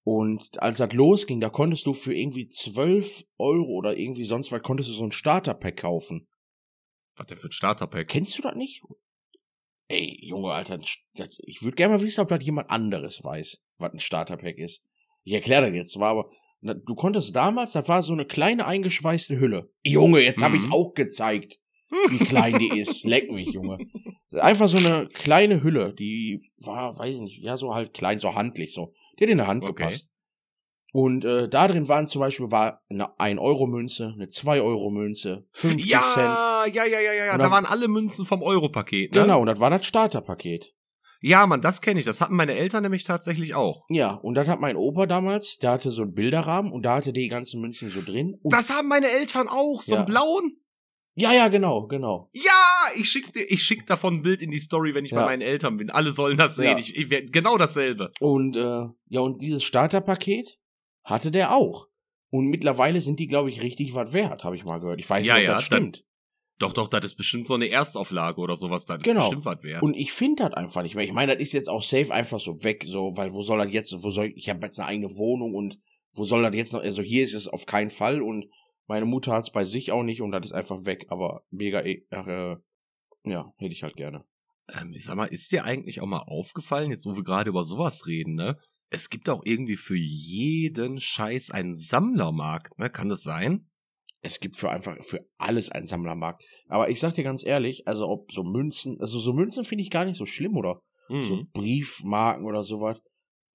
Und 0.03 0.61
als 0.61 0.77
das 0.77 0.93
losging, 0.93 1.39
da 1.39 1.49
konntest 1.49 1.85
du 1.85 1.93
für 1.93 2.15
irgendwie 2.15 2.47
12 2.47 3.25
Euro 3.37 3.73
oder 3.73 3.97
irgendwie 3.97 4.23
sonst 4.23 4.51
was, 4.51 4.61
konntest 4.63 4.89
du 4.89 4.93
so 4.93 5.03
ein 5.03 5.11
Starterpack 5.11 5.77
kaufen. 5.77 6.27
Was 7.15 7.27
denn 7.27 7.37
für 7.37 7.49
ein 7.49 7.51
Starterpack? 7.51 8.07
Kennst 8.07 8.37
du 8.37 8.41
das 8.41 8.55
nicht? 8.55 8.81
Ey, 9.89 10.17
Junge, 10.21 10.51
Alter, 10.51 10.77
das, 10.77 10.97
ich 11.39 11.61
würde 11.61 11.75
gerne 11.75 11.95
mal 11.95 12.01
wissen, 12.01 12.21
ob 12.21 12.29
das 12.29 12.43
jemand 12.43 12.69
anderes 12.69 13.23
weiß, 13.23 13.61
was 13.77 13.91
ein 13.91 13.99
Starterpack 13.99 14.57
ist. 14.57 14.83
Ich 15.23 15.33
erkläre 15.33 15.65
das 15.67 15.75
jetzt, 15.75 15.99
war 15.99 16.11
aber, 16.11 16.31
du 16.61 16.95
konntest 16.95 17.35
damals, 17.35 17.73
das 17.73 17.87
war 17.87 18.01
so 18.03 18.13
eine 18.13 18.25
kleine 18.25 18.65
eingeschweißte 18.65 19.39
Hülle. 19.39 19.69
Junge, 19.83 20.19
jetzt 20.19 20.41
habe 20.41 20.57
ich 20.57 20.63
Mhm. 20.63 20.73
auch 20.73 20.93
gezeigt, 20.93 21.59
wie 22.09 22.19
klein 22.19 22.59
die 22.59 22.79
ist. 22.79 23.03
Leck 23.05 23.31
mich, 23.31 23.51
Junge. 23.53 23.77
Einfach 24.33 24.67
so 24.69 24.77
eine 24.77 25.07
kleine 25.07 25.63
Hülle, 25.63 25.93
die 25.93 26.41
war, 26.59 26.97
weiß 26.97 27.15
ich 27.15 27.21
nicht, 27.21 27.41
ja, 27.41 27.57
so 27.57 27.73
halt 27.73 27.93
klein, 27.93 28.19
so 28.19 28.35
handlich, 28.35 28.73
so. 28.73 28.93
Die 29.19 29.23
hat 29.23 29.31
in 29.31 29.37
der 29.37 29.47
Hand 29.47 29.63
Okay. 29.63 29.73
gepasst. 29.73 30.09
Und 30.91 31.23
äh, 31.23 31.47
da 31.47 31.67
drin 31.67 31.87
waren 31.87 32.07
zum 32.07 32.19
Beispiel 32.21 32.49
war 32.49 32.81
eine 32.89 33.09
1-Euro-Münze, 33.19 34.11
eine 34.15 34.25
2-Euro-Münze, 34.25 35.45
50 35.51 35.81
Cent. 35.91 35.91
Ja, 35.91 36.65
ja, 36.65 36.85
ja, 36.85 36.99
ja, 36.99 37.13
ja, 37.13 37.25
ja. 37.25 37.33
Und 37.33 37.39
Da 37.39 37.51
waren 37.51 37.65
alle 37.65 37.87
Münzen 37.87 38.25
vom 38.25 38.41
Euro-Paket. 38.41 39.13
Ne? 39.13 39.21
Genau, 39.21 39.41
und 39.41 39.45
das 39.47 39.59
war 39.59 39.69
das 39.69 39.85
Starterpaket. 39.85 40.73
Ja, 41.21 41.45
Mann, 41.47 41.61
das 41.61 41.81
kenne 41.81 41.99
ich. 41.99 42.05
Das 42.05 42.21
hatten 42.21 42.35
meine 42.35 42.53
Eltern 42.55 42.83
nämlich 42.83 43.03
tatsächlich 43.03 43.53
auch. 43.55 43.85
Ja, 43.89 44.11
und 44.13 44.35
das 44.35 44.47
hat 44.47 44.59
mein 44.61 44.75
Opa 44.77 45.05
damals, 45.05 45.57
der 45.57 45.71
hatte 45.71 45.91
so 45.91 46.03
einen 46.03 46.13
Bilderrahmen 46.13 46.71
und 46.71 46.83
da 46.83 46.95
hatte 46.95 47.11
die 47.11 47.27
ganzen 47.27 47.59
Münzen 47.61 47.89
so 47.89 48.01
drin. 48.01 48.37
Und 48.41 48.53
Das 48.53 48.69
haben 48.69 48.87
meine 48.87 49.07
Eltern 49.09 49.47
auch. 49.49 49.81
So 49.81 49.95
Ja. 49.95 49.99
einen 49.99 50.07
blauen. 50.07 50.57
ja, 51.15 51.33
ja, 51.33 51.49
genau, 51.49 51.87
genau. 51.87 52.29
Ja, 52.31 52.51
ich 52.95 53.09
schick 53.09 53.33
dir, 53.33 53.43
ich 53.51 53.61
schick 53.63 53.85
davon 53.85 54.15
ein 54.15 54.21
Bild 54.21 54.41
in 54.41 54.51
die 54.51 54.59
Story, 54.59 54.95
wenn 54.95 55.03
ich 55.03 55.11
Ja. 55.11 55.19
bei 55.19 55.25
meinen 55.25 55.41
Eltern 55.41 55.75
bin. 55.75 55.89
Alle 55.89 56.11
sollen 56.13 56.37
das 56.37 56.55
sehen. 56.55 56.71
Ja. 56.71 56.77
Ich, 56.77 56.95
ich 56.95 57.31
genau 57.33 57.57
dasselbe. 57.57 58.11
Und 58.21 58.55
äh, 58.55 58.85
ja, 59.09 59.19
und 59.19 59.41
dieses 59.41 59.63
Starterpaket 59.65 60.57
hatte 61.03 61.31
der 61.31 61.53
auch. 61.53 61.87
Und 62.31 62.45
mittlerweile 62.47 63.01
sind 63.01 63.19
die, 63.19 63.27
glaube 63.27 63.49
ich, 63.49 63.61
richtig 63.61 63.93
was 63.95 64.13
wert, 64.13 64.43
habe 64.45 64.55
ich 64.55 64.63
mal 64.63 64.77
gehört. 64.79 64.99
Ich 65.01 65.09
weiß 65.09 65.25
Ja, 65.25 65.33
nicht, 65.35 65.43
ob 65.43 65.47
ja, 65.49 65.53
das 65.55 65.63
stimmt. 65.63 66.05
Doch, 66.59 66.73
doch, 66.73 66.87
das 66.89 67.05
ist 67.05 67.15
bestimmt 67.15 67.45
so 67.45 67.53
eine 67.55 67.69
Erstauflage 67.69 68.39
oder 68.41 68.57
sowas. 68.57 68.85
Das 68.85 68.97
ist 68.99 69.03
Genau. 69.05 69.21
bestimmt 69.21 69.45
was 69.45 69.63
wert. 69.63 69.81
Und 69.81 69.95
ich 69.95 70.11
finde 70.11 70.43
das 70.43 70.53
einfach 70.53 70.83
nicht 70.83 70.95
mehr. 70.95 71.05
Ich 71.05 71.13
meine, 71.13 71.33
das 71.33 71.41
ist 71.41 71.53
jetzt 71.53 71.69
auch 71.69 71.81
safe 71.83 72.13
einfach 72.13 72.39
so 72.39 72.63
weg, 72.63 72.85
so, 72.87 73.15
weil 73.15 73.33
wo 73.33 73.41
soll 73.41 73.59
das 73.59 73.71
jetzt, 73.71 73.93
wo 74.03 74.09
soll, 74.11 74.33
ich 74.35 74.49
habe 74.49 74.65
jetzt 74.65 74.79
eine 74.79 74.89
eigene 74.89 75.15
Wohnung 75.17 75.53
und 75.55 75.79
wo 76.13 76.23
soll 76.25 76.43
das 76.43 76.53
jetzt 76.53 76.73
noch, 76.73 76.81
also 76.81 77.01
hier 77.01 77.23
ist 77.23 77.33
es 77.33 77.47
auf 77.47 77.65
keinen 77.65 77.89
Fall 77.89 78.21
und 78.21 78.45
meine 78.87 79.05
Mutter 79.05 79.31
hat 79.33 79.43
es 79.43 79.51
bei 79.51 79.63
sich 79.63 79.91
auch 79.91 80.03
nicht 80.03 80.21
und 80.21 80.31
das 80.31 80.45
ist 80.47 80.51
einfach 80.51 80.83
weg, 80.85 81.05
aber 81.09 81.43
mega, 81.49 81.83
ach, 82.11 82.27
äh, 82.27 82.57
ja, 83.23 83.53
hätte 83.57 83.71
ich 83.73 83.83
halt 83.83 83.95
gerne. 83.95 84.25
ähm, 84.73 84.91
ich 84.93 85.05
sag 85.05 85.15
mal, 85.15 85.25
ist 85.25 85.51
dir 85.51 85.63
eigentlich 85.63 86.01
auch 86.01 86.07
mal 86.07 86.23
aufgefallen, 86.27 86.91
jetzt 86.91 87.05
wo 87.05 87.15
wir 87.15 87.23
gerade 87.23 87.49
über 87.51 87.63
sowas 87.63 88.05
reden, 88.05 88.35
ne? 88.35 88.57
Es 88.91 89.09
gibt 89.11 89.29
auch 89.29 89.43
irgendwie 89.45 89.75
für 89.77 89.95
jeden 89.97 90.99
Scheiß 90.99 91.51
einen 91.51 91.75
Sammlermarkt, 91.75 92.77
ne? 92.79 92.89
Kann 92.89 93.07
das 93.09 93.21
sein? 93.21 93.68
Es 94.21 94.39
gibt 94.39 94.57
für 94.57 94.69
einfach, 94.69 94.97
für 95.01 95.25
alles 95.37 95.71
einen 95.71 95.85
Sammlermarkt. 95.85 96.43
Aber 96.67 96.89
ich 96.89 96.99
sag 96.99 97.13
dir 97.13 97.23
ganz 97.23 97.45
ehrlich, 97.45 97.87
also 97.87 98.07
ob 98.07 98.31
so 98.31 98.43
Münzen, 98.43 98.99
also 98.99 99.19
so 99.19 99.33
Münzen 99.33 99.63
finde 99.63 99.83
ich 99.83 99.89
gar 99.89 100.05
nicht 100.05 100.17
so 100.17 100.25
schlimm 100.25 100.57
oder 100.57 100.81
so 101.07 101.37
Mhm. 101.37 101.49
Briefmarken 101.53 102.45
oder 102.45 102.63
sowas. 102.63 103.01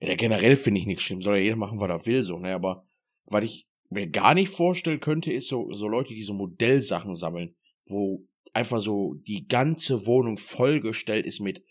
Ja, 0.00 0.16
generell 0.16 0.56
finde 0.56 0.80
ich 0.80 0.86
nichts 0.86 1.04
schlimm, 1.04 1.20
soll 1.20 1.36
ja 1.36 1.42
jeder 1.42 1.56
machen, 1.56 1.80
was 1.80 1.88
er 1.88 2.06
will, 2.06 2.22
so, 2.22 2.38
ne, 2.38 2.52
aber 2.54 2.84
was 3.26 3.44
ich 3.44 3.68
mir 3.90 4.08
gar 4.08 4.34
nicht 4.34 4.50
vorstellen 4.50 5.00
könnte, 5.00 5.32
ist 5.32 5.48
so, 5.48 5.72
so 5.72 5.86
Leute, 5.86 6.14
die 6.14 6.22
so 6.24 6.34
Modellsachen 6.34 7.14
sammeln, 7.14 7.54
wo 7.86 8.26
einfach 8.52 8.80
so 8.80 9.14
die 9.26 9.46
ganze 9.46 10.06
Wohnung 10.06 10.36
vollgestellt 10.36 11.26
ist 11.26 11.40
mit 11.40 11.64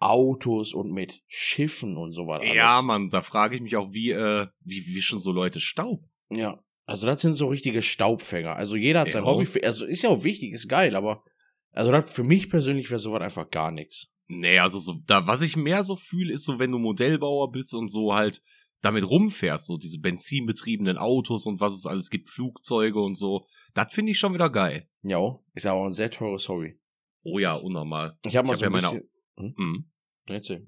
Autos 0.00 0.74
und 0.74 0.92
mit 0.92 1.22
Schiffen 1.28 1.96
und 1.96 2.10
sowas. 2.10 2.42
Ja, 2.44 2.82
Mann, 2.82 3.08
da 3.08 3.22
frage 3.22 3.56
ich 3.56 3.62
mich 3.62 3.76
auch, 3.76 3.92
wie, 3.92 4.10
äh, 4.10 4.48
wie 4.60 4.94
wischen 4.94 5.20
so 5.20 5.32
Leute 5.32 5.60
Staub? 5.60 6.04
Ja. 6.30 6.62
Also 6.84 7.06
das 7.06 7.20
sind 7.20 7.34
so 7.34 7.46
richtige 7.48 7.82
Staubfänger. 7.82 8.56
Also 8.56 8.76
jeder 8.76 9.00
hat 9.00 9.10
sein 9.10 9.24
Ja. 9.24 9.30
Hobby, 9.30 9.46
für, 9.46 9.62
also 9.64 9.84
ist 9.86 10.02
ja 10.02 10.10
auch 10.10 10.24
wichtig, 10.24 10.52
ist 10.52 10.68
geil, 10.68 10.96
aber 10.96 11.22
also 11.70 11.90
das, 11.92 12.12
für 12.12 12.24
mich 12.24 12.50
persönlich 12.50 12.90
wäre 12.90 12.98
sowas 13.00 13.22
einfach 13.22 13.48
gar 13.50 13.70
nichts. 13.70 14.08
Nee, 14.28 14.58
also 14.58 14.78
so, 14.78 14.94
da, 15.06 15.26
was 15.26 15.42
ich 15.42 15.56
mehr 15.56 15.84
so 15.84 15.96
fühle, 15.96 16.32
ist 16.32 16.44
so, 16.44 16.58
wenn 16.58 16.72
du 16.72 16.78
Modellbauer 16.78 17.50
bist 17.52 17.74
und 17.74 17.88
so 17.88 18.14
halt 18.14 18.42
damit 18.80 19.08
rumfährst, 19.08 19.66
so 19.66 19.76
diese 19.78 20.00
benzinbetriebenen 20.00 20.98
Autos 20.98 21.46
und 21.46 21.60
was 21.60 21.72
es 21.74 21.86
alles 21.86 22.10
gibt, 22.10 22.28
Flugzeuge 22.28 23.00
und 23.00 23.14
so. 23.14 23.46
Das 23.74 23.92
finde 23.94 24.10
ich 24.12 24.18
schon 24.18 24.34
wieder 24.34 24.50
geil. 24.50 24.88
Ja, 25.02 25.38
ist 25.54 25.66
aber 25.66 25.80
auch 25.80 25.86
ein 25.86 25.92
sehr 25.92 26.10
teures 26.10 26.48
Hobby. 26.48 26.78
Oh 27.22 27.38
ja, 27.38 27.54
unnormal. 27.54 28.18
Ich 28.26 28.36
habe 28.36 28.48
mal 28.48 28.54
Ich 28.54 28.60
so 28.60 28.66
hab 28.66 28.72
ein 28.74 28.80
ja 28.80 28.88
meine- 28.90 29.02
bisschen... 29.36 29.54
Mhm. 29.56 29.90
Erzähl. 30.26 30.56
Äh, 30.56 30.66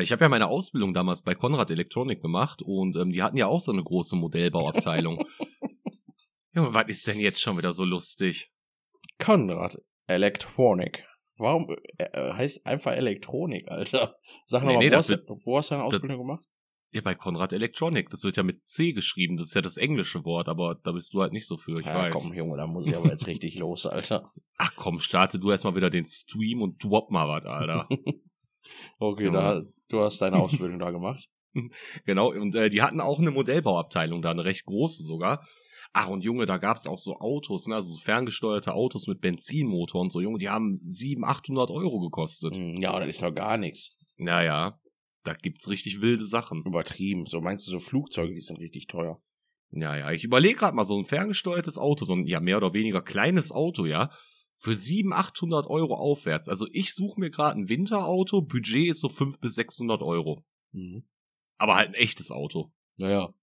Ich 0.00 0.12
habe 0.12 0.24
ja 0.24 0.28
meine 0.28 0.48
Ausbildung 0.48 0.92
damals 0.92 1.22
bei 1.22 1.34
Konrad 1.34 1.70
Elektronik 1.70 2.20
gemacht 2.20 2.60
und 2.62 2.96
ähm, 2.96 3.10
die 3.10 3.22
hatten 3.22 3.36
ja 3.36 3.46
auch 3.46 3.60
so 3.60 3.72
eine 3.72 3.82
große 3.82 4.16
Modellbauabteilung. 4.16 5.24
Junge, 6.54 6.74
was 6.74 6.88
ist 6.88 7.06
denn 7.06 7.18
jetzt 7.18 7.40
schon 7.40 7.56
wieder 7.56 7.72
so 7.72 7.84
lustig? 7.84 8.50
Konrad 9.18 9.78
Electronic. 10.06 11.06
Warum 11.38 11.74
äh, 11.98 12.04
äh, 12.04 12.32
heißt 12.34 12.66
einfach 12.66 12.92
Elektronik, 12.92 13.68
Alter? 13.68 14.16
Sag 14.46 14.62
Nee, 14.62 14.66
nochmal, 14.74 14.84
nee, 14.84 14.90
wo, 14.90 14.96
das 14.96 15.08
hast 15.10 15.28
du- 15.28 15.38
wo 15.44 15.58
hast 15.58 15.70
du 15.70 15.74
deine 15.76 15.84
Ausbildung 15.84 16.18
gemacht? 16.18 16.44
Ja, 16.94 17.00
bei 17.00 17.14
Konrad 17.14 17.54
Electronic. 17.54 18.10
Das 18.10 18.22
wird 18.22 18.36
ja 18.36 18.42
mit 18.42 18.68
C 18.68 18.92
geschrieben. 18.92 19.38
Das 19.38 19.46
ist 19.46 19.54
ja 19.54 19.62
das 19.62 19.78
englische 19.78 20.26
Wort, 20.26 20.48
aber 20.48 20.74
da 20.74 20.92
bist 20.92 21.14
du 21.14 21.22
halt 21.22 21.32
nicht 21.32 21.46
so 21.46 21.56
für, 21.56 21.80
ich 21.80 21.86
ja, 21.86 21.94
weiß. 21.94 22.12
komm, 22.12 22.34
Junge, 22.34 22.58
da 22.58 22.66
muss 22.66 22.86
ich 22.86 22.94
aber 22.94 23.08
jetzt 23.08 23.26
richtig 23.26 23.54
los, 23.58 23.86
Alter. 23.86 24.28
Ach 24.58 24.72
komm, 24.76 24.98
starte 24.98 25.38
du 25.38 25.50
erstmal 25.50 25.74
wieder 25.74 25.88
den 25.88 26.04
Stream 26.04 26.60
und 26.60 26.84
drop 26.84 27.10
mal 27.10 27.26
was, 27.28 27.46
Alter. 27.46 27.88
Okay, 28.98 29.26
Ja. 29.26 29.30
da, 29.30 29.62
du 29.88 30.00
hast 30.00 30.20
deine 30.20 30.36
Ausbildung 30.38 30.78
da 30.78 30.90
gemacht. 30.90 31.28
genau, 32.06 32.32
und 32.32 32.54
äh, 32.54 32.70
die 32.70 32.82
hatten 32.82 33.00
auch 33.00 33.18
eine 33.18 33.30
Modellbauabteilung 33.30 34.22
da, 34.22 34.30
eine 34.30 34.44
recht 34.44 34.64
große 34.64 35.02
sogar. 35.02 35.46
Ach, 35.92 36.08
und 36.08 36.24
Junge, 36.24 36.46
da 36.46 36.56
gab's 36.56 36.86
auch 36.86 36.98
so 36.98 37.18
Autos, 37.18 37.66
ne, 37.66 37.74
also 37.74 37.92
so 37.92 37.98
ferngesteuerte 38.00 38.72
Autos 38.72 39.06
mit 39.06 39.20
Benzinmotor 39.20 40.00
und 40.00 40.10
so, 40.10 40.20
Junge, 40.22 40.38
die 40.38 40.48
haben 40.48 40.80
700, 40.86 41.36
800 41.38 41.70
Euro 41.70 42.00
gekostet. 42.00 42.56
Hm, 42.56 42.76
Ja, 42.80 42.98
das 42.98 43.08
ist 43.10 43.22
doch 43.22 43.34
gar 43.34 43.58
nichts. 43.58 44.14
Naja, 44.16 44.78
da 45.24 45.34
gibt's 45.34 45.68
richtig 45.68 46.00
wilde 46.00 46.24
Sachen. 46.24 46.62
Übertrieben. 46.64 47.26
So 47.26 47.40
meinst 47.42 47.66
du, 47.66 47.70
so 47.70 47.78
Flugzeuge, 47.78 48.32
die 48.34 48.40
sind 48.40 48.58
richtig 48.58 48.86
teuer. 48.86 49.20
Ja, 49.70 49.96
ja, 49.96 50.10
ich 50.12 50.24
überlege 50.24 50.56
gerade 50.56 50.76
mal 50.76 50.84
so 50.84 50.98
ein 50.98 51.04
ferngesteuertes 51.04 51.76
Auto, 51.78 52.04
so 52.04 52.14
ein 52.14 52.26
ja 52.26 52.40
mehr 52.40 52.56
oder 52.58 52.72
weniger 52.74 53.00
kleines 53.02 53.52
Auto, 53.52 53.84
ja, 53.86 54.10
für 54.62 54.76
700, 54.76 55.18
800 55.18 55.66
Euro 55.66 55.96
aufwärts. 55.96 56.48
Also 56.48 56.68
ich 56.70 56.94
suche 56.94 57.18
mir 57.18 57.30
gerade 57.30 57.58
ein 57.58 57.68
Winterauto, 57.68 58.42
Budget 58.42 58.90
ist 58.90 59.00
so 59.00 59.08
500 59.08 59.40
bis 59.40 59.54
600 59.56 60.02
Euro. 60.02 60.44
Mhm. 60.70 61.04
Aber 61.58 61.74
halt 61.74 61.88
ein 61.88 61.94
echtes 61.94 62.30
Auto. 62.30 62.72
Naja. 62.96 63.34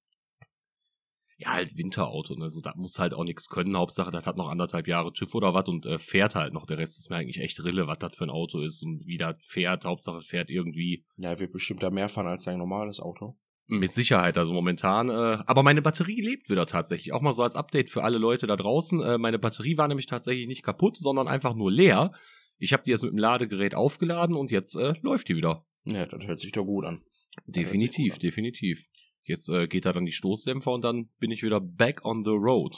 Ja, 1.38 1.54
halt 1.54 1.78
Winterauto, 1.78 2.36
ne, 2.36 2.50
so 2.50 2.62
da 2.62 2.74
muss 2.76 3.00
halt 3.00 3.14
auch 3.14 3.26
nichts 3.26 3.50
können. 3.50 3.76
Hauptsache, 3.76 4.12
das 4.12 4.26
hat 4.26 4.38
noch 4.38 4.50
anderthalb 4.50 4.88
Jahre 4.88 5.12
TÜV 5.12 5.36
oder 5.36 5.54
was 5.54 5.68
und 5.68 5.86
äh, 5.86 6.00
fährt 6.00 6.36
halt 6.36 6.54
noch. 6.54 6.66
Der 6.66 6.78
Rest 6.78 7.00
ist 7.00 7.10
mir 7.10 7.18
eigentlich 7.18 7.40
echt 7.40 7.62
Rille, 7.64 7.88
was 7.88 8.00
das 8.00 8.16
für 8.16 8.26
ein 8.26 8.30
Auto 8.30 8.62
ist 8.62 8.82
und 8.84 9.06
wie 9.06 9.18
das 9.18 9.36
fährt. 9.42 9.84
Hauptsache, 9.84 10.20
es 10.20 10.28
fährt 10.28 10.50
irgendwie 10.50 11.06
Ja, 11.18 11.38
wird 11.38 11.52
bestimmt 11.52 11.84
da 11.84 11.90
mehr 11.90 12.10
fahren 12.10 12.28
als 12.28 12.44
dein 12.44 12.60
normales 12.60 13.02
Auto. 13.02 13.36
Mit 13.72 13.94
Sicherheit, 13.94 14.36
also 14.38 14.52
momentan. 14.52 15.10
Äh, 15.10 15.14
aber 15.46 15.62
meine 15.62 15.82
Batterie 15.84 16.22
lebt 16.22 16.50
wieder 16.50 16.66
tatsächlich. 16.66 17.14
Auch 17.14 17.22
mal 17.22 17.34
so 17.34 17.44
als 17.44 17.56
Update 17.56 17.90
für 17.92 18.04
alle 18.04 18.18
Leute 18.18 18.48
da 18.48 18.56
draußen. 18.56 19.00
Äh, 19.02 19.18
meine 19.20 19.38
Batterie 19.38 19.78
war 19.78 19.88
nämlich 19.88 20.08
tatsächlich 20.08 20.48
nicht 20.48 20.64
kaputt, 20.64 20.98
sondern 20.98 21.28
einfach 21.28 21.54
nur 21.54 21.72
leer. 21.72 22.12
Ich 22.58 22.74
habe 22.74 22.82
die 22.84 22.92
jetzt 22.92 23.04
mit 23.04 23.12
dem 23.12 23.20
Ladegerät 23.20 23.76
aufgeladen 23.76 24.36
und 24.36 24.50
jetzt 24.50 24.76
äh, 24.76 24.96
läuft 25.02 25.30
die 25.30 25.36
wieder. 25.36 25.66
Ja, 25.86 26.06
das 26.08 26.26
hört 26.26 26.40
sich 26.40 26.52
doch 26.52 26.66
gut 26.66 26.84
an. 26.86 27.02
Definitiv, 27.46 28.14
gut 28.16 28.24
an. 28.24 28.28
definitiv. 28.28 28.86
Jetzt 29.24 29.48
äh, 29.50 29.68
geht 29.68 29.86
da 29.86 29.94
dann 29.94 30.06
die 30.06 30.12
Stoßdämpfer 30.12 30.72
und 30.72 30.84
dann 30.84 31.10
bin 31.20 31.30
ich 31.30 31.44
wieder 31.44 31.62
back 31.62 32.04
on 32.04 32.24
the 32.24 32.32
road. 32.32 32.76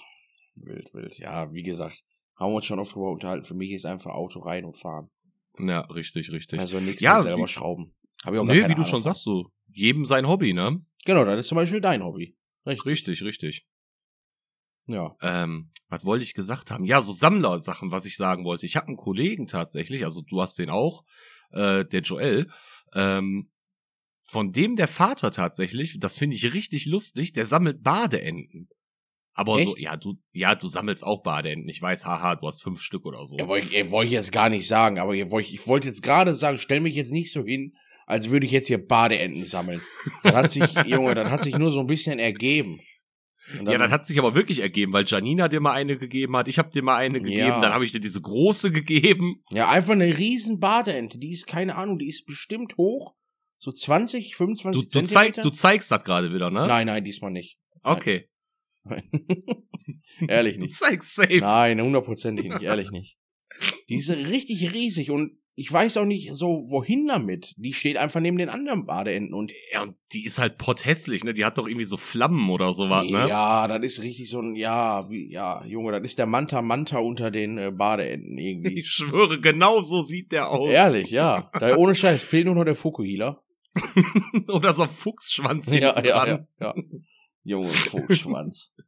Wild, 0.56 0.94
wild. 0.94 1.18
Ja, 1.20 1.54
wie 1.54 1.64
gesagt, 1.64 2.04
haben 2.36 2.52
wir 2.52 2.58
uns 2.58 2.66
schon 2.66 2.80
oft 2.80 2.94
drüber 2.94 3.12
unterhalten. 3.12 3.46
Für 3.46 3.54
mich 3.54 3.72
ist 3.72 3.86
einfach 3.86 4.12
Auto 4.12 4.40
rein 4.42 4.66
und 4.66 4.78
fahren. 4.78 5.10
Ja, 5.58 5.82
richtig, 5.82 6.32
richtig. 6.32 6.60
Also 6.60 6.80
nichts 6.82 7.02
Ja, 7.02 7.22
selber 7.22 7.44
wie- 7.44 7.48
schrauben. 7.48 7.94
Hab 8.26 8.34
ich 8.34 8.40
auch 8.40 8.46
keine 8.46 8.60
wie 8.60 8.66
du 8.68 8.74
Ahnung 8.74 8.84
schon 8.84 8.92
von. 8.98 9.04
sagst, 9.04 9.24
so 9.24 9.48
jedem 9.74 10.06
sein 10.06 10.28
Hobby, 10.28 10.54
ne? 10.54 10.82
Genau, 11.06 11.26
das 11.26 11.42
ist 11.42 11.48
zum 11.48 11.56
Beispiel 11.56 11.82
dein 11.82 12.04
Hobby. 12.04 12.36
Richtig. 12.66 12.86
Richtig, 12.86 13.24
richtig. 13.24 13.66
Ja. 14.88 15.16
Ähm, 15.22 15.70
was 15.90 16.06
wollte 16.06 16.24
ich 16.24 16.34
gesagt 16.34 16.72
haben? 16.72 16.86
Ja, 16.86 17.02
so 17.02 17.12
Sammlersachen, 17.12 17.92
was 17.92 18.06
ich 18.06 18.18
sagen 18.18 18.44
wollte. 18.46 18.66
Ich 18.66 18.76
habe 18.76 18.88
einen 18.88 18.98
Kollegen 18.98 19.48
tatsächlich, 19.48 20.06
also 20.06 20.22
du 20.22 20.42
hast 20.42 20.60
den 20.60 20.70
auch, 20.70 21.04
äh, 21.52 21.86
der 21.86 22.02
Joel, 22.02 22.50
ähm, 22.94 23.52
von 24.26 24.52
dem 24.52 24.76
der 24.76 24.88
Vater 24.88 25.32
tatsächlich, 25.32 25.98
das 26.00 26.18
finde 26.18 26.36
ich 26.36 26.54
richtig 26.54 26.86
lustig, 26.86 27.34
der 27.34 27.46
sammelt 27.46 27.84
Badeenten. 27.84 28.70
Aber 29.34 29.62
so, 29.64 29.76
Echt? 29.76 29.84
ja, 29.84 29.98
du, 29.98 30.16
ja, 30.34 30.56
du 30.56 30.68
sammelst 30.68 31.06
auch 31.06 31.24
Badeenten. 31.24 31.70
Ich 31.70 31.82
weiß, 31.82 32.06
haha, 32.06 32.36
du 32.36 32.48
hast 32.48 32.62
fünf 32.62 32.82
Stück 32.82 33.06
oder 33.06 33.26
so. 33.26 33.38
Ja, 33.38 33.48
wollte 33.48 33.68
ich, 33.68 33.92
wollte 33.92 34.08
ich 34.08 34.14
jetzt 34.14 34.32
gar 34.32 34.50
nicht 34.50 34.68
sagen, 34.68 35.00
aber 35.00 35.14
ich 35.14 35.30
wollte 35.32 35.52
ich 35.52 35.66
wollte 35.68 35.88
jetzt 35.88 36.04
gerade 36.04 36.36
sagen, 36.36 36.58
stell 36.58 36.82
mich 36.82 36.96
jetzt 36.96 37.12
nicht 37.12 37.32
so 37.32 37.44
hin, 37.44 37.74
als 38.12 38.30
würde 38.30 38.46
ich 38.46 38.52
jetzt 38.52 38.68
hier 38.68 38.86
Badeenten 38.86 39.46
sammeln. 39.46 39.82
Das 40.24 40.34
hat 40.34 40.52
sich, 40.52 40.64
Junge, 40.86 41.16
das 41.16 41.30
hat 41.30 41.42
sich 41.42 41.58
nur 41.58 41.72
so 41.72 41.80
ein 41.80 41.88
bisschen 41.88 42.20
ergeben. 42.20 42.80
Ja, 43.66 43.78
das 43.78 43.92
hat 43.92 44.06
sich 44.06 44.18
aber 44.20 44.34
wirklich 44.36 44.60
ergeben, 44.62 44.94
weil 44.94 45.04
Janina 45.06 45.48
dir 45.50 45.60
mal 45.60 45.74
eine 45.74 45.98
gegeben 45.98 46.38
hat, 46.38 46.48
ich 46.48 46.58
habe 46.58 46.70
dir 46.72 46.84
mal 46.84 46.96
eine 46.98 47.20
gegeben, 47.20 47.48
Ja. 47.48 47.60
dann 47.60 47.74
habe 47.74 47.84
ich 47.84 47.92
dir 47.92 48.00
diese 48.00 48.22
große 48.22 48.72
gegeben. 48.72 49.44
ja, 49.52 49.68
einfach 49.70 49.94
eine 49.94 50.18
riesen 50.18 50.60
Badeente, 50.60 51.18
die 51.18 51.32
ist, 51.32 51.48
keine 51.48 51.76
Ahnung, 51.76 52.00
die 52.00 52.08
ist 52.08 52.26
bestimmt 52.26 52.78
hoch, 52.78 53.14
so 53.58 53.72
20, 53.72 54.36
25 54.36 54.82
Du, 54.82 54.88
du, 54.88 55.06
zeig, 55.06 55.08
Zentimeter. 55.36 55.42
du 55.42 55.50
zeigst 55.50 55.92
das 55.92 56.04
gerade 56.04 56.34
wieder, 56.34 56.50
ne? 56.50 56.66
Nein, 56.68 56.88
nein, 56.88 57.04
diesmal 57.04 57.32
nicht. 57.32 57.58
Okay. 57.84 58.30
Nein. 58.84 59.04
Ehrlich 60.28 60.56
Du 60.58 60.64
nicht. 60.64 60.74
zeigst 60.74 61.16
safe. 61.16 61.40
Nein, 61.40 61.82
hundertprozentig 61.82 62.46
nicht, 62.48 62.62
ehrlich 62.62 62.90
nicht. 62.92 63.18
Die 63.90 63.96
ist 63.96 64.10
richtig 64.12 64.74
riesig 64.74 65.12
und 65.12 65.32
ich 65.62 65.72
weiß 65.72 65.98
auch 65.98 66.06
nicht 66.06 66.34
so, 66.34 66.66
wohin 66.70 67.06
damit. 67.06 67.54
Die 67.56 67.74
steht 67.74 67.96
einfach 67.98 68.20
neben 68.20 68.40
den 68.40 68.50
anderen 68.50 68.88
Badeenten 68.88 69.36
und 69.36 69.54
Ja, 69.72 69.84
und 69.84 69.96
die 70.12 70.26
ist 70.26 70.40
halt 70.40 70.58
potthässlich, 70.58 71.24
ne? 71.24 71.36
Die 71.36 71.46
hat 71.46 71.60
doch 71.60 71.68
irgendwie 71.68 71.86
so 71.86 71.98
Flammen 71.98 72.50
oder 72.50 72.74
sowas, 72.74 73.08
ne? 73.08 73.28
Ja, 73.30 73.68
das 73.68 73.80
ist 73.86 74.02
richtig 74.02 74.32
so 74.32 74.42
ein, 74.42 74.56
ja, 74.56 75.08
wie, 75.12 75.32
ja, 75.32 75.64
Junge, 75.66 75.92
das 75.92 76.02
ist 76.02 76.18
der 76.18 76.26
Manta 76.26 76.64
Manta 76.64 76.98
unter 76.98 77.30
den 77.30 77.60
äh, 77.60 77.72
Badeenten 77.72 78.40
irgendwie. 78.40 78.80
Ich 78.80 78.90
schwöre, 78.90 79.40
genau 79.40 79.84
so 79.84 80.02
sieht 80.02 80.32
der 80.32 80.50
aus. 80.50 80.72
Ehrlich, 80.72 81.12
ja. 81.12 81.52
Da, 81.60 81.76
ohne 81.76 81.94
Scheiß, 81.94 82.24
fehlt 82.24 82.48
nur 82.48 82.56
noch 82.56 82.66
der 82.66 82.74
Fukuhila. 82.74 83.44
oder 84.48 84.74
so 84.74 84.82
ein 84.82 84.90
Fuchsschwanz 84.90 85.72
Ja, 85.72 86.02
ja, 86.04 86.26
ja, 86.26 86.48
ja. 86.60 86.76
Junge, 87.44 87.70
Fuchsschwanz. 87.70 88.74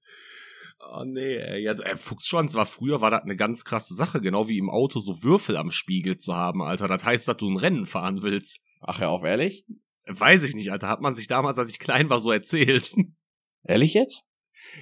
Oh 0.92 1.04
nee, 1.06 1.36
ey, 1.38 1.64
ja, 1.64 1.74
äh, 1.74 1.96
Fuchsschwanz 1.96 2.56
war 2.56 2.66
früher, 2.66 3.02
war 3.02 3.12
das 3.12 3.22
eine 3.22 3.36
ganz 3.36 3.64
krasse 3.64 3.96
Sache, 3.96 4.22
genau 4.22 4.48
wie 4.48 4.58
im 4.58 4.70
Auto 4.70 5.00
so 5.00 5.24
Würfel 5.24 5.58
am 5.58 5.72
Spiegel 5.72 6.18
zu 6.18 6.36
haben, 6.36 6.62
Alter. 6.62 6.88
Das 6.88 7.06
heißt, 7.06 7.28
dass 7.28 7.38
du 7.38 7.50
ein 7.50 7.58
Rennen 7.58 7.86
fahren 7.86 8.22
willst. 8.22 8.64
Ach 8.82 9.00
ja, 9.00 9.10
auf 9.10 9.24
ehrlich? 9.24 9.66
Weiß 10.08 10.44
ich 10.44 10.54
nicht, 10.56 10.72
Alter. 10.72 10.90
Hat 10.90 11.02
man 11.02 11.16
sich 11.16 11.28
damals, 11.28 11.58
als 11.58 11.72
ich 11.72 11.80
klein 11.80 12.10
war, 12.10 12.20
so 12.20 12.32
erzählt. 12.32 12.94
Ehrlich 13.66 13.94
jetzt? 13.94 14.26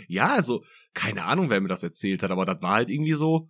ja, 0.07 0.35
also, 0.35 0.63
keine 0.93 1.23
Ahnung, 1.25 1.49
wer 1.49 1.61
mir 1.61 1.67
das 1.67 1.83
erzählt 1.83 2.23
hat, 2.23 2.31
aber 2.31 2.45
das 2.45 2.61
war 2.61 2.75
halt 2.75 2.89
irgendwie 2.89 3.13
so, 3.13 3.49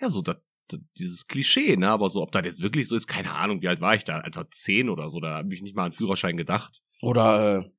ja, 0.00 0.10
so, 0.10 0.22
das, 0.22 0.36
das, 0.68 0.80
dieses 0.98 1.26
Klischee, 1.26 1.76
ne? 1.76 1.88
Aber 1.88 2.08
so, 2.08 2.22
ob 2.22 2.32
das 2.32 2.44
jetzt 2.44 2.62
wirklich 2.62 2.88
so 2.88 2.96
ist, 2.96 3.06
keine 3.06 3.34
Ahnung, 3.34 3.62
wie 3.62 3.68
alt 3.68 3.80
war 3.80 3.94
ich 3.94 4.04
da? 4.04 4.18
Alter, 4.20 4.50
zehn 4.50 4.88
oder 4.88 5.10
so, 5.10 5.20
da 5.20 5.36
habe 5.36 5.54
ich 5.54 5.62
nicht 5.62 5.76
mal 5.76 5.84
an 5.84 5.92
Führerschein 5.92 6.36
gedacht. 6.36 6.82
Oder, 7.00 7.58
äh, 7.58 7.70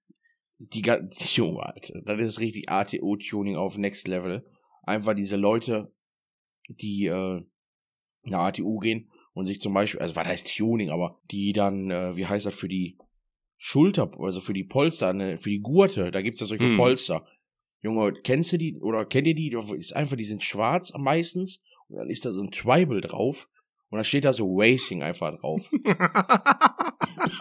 die, 0.60 0.82
ga- 0.82 1.00
die 1.02 1.36
Junge, 1.36 1.64
Alter, 1.64 2.02
das 2.06 2.22
ist 2.22 2.40
richtig 2.40 2.70
ATO-Tuning 2.70 3.56
auf 3.56 3.78
Next 3.78 4.08
Level. 4.08 4.46
Einfach 4.84 5.14
diese 5.16 5.36
Leute, 5.36 5.92
die, 6.70 7.08
äh, 7.08 7.42
nach 8.26 8.40
ATU 8.48 8.78
gehen 8.80 9.10
und 9.34 9.46
sich 9.46 9.60
zum 9.60 9.74
Beispiel, 9.74 10.02
also 10.02 10.16
was 10.16 10.26
heißt 10.26 10.56
Tuning, 10.58 10.90
aber 10.90 11.20
die 11.32 11.54
dann, 11.54 11.90
äh, 11.90 12.16
wie 12.16 12.26
heißt 12.28 12.46
das, 12.46 12.54
für 12.56 12.68
die 12.68 12.98
Schulter, 13.58 14.12
also 14.20 14.40
für 14.42 14.54
die 14.54 14.64
Polster, 14.64 15.14
ne, 15.14 15.38
für 15.38 15.50
die 15.50 15.62
Gurte, 15.62 16.12
da 16.12 16.22
gibt's 16.22 16.40
ja 16.40 16.46
solche 16.46 16.66
Hm. 16.66 16.78
Polster. 16.78 17.26
Junge, 17.82 18.14
kennst 18.14 18.52
du 18.52 18.58
die, 18.58 18.76
oder 18.78 19.06
kennt 19.06 19.28
ihr 19.28 19.36
die? 19.36 19.56
Ist 19.78 19.96
einfach, 19.96 20.18
die 20.18 20.26
sind 20.26 20.44
schwarz 20.44 20.92
meistens 20.98 21.62
und 21.88 21.98
dann 21.98 22.10
ist 22.10 22.26
da 22.26 22.32
so 22.32 22.42
ein 22.42 22.52
Tribal 22.52 23.00
drauf 23.02 23.48
und 23.90 23.98
dann 23.98 24.04
steht 24.06 24.26
da 24.26 24.34
so 24.34 24.54
Racing 24.58 25.02
einfach 25.02 25.38
drauf. 25.40 25.70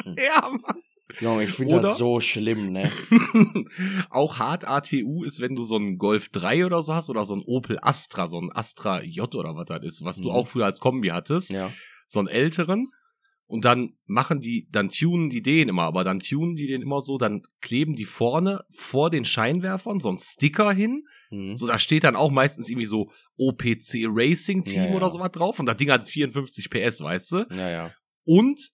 ja, 0.04 0.48
Mann. 0.50 0.82
Junge, 1.20 1.44
ich 1.44 1.50
finde 1.52 1.80
das 1.80 1.98
so 1.98 2.20
schlimm, 2.20 2.72
ne? 2.72 2.90
Auch 4.10 4.38
hart 4.38 4.66
ATU 4.66 5.24
ist, 5.24 5.40
wenn 5.40 5.56
du 5.56 5.64
so 5.64 5.76
einen 5.76 5.96
Golf 5.98 6.28
3 6.30 6.66
oder 6.66 6.82
so 6.82 6.94
hast 6.94 7.08
oder 7.10 7.24
so 7.24 7.34
ein 7.34 7.42
Opel 7.46 7.78
Astra, 7.80 8.26
so 8.26 8.40
ein 8.40 8.50
Astra 8.52 9.02
J 9.02 9.34
oder 9.34 9.54
was 9.56 9.66
das 9.66 9.82
ist, 9.84 10.04
was 10.04 10.18
du 10.20 10.28
Mhm. 10.28 10.34
auch 10.34 10.46
früher 10.46 10.66
als 10.66 10.80
Kombi 10.80 11.08
hattest, 11.08 11.50
Ja. 11.50 11.72
so 12.06 12.18
einen 12.18 12.28
älteren. 12.28 12.86
Und 13.46 13.64
dann 13.64 13.94
machen 14.04 14.40
die, 14.40 14.68
dann 14.70 14.90
tunen 14.90 15.30
die 15.30 15.40
den 15.40 15.70
immer, 15.70 15.84
aber 15.84 16.04
dann 16.04 16.18
tunen 16.18 16.54
die 16.54 16.66
den 16.66 16.82
immer 16.82 17.00
so, 17.00 17.16
dann 17.16 17.40
kleben 17.62 17.96
die 17.96 18.04
vorne 18.04 18.60
vor 18.68 19.08
den 19.08 19.24
Scheinwerfern 19.24 20.00
so 20.00 20.10
einen 20.10 20.18
Sticker 20.18 20.70
hin. 20.72 21.04
Mhm. 21.30 21.56
So, 21.56 21.66
da 21.66 21.78
steht 21.78 22.04
dann 22.04 22.14
auch 22.16 22.30
meistens 22.30 22.68
irgendwie 22.68 22.84
so 22.86 23.10
OPC 23.38 24.04
Racing 24.06 24.64
Team 24.64 24.82
Ja, 24.82 24.88
ja. 24.90 24.94
oder 24.96 25.08
sowas 25.08 25.30
drauf. 25.32 25.58
Und 25.58 25.64
das 25.64 25.78
Ding 25.78 25.90
hat 25.90 26.04
54 26.04 26.68
PS, 26.68 27.00
weißt 27.00 27.32
du? 27.32 27.46
Ja, 27.50 27.70
ja. 27.70 27.90
Und 28.24 28.70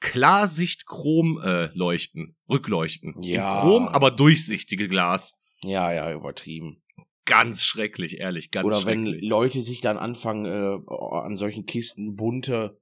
Klarsicht 0.00 0.86
Chrom 0.86 1.40
äh, 1.42 1.66
leuchten, 1.74 2.34
Rückleuchten. 2.48 3.14
Ja. 3.22 3.54
In 3.56 3.60
Chrom, 3.60 3.88
aber 3.88 4.10
durchsichtige 4.10 4.88
Glas. 4.88 5.38
Ja, 5.62 5.92
ja, 5.92 6.12
übertrieben. 6.12 6.82
Ganz 7.26 7.62
schrecklich, 7.62 8.18
ehrlich, 8.18 8.50
ganz 8.50 8.66
Oder 8.66 8.86
wenn 8.86 9.06
schrecklich. 9.06 9.28
Leute 9.28 9.62
sich 9.62 9.80
dann 9.82 9.98
anfangen, 9.98 10.46
äh, 10.46 10.78
an 10.90 11.36
solchen 11.36 11.66
Kisten 11.66 12.16
bunte, 12.16 12.80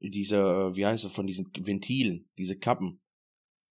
diese, 0.00 0.36
äh, 0.36 0.76
wie 0.76 0.86
heißt 0.86 1.04
es, 1.04 1.12
von 1.12 1.26
diesen 1.26 1.50
Ventilen, 1.58 2.28
diese 2.38 2.56
Kappen, 2.58 3.00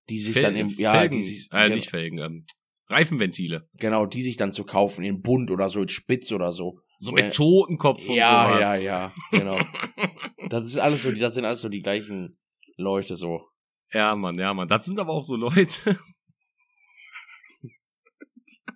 die 0.10 0.20
sich 0.20 0.34
Fel- 0.34 0.42
dann 0.44 0.56
im, 0.56 0.70
ja, 0.70 0.94
Felgen, 0.94 1.20
die 1.20 1.24
sich, 1.26 1.50
äh, 1.54 1.70
nicht 1.70 1.90
Felgen, 1.90 2.18
ähm, 2.20 2.46
Reifenventile. 2.88 3.62
genau, 3.78 4.06
die 4.06 4.22
sich 4.24 4.36
dann 4.38 4.52
zu 4.52 4.64
kaufen, 4.66 5.04
in 5.06 5.22
bunt 5.22 5.50
oder 5.52 5.70
so, 5.70 5.82
in 5.82 5.88
spitz 5.90 6.32
oder 6.32 6.52
so. 6.52 6.80
So 6.98 7.16
Ja. 7.16 7.24
mit 7.26 7.34
Totenkopf 7.36 8.08
und 8.10 8.16
ja, 8.16 8.46
sowas. 8.48 8.62
ja, 8.62 8.76
ja, 8.76 9.14
genau. 9.32 9.58
das 10.50 10.68
ist 10.68 10.78
alles 10.78 11.04
so, 11.04 11.12
das 11.12 11.34
sind 11.36 11.46
alles 11.46 11.62
so 11.62 11.70
die 11.70 11.80
gleichen 11.80 12.38
Leute 12.78 13.16
so. 13.16 13.48
Ja, 13.94 14.16
Mann, 14.16 14.38
ja, 14.38 14.54
Mann. 14.54 14.68
Das 14.68 14.86
sind 14.86 15.00
aber 15.00 15.12
auch 15.12 15.24
so 15.24 15.36
Leute. 15.36 15.98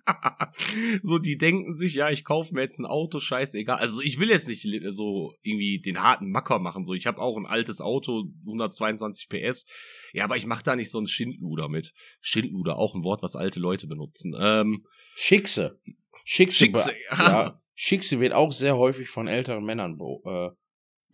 so, 1.02 1.18
die 1.18 1.36
denken 1.36 1.74
sich, 1.74 1.94
ja, 1.94 2.10
ich 2.10 2.24
kaufe 2.24 2.54
mir 2.54 2.62
jetzt 2.62 2.78
ein 2.78 2.86
Auto, 2.86 3.18
scheißegal. 3.18 3.78
Also 3.78 4.00
ich 4.00 4.20
will 4.20 4.28
jetzt 4.28 4.48
nicht 4.48 4.66
so 4.90 5.34
irgendwie 5.42 5.80
den 5.80 6.02
harten 6.02 6.30
Macker 6.30 6.58
machen. 6.58 6.84
So, 6.84 6.94
ich 6.94 7.06
habe 7.06 7.20
auch 7.20 7.36
ein 7.36 7.46
altes 7.46 7.80
Auto, 7.80 8.24
122 8.46 9.28
PS. 9.28 9.66
Ja, 10.12 10.24
aber 10.24 10.36
ich 10.36 10.46
mache 10.46 10.64
da 10.64 10.76
nicht 10.76 10.90
so 10.90 10.98
einen 10.98 11.06
Schindluder 11.06 11.68
mit. 11.68 11.92
Schindluder, 12.20 12.76
auch 12.76 12.94
ein 12.94 13.04
Wort, 13.04 13.22
was 13.22 13.36
alte 13.36 13.60
Leute 13.60 13.86
benutzen. 13.86 14.34
Ähm, 14.38 14.86
Schickse. 15.16 15.80
Schickse, 16.24 16.56
Schickse, 16.56 16.92
ja. 17.10 17.16
ja. 17.18 17.60
Schickse 17.74 18.20
wird 18.20 18.32
auch 18.32 18.52
sehr 18.52 18.76
häufig 18.76 19.08
von 19.08 19.28
älteren 19.28 19.64
Männern 19.64 19.98
äh, 20.24 20.50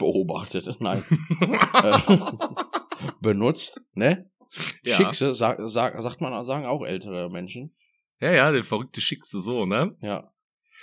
beobachtet. 0.03 0.69
Nein. 0.81 1.05
äh, 1.73 1.99
benutzt, 3.21 3.81
ne? 3.95 4.31
Ja. 4.85 4.97
Schickse, 4.97 5.35
sag, 5.35 5.59
sag, 5.61 6.01
sagt 6.03 6.21
man, 6.21 6.45
sagen 6.45 6.67
auch 6.67 6.85
ältere 6.85 7.31
Menschen. 7.31 7.75
ja, 8.21 8.33
ja, 8.33 8.53
der 8.53 8.63
verrückte 8.63 9.01
Schickste 9.01 9.41
so, 9.41 9.65
ne? 9.65 9.97
Ja. 10.03 10.31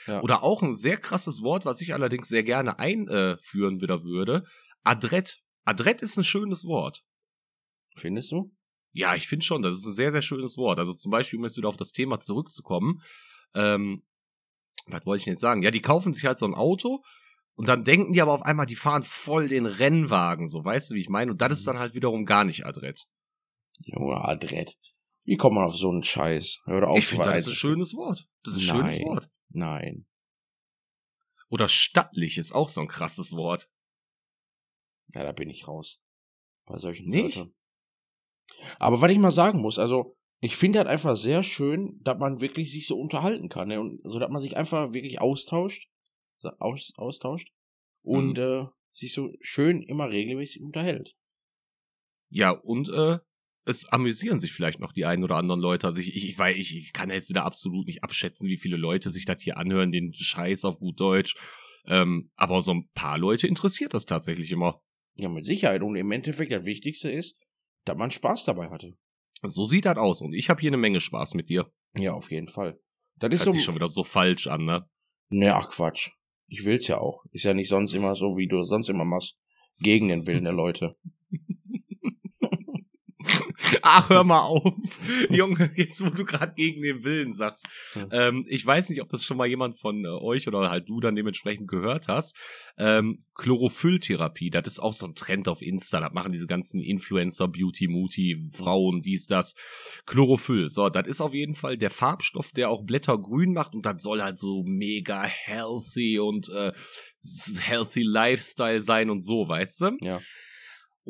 Ja. 0.08 0.22
Oder 0.22 0.44
auch 0.44 0.64
ein 0.64 0.74
sehr 0.74 0.98
krasses 0.98 1.42
Wort, 1.44 1.66
was 1.66 1.82
ich 1.82 1.94
allerdings 1.94 2.30
sehr 2.30 2.44
gerne 2.44 2.80
einführen 2.80 3.82
wieder 3.82 4.04
würde. 4.04 4.46
Adrett. 4.84 5.42
Adrett 5.66 6.02
ist 6.02 6.18
ein 6.18 6.24
schönes 6.24 6.66
Wort. 6.66 7.04
Findest 7.96 8.32
du? 8.32 8.56
Ja, 8.92 9.14
ich 9.14 9.28
finde 9.28 9.46
schon, 9.46 9.62
das 9.62 9.74
ist 9.74 9.86
ein 9.86 9.94
sehr, 9.94 10.12
sehr 10.12 10.22
schönes 10.22 10.58
Wort. 10.58 10.80
Also 10.80 10.94
zum 10.94 11.12
Beispiel, 11.12 11.38
um 11.38 11.46
jetzt 11.46 11.58
wieder 11.58 11.68
auf 11.68 11.78
das 11.78 11.92
Thema 11.92 12.20
zurückzukommen, 12.20 13.02
ähm, 13.54 14.04
was 14.88 15.06
wollte 15.06 15.22
ich 15.22 15.26
jetzt 15.28 15.42
sagen? 15.42 15.62
Ja, 15.62 15.70
die 15.70 15.82
kaufen 15.82 16.14
sich 16.14 16.26
halt 16.26 16.40
so 16.40 16.46
ein 16.46 16.56
Auto 16.56 17.04
und 17.60 17.68
dann 17.68 17.84
denken 17.84 18.14
die 18.14 18.22
aber 18.22 18.32
auf 18.32 18.44
einmal, 18.44 18.68
die 18.68 18.78
fahren 18.78 19.04
voll 19.04 19.50
den 19.50 19.66
Rennwagen, 19.66 20.48
so 20.48 20.64
weißt 20.64 20.90
du, 20.92 20.96
wie 20.96 21.02
ich 21.02 21.10
meine? 21.10 21.32
Und 21.32 21.42
das 21.42 21.52
ist 21.52 21.68
dann 21.68 21.78
halt 21.78 21.94
wiederum 21.94 22.24
gar 22.24 22.46
nicht 22.46 22.66
adrett. 22.66 23.10
Junge, 23.80 24.16
Adrett. 24.24 24.78
Wie 25.26 25.36
kommt 25.36 25.56
man 25.56 25.66
auf 25.66 25.76
so 25.76 25.90
einen 25.90 26.06
Scheiß? 26.06 26.62
Hör 26.64 26.88
auf. 26.88 26.98
ich 26.98 27.08
finde, 27.08 27.26
das 27.26 27.42
ist 27.42 27.48
ein 27.50 27.54
schönes 27.56 27.94
Wort. 27.96 28.30
Das 28.44 28.56
ist 28.56 28.62
ein 28.62 28.78
schönes 28.78 29.00
Nein. 29.00 29.08
Wort. 29.08 29.30
Nein. 29.50 30.08
Oder 31.50 31.68
stattlich 31.68 32.38
ist 32.38 32.54
auch 32.54 32.70
so 32.70 32.80
ein 32.80 32.88
krasses 32.88 33.34
Wort. 33.34 33.70
Ja, 35.10 35.24
da 35.24 35.34
bin 35.34 35.50
ich 35.50 35.68
raus. 35.68 36.00
Bei 36.66 36.78
solchen 36.78 37.10
Nicht? 37.10 37.40
Wörtern. 37.40 37.54
Aber 38.78 39.02
was 39.02 39.12
ich 39.12 39.18
mal 39.18 39.32
sagen 39.32 39.60
muss, 39.60 39.80
also, 39.80 40.16
ich 40.40 40.56
finde 40.56 40.80
halt 40.80 40.88
einfach 40.88 41.18
sehr 41.18 41.44
schön, 41.44 42.00
dass 42.04 42.18
man 42.20 42.40
wirklich 42.40 42.72
sich 42.72 42.88
so 42.88 42.98
unterhalten 42.98 43.50
kann, 43.50 43.68
ne? 43.68 43.82
Und 43.82 44.00
so, 44.06 44.18
dass 44.18 44.30
man 44.30 44.42
sich 44.42 44.56
einfach 44.56 44.94
wirklich 44.94 45.20
austauscht, 45.20 45.90
aus, 46.60 46.94
austauscht 46.98 47.50
und 48.02 48.38
Mhm. 48.38 48.44
äh, 48.44 48.66
sich 48.92 49.14
so 49.14 49.32
schön 49.42 49.82
immer 49.84 50.10
regelmäßig 50.10 50.62
unterhält. 50.62 51.16
Ja, 52.30 52.52
und 52.52 52.90
äh, 52.90 53.20
es 53.66 53.88
amüsieren 53.88 54.40
sich 54.40 54.52
vielleicht 54.54 54.80
noch 54.80 54.94
die 54.94 55.06
einen 55.06 55.24
oder 55.24 55.36
anderen 55.36 55.60
Leute. 55.62 55.88
Also 55.88 56.00
ich, 56.00 56.16
ich, 56.16 56.28
ich, 56.28 56.38
weiß, 56.38 56.56
ich, 56.58 56.76
ich 56.76 56.94
kann 56.94 57.10
jetzt 57.10 57.30
wieder 57.30 57.44
absolut 57.46 57.86
nicht 57.88 58.04
abschätzen, 58.04 58.50
wie 58.50 58.58
viele 58.58 58.78
Leute 58.78 59.12
sich 59.12 59.26
das 59.26 59.42
hier 59.42 59.58
anhören, 59.58 59.92
den 59.92 60.14
Scheiß 60.14 60.66
auf 60.66 60.80
gut 60.80 61.00
Deutsch. 61.00 61.36
Ähm, 61.86 62.32
aber 62.36 62.62
so 62.62 62.74
ein 62.74 62.90
paar 62.94 63.18
Leute 63.18 63.48
interessiert 63.48 63.94
das 63.94 64.06
tatsächlich 64.06 64.52
immer. 64.52 64.82
Ja, 65.18 65.30
mit 65.30 65.46
Sicherheit. 65.46 65.82
Und 65.82 65.96
im 65.96 66.12
Endeffekt 66.12 66.52
das 66.52 66.66
Wichtigste 66.66 67.10
ist, 67.12 67.36
dass 67.86 67.98
man 67.98 68.12
Spaß 68.12 68.46
dabei 68.46 68.70
hatte. 68.70 68.94
So 69.42 69.66
sieht 69.66 69.86
das 69.86 69.98
aus. 69.98 70.22
Und 70.22 70.34
ich 70.34 70.50
habe 70.50 70.62
hier 70.62 70.70
eine 70.70 70.78
Menge 70.78 71.00
Spaß 71.02 71.34
mit 71.36 71.50
dir. 71.50 71.72
Ja, 71.96 72.14
auf 72.14 72.32
jeden 72.32 72.48
Fall. 72.48 72.80
Das 73.16 73.32
ist 73.34 73.40
Hört 73.42 73.46
so. 73.46 73.52
sich 73.52 73.64
schon 73.64 73.76
wieder 73.76 73.90
so 73.90 74.04
falsch 74.04 74.48
an, 74.48 74.66
ne? 74.66 74.90
Ne, 75.30 75.54
ach 75.56 75.70
Quatsch. 75.70 76.12
Ich 76.50 76.66
will's 76.66 76.88
ja 76.88 76.98
auch. 76.98 77.24
Ist 77.32 77.44
ja 77.44 77.54
nicht 77.54 77.70
sonst 77.70 77.94
immer 77.94 78.16
so, 78.16 78.38
wie 78.38 78.48
du 78.48 78.60
es 78.60 78.70
sonst 78.70 78.90
immer 78.90 79.06
machst. 79.06 79.38
Gegen 79.80 80.10
den 80.10 80.26
Willen 80.26 80.44
der 80.44 80.54
Leute. 80.54 80.96
Ach, 83.82 84.10
hör 84.10 84.24
mal 84.24 84.42
auf. 84.42 84.74
Junge, 85.30 85.72
jetzt 85.76 86.04
wo 86.04 86.10
du 86.10 86.26
gerade 86.26 86.54
gegen 86.56 86.82
den 86.82 87.04
Willen 87.04 87.34
sagst. 87.34 87.68
Hm. 87.94 88.10
Ähm, 88.12 88.46
ich 88.48 88.66
weiß 88.66 88.90
nicht, 88.90 89.02
ob 89.02 89.10
das 89.10 89.24
schon 89.24 89.38
mal 89.38 89.48
jemand 89.48 89.80
von 89.80 90.06
äh, 90.06 90.08
euch 90.08 90.48
oder 90.48 90.70
halt 90.70 90.88
du 90.90 91.00
dann 91.00 91.16
dementsprechend 91.16 91.68
gehört 91.68 92.08
hast. 92.08 92.36
Ähm, 92.78 93.26
Chlorophylltherapie, 93.36 94.50
das 94.50 94.68
ist 94.68 94.80
auch 94.80 94.94
so 94.94 95.08
ein 95.08 95.16
Trend 95.16 95.48
auf 95.48 95.62
Insta. 95.62 96.00
Das 96.00 96.14
machen 96.14 96.32
diese 96.32 96.48
ganzen 96.48 96.82
Influencer, 96.82 97.48
Beauty, 97.48 97.88
Muti, 97.88 98.38
Frauen, 98.54 99.02
dies, 99.02 99.28
das. 99.28 99.56
Chlorophyll. 100.06 100.70
So, 100.70 100.90
das 100.90 101.08
ist 101.08 101.22
auf 101.22 101.34
jeden 101.34 101.56
Fall 101.56 101.78
der 101.78 101.90
Farbstoff, 101.90 102.52
der 102.52 102.70
auch 102.70 102.84
Blätter 102.84 103.18
grün 103.18 103.54
macht 103.54 103.74
und 103.74 103.86
das 103.86 104.02
soll 104.02 104.22
halt 104.22 104.38
so 104.38 104.64
mega 104.66 105.24
healthy 105.24 106.20
und 106.20 106.50
äh, 106.50 106.72
healthy 107.60 108.04
Lifestyle 108.04 108.82
sein 108.82 109.10
und 109.10 109.24
so, 109.24 109.48
weißt 109.48 109.82
du? 109.82 109.98
Ja. 110.02 110.20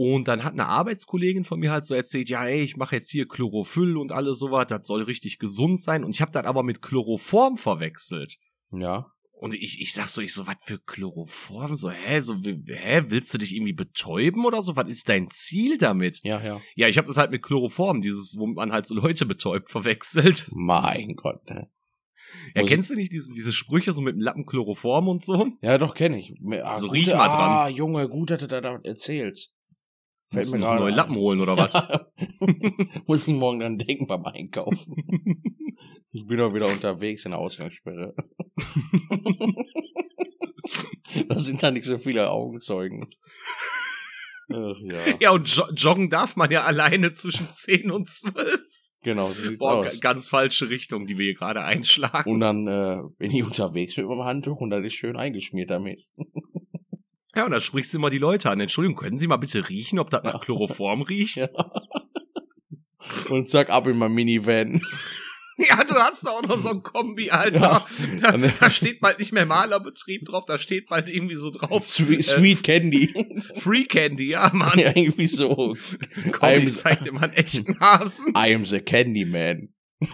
Und 0.02 0.30
dann 0.30 0.46
hat 0.46 0.54
eine 0.54 0.66
Arbeitskollegin 0.66 1.44
von 1.44 1.60
mir 1.60 1.72
halt 1.74 1.84
so 1.84 1.94
erzählt, 1.94 2.30
ja, 2.30 2.46
ey, 2.46 2.62
ich 2.62 2.78
mache 2.78 2.96
jetzt 2.96 3.12
hier 3.12 3.28
Chlorophyll 3.28 3.98
und 3.98 4.14
alles 4.14 4.40
sowas, 4.40 4.68
das 4.70 4.88
soll 4.88 5.04
richtig 5.04 5.40
gesund 5.40 5.82
sein. 5.82 6.06
Und 6.06 6.12
ich 6.12 6.22
habe 6.22 6.32
das 6.32 6.46
aber 6.46 6.64
mit 6.64 6.82
Chloroform 6.82 7.58
verwechselt. 7.58 8.38
Ja. 8.72 9.08
Und 9.34 9.54
ich, 9.54 9.82
ich 9.82 9.92
sag 9.94 10.08
so, 10.08 10.22
ich 10.22 10.34
so, 10.34 10.48
was 10.48 10.56
für 10.62 10.80
Chloroform? 10.80 11.76
So, 11.76 11.90
hä, 11.92 12.22
so, 12.22 12.36
hä, 12.36 13.04
willst 13.08 13.34
du 13.34 13.38
dich 13.40 13.54
irgendwie 13.54 13.74
betäuben 13.74 14.46
oder 14.46 14.62
so? 14.62 14.78
Was 14.78 14.90
ist 14.90 15.10
dein 15.10 15.30
Ziel 15.32 15.78
damit? 15.78 16.22
Ja, 16.24 16.42
ja. 16.42 16.62
Ja, 16.76 16.88
ich 16.88 16.98
habe 16.98 17.08
das 17.08 17.18
halt 17.18 17.32
mit 17.32 17.44
Chloroform, 17.44 18.00
dieses, 18.00 18.38
wo 18.38 18.48
man 18.48 18.72
halt 18.72 18.86
so 18.86 18.96
Leute 18.96 19.26
betäubt, 19.26 19.70
verwechselt. 19.70 20.50
Mein 20.54 21.16
Gott, 21.18 21.46
ne? 21.50 21.70
Ja, 22.56 22.62
Muss- 22.62 22.70
kennst 22.70 22.90
du 22.90 22.96
nicht 22.96 23.12
diese, 23.12 23.34
diese 23.34 23.52
Sprüche 23.52 23.92
so 23.92 24.00
mit 24.00 24.16
dem 24.16 24.22
Lappen 24.22 24.46
Chloroform 24.46 25.10
und 25.10 25.26
so? 25.26 25.52
Ja, 25.62 25.78
doch, 25.78 25.94
kenne 25.94 26.20
ich. 26.20 26.32
Ah, 26.64 26.80
So 26.80 26.88
gute- 26.88 27.00
riech 27.00 27.08
mal 27.08 27.28
dran. 27.28 27.52
Ah, 27.52 27.68
Junge, 27.68 28.08
gut, 28.08 28.30
dass 28.30 28.40
du 28.40 28.48
da 28.48 28.62
da 28.62 28.80
erzählst. 28.84 29.52
Fällt 30.32 30.46
Musst 30.46 30.54
mir 30.54 30.60
gerade 30.60 30.80
neue. 30.82 30.94
Lappen 30.94 31.16
holen 31.16 31.42
oder 31.42 31.58
was? 31.58 31.74
Muss 33.08 33.28
ich 33.28 33.34
morgen 33.34 33.60
dann 33.60 33.78
denken 33.78 34.08
beim 34.08 34.26
Einkaufen. 34.26 34.96
Ich 36.12 36.26
bin 36.26 36.38
doch 36.40 36.54
wieder 36.56 36.66
unterwegs 36.66 37.24
in 37.26 37.32
der 37.32 37.40
Ausgangssperre. 37.40 38.16
da 41.30 41.38
sind 41.38 41.62
da 41.62 41.70
nicht 41.72 41.86
so 41.86 41.98
viele 42.00 42.32
Augenzeugen. 42.32 43.08
Ach 44.52 44.76
ja. 44.82 44.98
Ja, 45.20 45.32
und 45.32 45.48
jo 45.48 45.64
joggen 45.76 46.10
darf 46.10 46.36
man 46.36 46.50
ja 46.50 46.64
alleine 46.64 47.12
zwischen 47.12 47.48
10 47.48 47.92
und 47.92 48.08
12. 48.08 48.60
Genau, 49.04 49.32
so 49.32 49.42
sieht's 49.50 49.60
Boah, 49.60 49.86
aus. 49.86 49.86
ga- 49.86 50.00
ganz 50.14 50.30
falsche 50.30 50.70
Richtung, 50.70 51.06
die 51.06 51.18
wir 51.18 51.26
hier 51.26 51.36
gerade 51.36 51.62
einschlagen. 51.62 52.30
Und 52.30 52.40
dann 52.40 52.68
äh, 52.68 52.98
bin 53.18 53.32
ich 53.32 53.44
unterwegs 53.44 53.96
mit 53.96 54.08
meinem 54.08 54.24
Handtuch 54.26 54.60
und 54.60 54.72
das 54.72 54.84
ist 54.84 54.96
schön 54.96 55.16
eingeschmiert 55.16 55.70
damit. 55.70 56.10
Ja, 57.36 57.46
und 57.46 57.52
da 57.52 57.62
sprichst 57.62 57.94
du 57.94 57.98
immer 57.98 58.10
die 58.10 58.18
Leute 58.18 58.50
an. 58.50 58.60
Entschuldigung, 58.60 58.98
können 58.98 59.18
Sie 59.18 59.28
mal 59.28 59.38
bitte 59.38 59.70
riechen, 59.70 60.00
ob 60.00 60.10
das 60.10 60.24
nach 60.24 60.42
Chloroform 60.42 61.02
riecht? 61.04 61.36
Ja. 61.38 61.50
Und 63.30 63.48
zack, 63.50 63.70
ab 63.70 63.88
in 63.88 63.98
mein 63.98 64.12
Minivan. 64.14 64.82
Ja, 65.62 65.76
du 65.84 65.94
hast 65.96 66.26
doch 66.26 66.36
auch 66.42 66.42
noch 66.44 66.58
so 66.58 66.70
ein 66.70 66.84
Kombi, 66.84 67.32
Alter. 67.32 67.84
Da, 68.22 68.38
da 68.38 68.70
steht 68.70 69.02
bald 69.02 69.20
nicht 69.20 69.34
mehr 69.34 69.46
Malerbetrieb 69.46 70.24
drauf, 70.24 70.46
da 70.46 70.58
steht 70.58 70.88
bald 70.88 71.10
irgendwie 71.10 71.36
so 71.36 71.52
drauf. 71.52 71.86
Sweet, 71.86 72.20
äh, 72.20 72.24
Sweet 72.24 72.64
Candy. 72.64 73.14
Free 73.56 73.84
Candy, 73.84 74.30
ja, 74.30 74.50
Mann. 74.54 74.80
ja, 74.80 74.96
irgendwie 74.96 75.28
so. 75.28 75.76
Komm, 76.32 76.48
I'm- 76.50 76.60
ich 76.64 76.76
zeig 76.78 77.04
dir 77.04 77.12
mal 77.12 77.24
einen 77.24 77.34
echten 77.34 77.78
Hasen. 77.82 78.34
I 78.38 78.56
am 78.56 78.64
the 78.64 78.80
Candy 78.80 79.26
Man. 79.26 79.74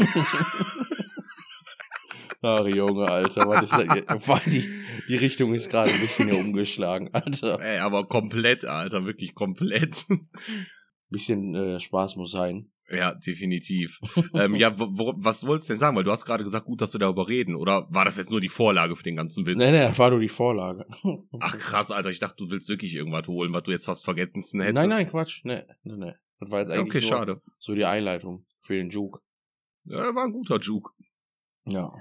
Ach 2.46 2.68
Junge, 2.68 3.10
Alter, 3.10 3.48
was 3.48 3.64
ist 3.64 4.46
die, 4.46 4.70
die 5.10 5.16
Richtung 5.16 5.56
ist 5.56 5.72
gerade 5.72 5.92
ein 5.92 6.00
bisschen 6.00 6.30
hier 6.30 6.40
umgeschlagen, 6.40 7.10
Alter. 7.12 7.60
Ey, 7.60 7.80
aber 7.80 8.08
komplett, 8.08 8.66
Alter, 8.66 9.06
wirklich 9.06 9.34
komplett. 9.34 10.06
Bisschen 11.10 11.56
äh, 11.56 11.80
Spaß 11.80 12.18
muss 12.18 12.32
sein. 12.32 12.72
Ja, 12.90 13.16
definitiv. 13.16 14.00
ähm, 14.36 14.54
ja, 14.56 14.78
wo, 14.78 15.14
was 15.18 15.46
wolltest 15.46 15.70
du 15.70 15.74
denn 15.74 15.80
sagen? 15.80 15.96
Weil 15.96 16.04
du 16.04 16.12
hast 16.12 16.26
gerade 16.26 16.44
gesagt, 16.44 16.66
gut, 16.66 16.82
dass 16.82 16.94
wir 16.94 17.00
darüber 17.00 17.28
reden. 17.28 17.56
Oder 17.56 17.88
war 17.90 18.06
das 18.06 18.18
jetzt 18.18 18.30
nur 18.30 18.42
die 18.42 18.50
Vorlage 18.50 18.96
für 18.96 19.04
den 19.04 19.16
ganzen 19.16 19.46
Witz? 19.46 19.58
Nee, 19.58 19.72
nee, 19.72 19.88
das 19.88 19.98
war 19.98 20.12
nur 20.12 20.20
die 20.20 20.30
Vorlage. 20.30 20.86
Ach 21.40 21.58
krass, 21.58 21.90
Alter, 21.90 22.10
ich 22.12 22.20
dachte, 22.20 22.44
du 22.44 22.52
willst 22.52 22.70
wirklich 22.70 22.94
irgendwas 22.94 23.28
holen, 23.28 23.54
was 23.54 23.64
du 23.64 23.72
jetzt 23.72 23.86
fast 23.86 24.04
vergessen 24.06 24.62
hättest. 24.62 24.76
Nein, 24.76 24.90
nein, 24.90 25.08
Quatsch. 25.10 25.42
Nee, 25.44 25.64
nee, 25.84 25.96
nee. 25.98 26.14
Das 26.40 26.52
war 26.52 26.60
jetzt 26.60 26.70
eigentlich 26.70 26.88
Okay, 26.88 27.02
schade. 27.02 27.42
so 27.58 27.74
die 27.74 27.86
Einleitung 27.86 28.46
für 28.62 28.76
den 28.76 28.90
Juke. 28.90 29.20
Ja, 29.86 30.14
war 30.14 30.26
ein 30.26 30.32
guter 30.32 30.60
Juke. 30.60 30.92
Ja. 31.66 31.92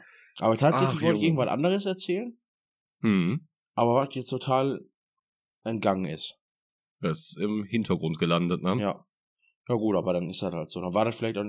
Aber 0.41 0.57
tatsächlich 0.57 0.99
Ach, 0.99 1.03
wollte 1.03 1.19
ich 1.19 1.25
irgendwas 1.25 1.49
anderes 1.49 1.87
erzählen, 1.87 2.39
Hm. 3.01 3.47
aber 3.75 3.95
was 3.95 4.15
jetzt 4.15 4.29
total 4.31 4.81
entgangen 5.65 6.07
ist. 6.07 6.37
Das 7.01 7.19
ist 7.19 7.39
im 7.39 7.65
Hintergrund 7.65 8.19
gelandet, 8.19 8.63
ne? 8.63 8.77
Ja. 8.81 9.05
Ja 9.69 9.75
gut, 9.77 9.97
aber 9.97 10.13
dann 10.13 10.29
ist 10.29 10.43
das 10.43 10.53
halt 10.53 10.69
so. 10.71 10.81
Dann 10.81 10.93
war 10.93 11.05
das 11.07 11.17
vielleicht 11.17 11.39
auch, 11.39 11.45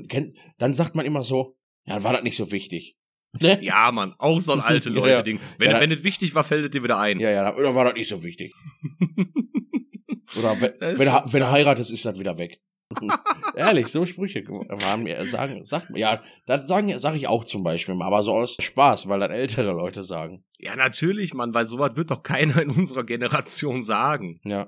dann 0.57 0.73
sagt 0.73 0.95
man 0.95 1.05
immer 1.05 1.23
so, 1.23 1.57
ja, 1.85 1.95
dann 1.95 2.03
war 2.03 2.13
das 2.13 2.23
nicht 2.23 2.37
so 2.37 2.51
wichtig. 2.51 2.97
Ne? 3.41 3.61
Ja, 3.61 3.91
Mann, 3.91 4.13
auch 4.17 4.39
so 4.39 4.53
ein 4.53 4.61
alte 4.61 4.89
Leute-Ding. 4.91 5.41
Wenn, 5.57 5.71
Ja, 5.71 5.81
wenn 5.81 5.91
es 5.91 6.05
wichtig 6.05 6.33
war, 6.35 6.45
fällt 6.45 6.63
es 6.63 6.71
dir 6.71 6.83
wieder 6.83 6.97
ein. 6.97 7.19
Ja, 7.19 7.29
ja, 7.31 7.43
dann, 7.43 7.55
oder 7.55 7.75
war 7.75 7.83
das 7.83 7.95
nicht 7.95 8.07
so 8.07 8.23
wichtig. 8.23 8.53
Oder 10.37 10.59
wenn, 10.61 10.73
Das 10.79 10.97
wenn, 10.99 11.07
er, 11.07 11.25
wenn 11.31 11.41
er 11.41 11.51
heiratet, 11.51 11.89
ist 11.89 12.05
das 12.05 12.17
wieder 12.19 12.37
weg. 12.37 12.61
Ehrlich, 13.55 13.87
so 13.87 14.05
Sprüche 14.05 14.43
haben 14.83 15.03
mir 15.03 15.25
sagen, 15.27 15.65
sagt 15.65 15.89
mir, 15.89 15.99
ja, 15.99 16.23
das 16.45 16.67
sagen, 16.67 16.97
sage 16.99 17.17
ich 17.17 17.27
auch 17.27 17.43
zum 17.43 17.63
Beispiel 17.63 17.95
mal, 17.95 18.05
aber 18.05 18.21
so 18.23 18.33
aus 18.33 18.55
Spaß, 18.59 19.07
weil 19.09 19.19
das 19.21 19.29
ältere 19.31 19.71
Leute 19.73 20.03
sagen. 20.03 20.45
Ja, 20.59 20.75
natürlich, 20.75 21.33
Mann, 21.33 21.53
weil 21.53 21.65
sowas 21.67 21.95
wird 21.95 22.11
doch 22.11 22.21
keiner 22.23 22.61
in 22.61 22.69
unserer 22.69 23.03
Generation 23.03 23.81
sagen. 23.81 24.39
Ja, 24.43 24.67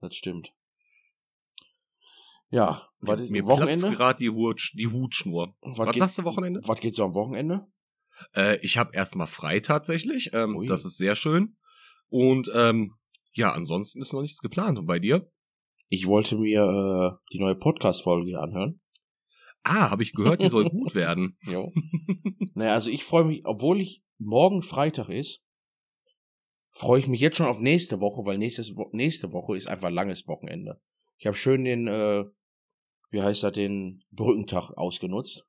das 0.00 0.16
stimmt. 0.16 0.52
Ja, 2.50 2.88
was 3.00 3.20
ist 3.20 3.30
Mir 3.30 3.46
Wochenende? 3.46 3.88
gerade 3.90 4.18
die, 4.18 4.30
Hut, 4.30 4.72
die 4.74 4.88
Hutschnur. 4.88 5.54
Was, 5.62 5.88
geht- 5.90 5.98
sagst 5.98 6.18
du 6.18 6.24
Wochenende? 6.24 6.60
Was 6.64 6.80
geht 6.80 6.94
so 6.94 7.04
am 7.04 7.14
Wochenende? 7.14 7.66
Äh, 8.34 8.56
ich 8.62 8.76
habe 8.76 8.94
erstmal 8.94 9.28
frei 9.28 9.60
tatsächlich. 9.60 10.30
Ähm, 10.32 10.64
das 10.66 10.84
ist 10.84 10.96
sehr 10.96 11.14
schön. 11.14 11.56
Und 12.08 12.50
ähm, 12.54 12.94
ja, 13.32 13.52
ansonsten 13.52 14.00
ist 14.00 14.12
noch 14.12 14.22
nichts 14.22 14.40
geplant. 14.40 14.78
Und 14.80 14.86
bei 14.86 14.98
dir? 14.98 15.30
Ich 15.92 16.06
wollte 16.06 16.36
mir 16.36 16.62
äh, 16.62 17.16
die 17.32 17.40
neue 17.40 17.56
Podcast-Folge 17.56 18.28
hier 18.28 18.40
anhören. 18.40 18.80
Ah, 19.64 19.90
habe 19.90 20.02
ich 20.04 20.12
gehört, 20.12 20.40
die 20.40 20.48
soll 20.48 20.70
gut 20.70 20.94
werden. 20.94 21.36
Jo. 21.50 21.72
naja, 22.54 22.72
also 22.74 22.88
ich 22.88 23.04
freue 23.04 23.24
mich, 23.24 23.44
obwohl 23.44 23.80
ich 23.80 24.02
morgen 24.18 24.62
Freitag 24.62 25.08
ist, 25.08 25.42
freue 26.70 27.00
ich 27.00 27.08
mich 27.08 27.20
jetzt 27.20 27.36
schon 27.36 27.46
auf 27.46 27.60
nächste 27.60 28.00
Woche, 28.00 28.24
weil 28.24 28.38
nächstes 28.38 28.72
nächste 28.92 29.32
Woche 29.32 29.56
ist 29.56 29.66
einfach 29.66 29.90
langes 29.90 30.26
Wochenende. 30.28 30.80
Ich 31.18 31.26
habe 31.26 31.36
schön 31.36 31.64
den, 31.64 31.88
äh, 31.88 32.24
wie 33.10 33.20
heißt 33.22 33.42
das, 33.42 33.52
den 33.52 34.02
Brückentag 34.12 34.70
ausgenutzt. 34.78 35.44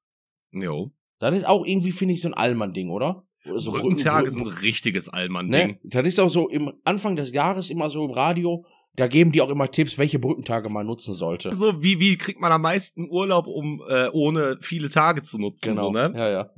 Jo. 0.52 0.92
Das 1.20 1.36
ist 1.36 1.46
auch 1.48 1.64
irgendwie, 1.66 1.92
finde 1.92 2.16
ich, 2.16 2.22
so 2.22 2.30
ein 2.30 2.34
Allmann-Ding, 2.34 2.90
oder? 2.90 3.28
oder 3.46 3.60
so 3.60 3.72
Brückentage 3.72 4.26
Brücken- 4.32 4.46
sind 4.46 4.48
ein 4.54 4.60
richtiges 4.62 5.08
Allmann-Ding. 5.08 5.68
Ne? 5.68 5.80
Das 5.84 6.06
ist 6.08 6.20
auch 6.20 6.30
so 6.30 6.50
im 6.50 6.74
Anfang 6.84 7.16
des 7.16 7.32
Jahres 7.32 7.70
immer 7.70 7.90
so 7.92 8.04
im 8.06 8.12
Radio, 8.12 8.66
da 8.96 9.08
geben 9.08 9.32
die 9.32 9.42
auch 9.42 9.50
immer 9.50 9.72
Tipps, 9.72 9.98
welche 9.98 10.20
Brückentage 10.20 10.70
man 10.70 10.86
nutzen 10.86 11.14
sollte. 11.14 11.54
So, 11.54 11.82
wie, 11.84 12.00
wie 12.00 12.18
kriegt 12.18 12.40
man 12.42 12.52
am 12.52 12.62
meisten 12.62 13.10
Urlaub, 13.10 13.48
um 13.48 13.82
äh, 13.88 14.10
ohne 14.10 14.58
viele 14.62 14.90
Tage 14.90 15.22
zu 15.22 15.38
nutzen? 15.40 15.70
Genau. 15.70 15.88
So, 15.88 15.92
ne? 15.92 16.12
Ja, 16.16 16.30
ja. 16.30 16.50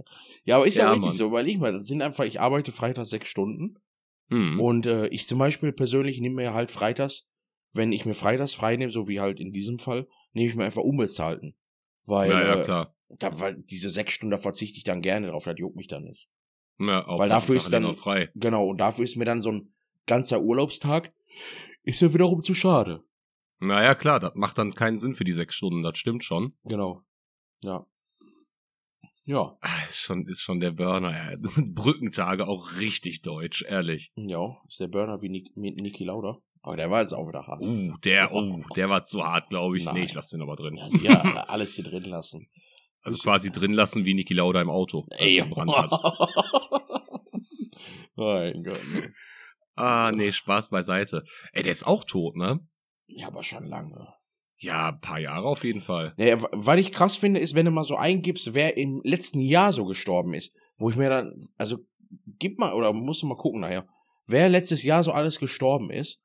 Ja, 0.46 0.56
aber 0.58 0.68
ist 0.68 0.78
ja, 0.78 0.86
Ja, 0.86 0.92
richtig 0.92 1.10
Mann. 1.10 1.18
so, 1.18 1.28
überleg 1.28 1.60
mal, 1.60 1.72
das 1.74 1.86
sind 1.86 2.02
einfach, 2.02 2.26
ich 2.26 2.40
arbeite 2.42 2.72
freitags 2.72 3.10
sechs 3.10 3.28
Stunden 3.28 3.76
Hm. 4.30 4.60
und 4.60 4.86
äh, 4.86 5.08
ich 5.08 5.28
zum 5.28 5.38
Beispiel 5.38 5.74
persönlich 5.74 6.20
nehme 6.22 6.36
mir 6.36 6.54
halt 6.54 6.72
freitags, 6.72 7.28
wenn 7.74 7.92
ich 7.92 8.06
mir 8.06 8.14
freitags 8.14 8.54
frei 8.54 8.78
nehme, 8.78 8.92
so 8.92 9.08
wie 9.08 9.20
halt 9.20 9.40
in 9.40 9.52
diesem 9.52 9.78
Fall, 9.80 10.08
nehme 10.32 10.50
ich 10.50 10.56
mir 10.56 10.64
einfach 10.66 10.82
unbezahlten. 10.82 11.56
Weil, 12.06 12.32
ja, 12.32 12.42
ja, 12.42 12.56
äh, 12.62 12.64
klar. 12.64 12.96
da, 13.20 13.40
weil 13.40 13.56
diese 13.70 13.90
sechs 13.90 14.14
Stunden, 14.14 14.32
da 14.32 14.38
verzichte 14.38 14.78
ich 14.78 14.84
dann 14.86 15.02
gerne 15.02 15.28
drauf, 15.28 15.44
das 15.44 15.56
juckt 15.58 15.76
mich 15.76 15.88
dann 15.88 16.04
nicht. 16.06 16.28
Ja, 16.80 17.06
weil 17.08 17.30
dafür 17.30 17.56
ist 17.58 17.72
dann- 17.72 17.94
frei. 17.94 18.30
Genau, 18.34 18.66
und 18.68 18.78
dafür 18.80 19.04
ist 19.04 19.18
mir 19.18 19.26
dann 19.26 19.42
so 19.42 19.52
ein 19.52 19.74
ganzer 20.08 20.42
Urlaubstag, 20.42 21.14
ist 21.84 22.02
mir 22.02 22.14
wiederum 22.14 22.42
zu 22.42 22.54
schade. 22.54 23.04
Naja, 23.60 23.96
klar, 23.96 24.20
das 24.20 24.34
macht 24.36 24.58
dann 24.58 24.76
keinen 24.76 24.98
Sinn 24.98 25.16
für 25.16 25.24
die 25.24 25.32
sechs 25.32 25.56
Stunden, 25.56 25.84
das 25.84 25.98
stimmt 25.98 26.24
schon. 26.24 26.54
Genau. 26.64 27.02
Ja. 27.64 27.86
Ja. 29.26 29.58
Ah, 29.62 29.84
Ist 29.86 30.00
schon, 30.00 30.28
ist 30.28 30.42
schon 30.42 30.60
der 30.60 30.72
Burner. 30.72 31.12
Ja. 31.12 31.38
Brückentage 31.66 32.46
auch 32.48 32.78
richtig 32.78 33.22
deutsch, 33.22 33.64
ehrlich. 33.66 34.12
Ja, 34.16 34.58
ist 34.68 34.82
der 34.82 34.90
Burner 34.90 35.22
wie 35.22 35.30
Nik 35.30 35.56
Niki 35.56 36.04
Lauda. 36.04 36.40
Aber 36.62 36.78
der 36.78 36.90
war 36.92 37.02
jetzt 37.02 37.14
auch 37.14 37.28
wieder 37.28 37.46
hart. 37.46 37.66
Uh, 37.66 37.96
der, 38.04 38.34
oh, 38.34 38.64
der 38.76 38.90
war 38.90 39.04
zu 39.04 39.24
hart, 39.24 39.50
glaube 39.50 39.78
ich. 39.78 39.86
Nein. 39.86 39.96
Nee, 39.96 40.04
ich 40.06 40.14
lasse 40.14 40.36
den 40.38 40.42
aber 40.44 40.56
drin. 40.56 40.78
Ja, 40.78 40.90
sie 40.90 41.04
ja 41.06 41.22
alles 41.48 41.76
hier 41.76 41.84
drin 41.84 42.04
lassen. 42.04 42.48
Also 43.02 43.18
quasi 43.18 43.52
drin 43.52 43.74
lassen 43.74 44.06
wie 44.06 44.14
Niki 44.14 44.34
Lauda 44.34 44.62
im 44.62 44.70
Auto, 44.70 45.06
als 45.12 45.22
Ey, 45.22 45.38
er 45.40 45.46
gebrannt 45.46 45.76
hat. 45.76 45.92
mein 48.16 48.64
Gott. 48.64 48.80
Ah, 49.76 50.12
nee, 50.14 50.32
Spaß 50.32 50.70
beiseite. 50.70 51.24
Ey, 51.52 51.64
der 51.64 51.72
ist 51.72 51.86
auch 51.88 52.04
tot, 52.04 52.36
ne? 52.36 52.60
Ja, 53.08 53.28
aber 53.28 53.44
schon 53.44 53.66
lange. 53.68 54.08
Ja, 54.58 54.90
ein 54.90 55.00
paar 55.00 55.20
Jahre 55.20 55.48
auf 55.48 55.64
jeden 55.64 55.82
Fall. 55.82 56.14
Naja, 56.18 56.42
wa- 56.42 56.50
was 56.52 56.80
ich 56.80 56.92
krass 56.92 57.16
finde, 57.16 57.40
ist, 57.40 57.56
wenn 57.56 57.66
du 57.66 57.72
mal 57.72 57.84
so 57.84 57.96
eingibst, 57.96 58.54
wer 58.54 58.78
im 58.78 59.02
letzten 59.04 59.40
Jahr 59.40 59.74
so 59.74 59.86
gestorben 59.86 60.34
ist, 60.34 60.56
wo 60.78 60.90
ich 60.90 60.96
mir 60.96 61.10
dann, 61.10 61.34
also 61.58 61.80
gib 62.40 62.60
mal, 62.60 62.74
oder 62.74 62.94
musst 62.94 63.24
du 63.24 63.28
mal 63.28 63.36
gucken 63.36 63.62
nachher, 63.62 63.88
wer 64.28 64.48
letztes 64.50 64.84
Jahr 64.84 65.04
so 65.04 65.12
alles 65.12 65.40
gestorben 65.40 65.90
ist. 65.90 66.20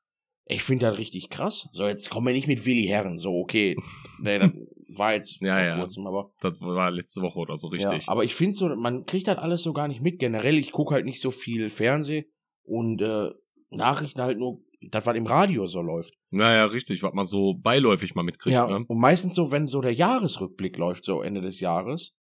Ich 0.45 0.63
finde 0.63 0.87
das 0.87 0.97
richtig 0.97 1.29
krass. 1.29 1.67
So, 1.73 1.85
jetzt 1.85 2.09
kommen 2.09 2.27
wir 2.27 2.33
nicht 2.33 2.47
mit 2.47 2.65
Willi 2.65 2.85
Herren. 2.85 3.17
So, 3.19 3.35
okay. 3.39 3.75
nee, 4.21 4.39
das 4.39 4.51
war 4.95 5.13
jetzt 5.13 5.39
Ja, 5.41 5.55
vor 5.55 5.63
ja. 5.63 5.77
kurzem, 5.77 6.07
aber. 6.07 6.31
Das 6.41 6.59
war 6.61 6.89
letzte 6.91 7.21
Woche 7.21 7.37
oder 7.39 7.55
so 7.57 7.67
richtig. 7.67 8.05
Ja, 8.05 8.11
aber 8.11 8.23
ich 8.23 8.33
finde 8.33 8.55
so, 8.55 8.67
man 8.75 9.05
kriegt 9.05 9.27
das 9.27 9.37
alles 9.37 9.61
so 9.61 9.73
gar 9.73 9.87
nicht 9.87 10.01
mit. 10.01 10.17
Generell, 10.17 10.57
ich 10.57 10.71
gucke 10.71 10.95
halt 10.95 11.05
nicht 11.05 11.21
so 11.21 11.29
viel 11.29 11.69
Fernseh 11.69 12.25
und 12.69 13.01
äh, 13.01 13.29
Nachrichten 13.71 14.21
halt 14.21 14.37
nur, 14.37 14.61
das, 14.81 15.05
was 15.05 15.15
im 15.17 15.27
Radio 15.27 15.67
so 15.67 15.81
läuft. 15.81 16.13
naja, 16.29 16.65
richtig, 16.65 17.03
was 17.03 17.13
man 17.13 17.25
so 17.25 17.53
beiläufig 17.55 18.15
mal 18.15 18.23
mitkriegt. 18.23 18.53
ja, 18.53 18.65
Ne? 18.67 18.85
und 18.87 18.97
meistens 18.99 19.35
so, 19.35 19.51
wenn 19.51 19.67
so 19.67 19.81
der 19.81 19.93
Jahresrückblick 19.93 20.77
läuft, 20.77 21.03
so 21.03 21.21
Ende 21.21 21.41
des 21.41 21.59
Jahres, 21.59 22.13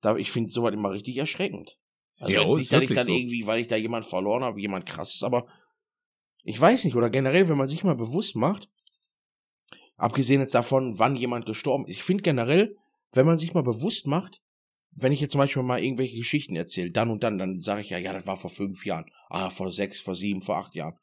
da 0.00 0.16
ich 0.16 0.30
finde 0.30 0.50
sowas 0.50 0.72
immer 0.72 0.92
richtig 0.92 1.16
erschreckend. 1.16 1.76
Also 2.18 2.32
Ja, 2.32 2.42
jetzt 2.42 2.50
ist 2.50 2.56
nicht, 2.58 2.72
dass 2.72 2.82
ich 2.82 2.94
dann 2.94 3.06
so. 3.06 3.12
irgendwie, 3.12 3.46
weil 3.46 3.60
ich 3.60 3.66
da 3.66 3.76
jemand 3.76 4.04
verloren 4.04 4.44
habe, 4.44 4.60
jemand 4.60 4.86
krasses, 4.86 5.22
aber 5.24 5.46
ich 6.44 6.60
weiß 6.60 6.84
nicht, 6.84 6.94
oder 6.94 7.10
generell, 7.10 7.48
wenn 7.48 7.56
man 7.58 7.66
sich 7.68 7.82
mal 7.82 7.96
bewusst 7.96 8.36
macht, 8.36 8.68
abgesehen 9.96 10.40
jetzt 10.40 10.54
davon, 10.54 10.98
wann 10.98 11.16
jemand 11.16 11.46
gestorben 11.46 11.86
ist, 11.86 11.96
ich 11.96 12.02
finde 12.04 12.22
generell, 12.22 12.76
wenn 13.12 13.26
man 13.26 13.38
sich 13.38 13.54
mal 13.54 13.62
bewusst 13.62 14.06
macht, 14.06 14.40
wenn 14.96 15.12
ich 15.12 15.20
jetzt 15.20 15.32
zum 15.32 15.40
Beispiel 15.40 15.62
mal 15.62 15.82
irgendwelche 15.82 16.16
Geschichten 16.16 16.56
erzähle, 16.56 16.90
dann 16.90 17.10
und 17.10 17.22
dann, 17.22 17.38
dann 17.38 17.60
sage 17.60 17.80
ich 17.82 17.90
ja, 17.90 17.98
ja, 17.98 18.12
das 18.12 18.26
war 18.26 18.36
vor 18.36 18.50
fünf 18.50 18.84
Jahren, 18.86 19.06
ah, 19.28 19.50
vor 19.50 19.70
sechs, 19.72 19.98
vor 20.00 20.14
sieben, 20.14 20.40
vor 20.40 20.56
acht 20.56 20.74
Jahren. 20.74 20.96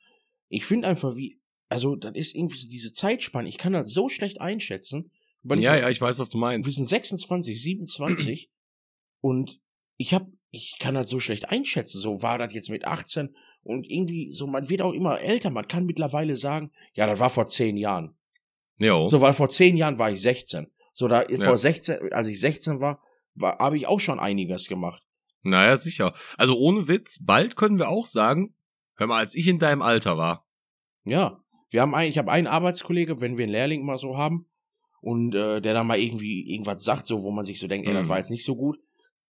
Ich 0.50 0.66
finde 0.66 0.88
einfach 0.88 1.16
wie, 1.16 1.40
also 1.70 1.96
das 1.96 2.14
ist 2.16 2.36
irgendwie 2.36 2.58
so 2.58 2.68
diese 2.70 2.94
Zeitspanne, 2.94 3.50
ich 3.50 3.58
kann 3.58 3.74
das 3.74 3.90
so 3.92 4.10
schlecht 4.10 4.40
einschätzen, 4.42 5.12
weil 5.44 5.60
ich 5.60 5.66
Ja, 5.66 5.76
ja, 5.78 5.90
ich 5.90 6.00
weiß, 6.00 6.20
was 6.20 6.30
du 6.30 6.38
wir 6.38 6.42
meinst. 6.42 6.70
sind 6.70 6.88
26, 6.88 7.62
27 7.62 8.50
und 9.22 9.60
ich 9.98 10.14
hab, 10.14 10.28
ich 10.52 10.78
kann 10.80 10.96
das 10.96 11.10
so 11.10 11.20
schlecht 11.20 11.50
einschätzen. 11.50 12.00
So 12.00 12.22
war 12.24 12.38
das 12.38 12.54
jetzt 12.54 12.70
mit 12.70 12.86
18 12.86 13.36
und 13.64 13.90
irgendwie 13.90 14.32
so, 14.34 14.48
man 14.48 14.70
wird 14.70 14.82
auch 14.82 14.94
immer 14.94 15.20
älter. 15.22 15.50
Man 15.50 15.68
kann 15.68 15.86
mittlerweile 15.86 16.36
sagen, 16.36 16.72
ja, 16.94 17.08
das 17.08 17.20
war 17.20 17.30
vor 17.30 17.46
zehn 17.48 17.78
Jahren. 17.78 18.16
Jo. 18.78 19.08
So, 19.08 19.22
weil 19.22 19.34
vor 19.34 19.50
zehn 19.50 19.78
Jahren 19.78 20.00
war 20.00 20.12
ich 20.12 20.22
16. 20.22 20.68
So, 20.92 21.08
da, 21.08 21.24
Ja. 21.30 21.38
vor 21.46 21.58
16, 21.58 22.12
als 22.12 22.28
ich 22.28 22.40
16 22.40 22.82
war, 22.82 23.00
war 23.00 23.02
habe 23.42 23.78
ich 23.78 23.88
auch 23.88 24.00
schon 24.00 24.20
einiges 24.20 24.68
gemacht. 24.68 25.02
Naja, 25.44 25.76
sicher. 25.78 26.14
Also 26.38 26.58
ohne 26.58 26.88
Witz, 26.88 27.18
bald 27.24 27.56
können 27.56 27.80
wir 27.80 27.90
auch 27.90 28.06
sagen, 28.06 28.56
hör 28.98 29.08
mal, 29.08 29.18
als 29.20 29.36
ich 29.36 29.48
in 29.48 29.60
deinem 29.60 29.82
Alter 29.82 30.18
war. 30.18 30.46
Ja. 31.06 31.40
Wir 31.70 31.82
haben 31.82 31.96
ein, 31.96 32.10
ich 32.10 32.18
habe 32.18 32.32
einen 32.32 32.48
Arbeitskollege, 32.48 33.22
wenn 33.22 33.38
wir 33.38 33.44
einen 33.46 33.54
Lehrling 33.54 33.86
mal 33.86 33.98
so 33.98 34.18
haben 34.18 34.46
und 35.00 35.34
äh, 35.34 35.62
der 35.62 35.74
dann 35.74 35.88
mal 35.88 35.98
irgendwie 35.98 36.52
irgendwas 36.54 36.84
sagt, 36.84 37.06
so 37.08 37.24
wo 37.24 37.32
man 37.32 37.46
sich 37.46 37.60
so 37.60 37.68
denkt, 37.68 37.88
ey, 37.88 37.94
das 37.94 38.06
Mhm. 38.06 38.10
war 38.10 38.18
jetzt 38.18 38.30
nicht 38.30 38.44
so 38.46 38.56
gut. 38.56 38.78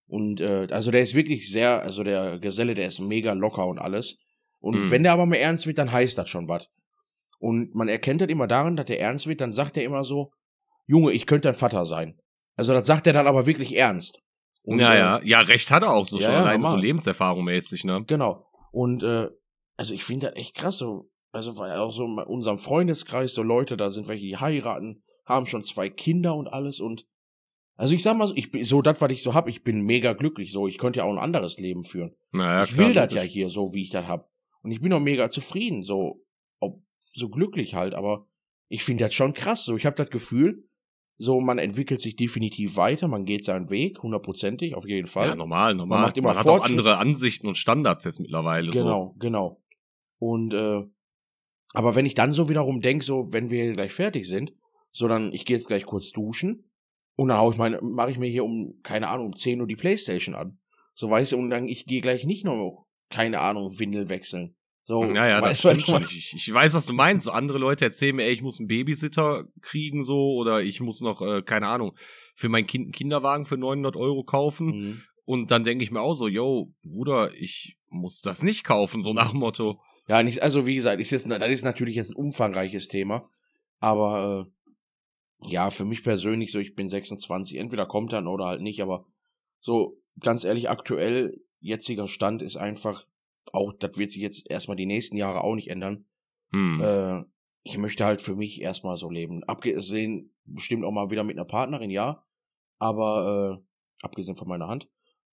Und 0.08 0.42
äh, 0.42 0.68
also 0.72 0.90
der 0.92 1.02
ist 1.04 1.14
wirklich 1.14 1.50
sehr, 1.52 1.82
also 1.84 2.04
der 2.04 2.40
Geselle, 2.40 2.74
der 2.74 2.88
ist 2.88 3.00
mega 3.00 3.34
locker 3.34 3.66
und 3.68 3.78
alles. 3.80 4.18
Und 4.60 4.80
Mhm. 4.80 4.92
wenn 4.92 5.04
der 5.04 5.14
aber 5.14 5.26
mal 5.28 5.36
ernst 5.36 5.68
wird, 5.68 5.78
dann 5.78 5.92
heißt 5.92 6.18
das 6.18 6.28
schon 6.30 6.50
was. 6.50 6.68
Und 7.40 7.74
man 7.76 7.88
erkennt 7.88 8.22
das 8.22 8.28
immer 8.30 8.48
daran, 8.48 8.76
dass 8.76 8.88
der 8.88 9.00
ernst 9.00 9.28
wird, 9.28 9.40
dann 9.40 9.54
sagt 9.54 9.78
er 9.78 9.84
immer 9.84 10.04
so, 10.04 10.32
Junge, 10.88 11.12
ich 11.14 11.26
könnte 11.28 11.48
dein 11.48 11.56
Vater 11.56 11.86
sein. 11.86 12.20
Also 12.56 12.74
das 12.74 12.86
sagt 12.86 13.08
er 13.08 13.14
dann 13.14 13.28
aber 13.28 13.46
wirklich 13.46 13.76
ernst. 13.76 14.20
Und, 14.64 14.80
ja, 14.80 14.96
ja. 14.96 15.22
Ja, 15.24 15.42
recht 15.42 15.72
hat 15.72 15.84
er 15.84 15.94
auch 15.94 16.06
so 16.06 16.18
Ja, 16.18 16.26
schon, 16.26 16.34
ja, 16.34 16.40
allein 16.42 16.62
so 16.62 16.68
normal. 16.68 16.82
Lebenserfahrung 16.82 17.44
mäßig, 17.44 17.84
ne? 17.84 18.04
Genau. 18.06 18.46
Und 18.72 19.04
äh, 19.04 19.30
also 19.78 19.94
ich 19.94 20.04
finde 20.04 20.28
das 20.28 20.36
echt 20.36 20.56
krass. 20.56 20.78
So, 20.78 21.10
also 21.32 21.58
weil 21.58 21.78
auch 21.78 21.92
so 21.92 22.06
in 22.06 22.20
unserem 22.20 22.60
Freundeskreis 22.60 23.34
so 23.34 23.42
Leute, 23.42 23.78
da 23.78 23.90
sind 23.90 24.08
welche, 24.08 24.26
die 24.26 24.38
heiraten, 24.38 25.04
haben 25.26 25.46
schon 25.46 25.64
zwei 25.64 25.90
Kinder 25.90 26.36
und 26.36 26.48
alles 26.48 26.80
und 26.80 27.06
also 27.76 27.96
ich 27.96 28.04
sag 28.04 28.16
mal 28.16 28.28
so, 28.28 28.36
ich 28.36 28.52
bin 28.52 28.64
so 28.64 28.84
das, 28.84 29.02
was 29.02 29.12
ich 29.12 29.24
so 29.24 29.34
hab, 29.34 29.48
ich 29.48 29.64
bin 29.64 29.82
mega 29.82 30.14
glücklich. 30.14 30.52
So, 30.52 30.68
ich 30.68 30.78
könnte 30.78 31.00
ja 31.00 31.06
auch 31.06 31.12
ein 31.12 31.18
anderes 31.18 31.58
Leben 31.58 31.84
führen. 31.84 32.16
Naja, 32.32 32.66
ich 32.66 32.74
klar, 32.74 32.88
will 32.88 32.94
das 32.94 33.12
ja 33.12 33.22
hier 33.22 33.50
so, 33.50 33.74
wie 33.74 33.82
ich 33.82 33.90
das 33.90 34.06
hab. 34.06 34.30
Und 34.62 34.70
ich 34.70 34.82
bin 34.82 34.94
auch 34.94 35.00
mega 35.00 35.32
zufrieden, 35.32 35.82
so 35.82 36.24
ob, 36.60 36.84
so 37.00 37.30
glücklich 37.30 37.74
halt. 37.74 37.96
Aber 37.96 38.28
ich 38.68 38.84
finde 38.84 39.06
das 39.06 39.16
schon 39.16 39.34
krass. 39.34 39.64
So, 39.64 39.78
ich 39.78 39.88
habe 39.88 39.96
das 39.96 40.12
Gefühl, 40.12 40.68
so 41.22 41.40
man 41.40 41.60
entwickelt 41.60 42.02
sich 42.02 42.16
definitiv 42.16 42.78
weiter, 42.78 43.08
man 43.08 43.26
geht 43.26 43.46
seinen 43.46 43.70
Weg, 43.70 44.02
hundertprozentig, 44.02 44.74
auf 44.74 44.88
jeden 44.88 45.06
Fall. 45.06 45.28
Ja, 45.28 45.36
normal, 45.36 45.76
normal. 45.76 46.02
macht 46.02 46.18
immer 46.18 46.30
Man 46.30 46.38
hat 46.38 46.48
auch 46.48 46.66
andere 46.66 46.98
Ansichten 46.98 47.48
und 47.48 47.58
Standards 47.58 48.06
jetzt 48.06 48.20
mittlerweile. 48.20 48.72
Genau, 48.72 49.16
genau. 49.20 49.62
Und 50.18 50.56
äh, 50.56 50.82
aber 51.74 51.96
wenn 51.96 52.08
ich 52.08 52.16
dann 52.16 52.34
so 52.34 52.50
wiederum 52.50 52.82
denk, 52.82 53.04
so 53.04 53.32
wenn 53.32 53.52
wir 53.52 53.72
gleich 53.74 53.94
fertig 53.94 54.28
sind, 54.28 54.52
so 54.90 55.08
dann 55.08 55.32
ich 55.32 55.46
gehe 55.46 55.56
jetzt 55.56 55.68
gleich 55.68 55.86
kurz 55.86 56.12
duschen 56.12 56.72
und 57.16 57.28
dann 57.28 57.38
hau 57.38 57.52
ich 57.52 57.58
meine, 57.60 57.80
mache 57.84 58.10
ich 58.10 58.18
mir 58.18 58.30
hier 58.30 58.44
um 58.44 58.80
keine 58.82 59.08
Ahnung 59.08 59.28
um 59.28 59.36
10 59.36 59.62
Uhr 59.62 59.68
die 59.68 59.76
Playstation 59.76 60.34
an. 60.34 60.58
So 60.96 61.08
weißt 61.12 61.34
du 61.34 61.38
und 61.38 61.52
dann 61.52 61.68
ich 61.68 61.86
gehe 61.86 62.02
gleich 62.02 62.26
nicht 62.26 62.46
noch 62.46 62.88
keine 63.10 63.42
Ahnung 63.42 63.78
Windel 63.78 64.10
wechseln. 64.10 64.56
So, 64.92 65.06
So. 65.06 65.14
Ja, 65.14 65.26
ja, 65.26 65.40
das 65.40 65.60
stimmt 65.60 65.78
ich 65.78 65.86
schon. 65.86 66.04
Ich, 66.04 66.34
ich 66.36 66.54
weiß, 66.54 66.74
was 66.74 66.86
du 66.86 66.92
meinst. 66.92 67.24
So 67.24 67.32
andere 67.32 67.58
Leute 67.58 67.86
erzählen 67.86 68.14
mir, 68.14 68.26
ey, 68.26 68.34
ich 68.34 68.42
muss 68.42 68.60
einen 68.60 68.68
Babysitter 68.68 69.46
kriegen, 69.62 70.04
so, 70.04 70.34
oder 70.34 70.62
ich 70.62 70.82
muss 70.82 71.00
noch, 71.00 71.22
äh, 71.22 71.42
keine 71.42 71.68
Ahnung, 71.68 71.96
für 72.36 72.50
mein 72.50 72.68
Kind 72.68 72.86
einen 72.86 72.92
Kinderwagen 72.92 73.46
für 73.46 73.58
900 73.58 73.96
Euro 73.96 74.24
kaufen. 74.24 74.66
Mhm. 74.66 75.02
Und 75.24 75.52
dann 75.52 75.64
denke 75.64 75.84
ich 75.86 75.92
mir 75.92 76.02
auch 76.02 76.16
so, 76.16 76.28
yo, 76.28 76.74
Bruder, 76.84 77.34
ich 77.36 77.78
muss 77.88 78.20
das 78.20 78.44
nicht 78.44 78.66
kaufen, 78.66 79.02
so 79.02 79.14
nach 79.14 79.32
dem 79.32 79.40
Motto. 79.40 79.80
Ja, 80.10 80.24
nicht, 80.24 80.44
also 80.44 80.68
wie 80.68 80.76
gesagt, 80.76 81.00
ist 81.00 81.12
jetzt, 81.12 81.30
das 81.30 81.52
ist 81.52 81.64
natürlich 81.64 81.96
jetzt 81.96 82.12
ein 82.12 82.18
umfangreiches 82.18 82.90
Thema, 82.90 83.24
aber 83.80 84.50
äh, 85.46 85.50
ja, 85.50 85.70
für 85.70 85.86
mich 85.86 86.04
persönlich 86.04 86.52
so, 86.52 86.60
ich 86.60 86.76
bin 86.76 86.90
26, 86.90 87.58
entweder 87.58 87.86
kommt 87.86 88.12
dann 88.12 88.28
oder 88.28 88.46
halt 88.46 88.62
nicht, 88.62 88.82
aber 88.82 89.06
so 89.62 90.02
ganz 90.20 90.44
ehrlich, 90.44 90.70
aktuell 90.70 91.40
jetziger 91.60 92.10
Stand 92.10 92.42
ist 92.42 92.58
einfach 92.58 93.06
auch, 93.52 93.74
das 93.74 93.98
wird 93.98 94.12
sich 94.12 94.22
jetzt 94.22 94.50
erstmal 94.50 94.78
die 94.78 94.86
nächsten 94.86 95.18
Jahre 95.18 95.44
auch 95.44 95.56
nicht 95.56 95.70
ändern. 95.70 96.06
Hm. 96.52 96.82
Äh, 96.82 97.24
ich 97.64 97.78
möchte 97.78 98.06
halt 98.06 98.22
für 98.22 98.36
mich 98.36 98.62
erstmal 98.62 98.98
so 98.98 99.10
leben. 99.10 99.44
Abgesehen, 99.44 100.34
bestimmt 100.46 100.84
auch 100.84 100.92
mal 100.92 101.12
wieder 101.12 101.24
mit 101.24 101.38
einer 101.38 101.46
Partnerin, 101.46 101.90
ja, 101.90 102.26
aber 102.80 103.62
äh, 103.62 104.06
abgesehen 104.06 104.36
von 104.36 104.48
meiner 104.48 104.68
Hand. 104.68 104.90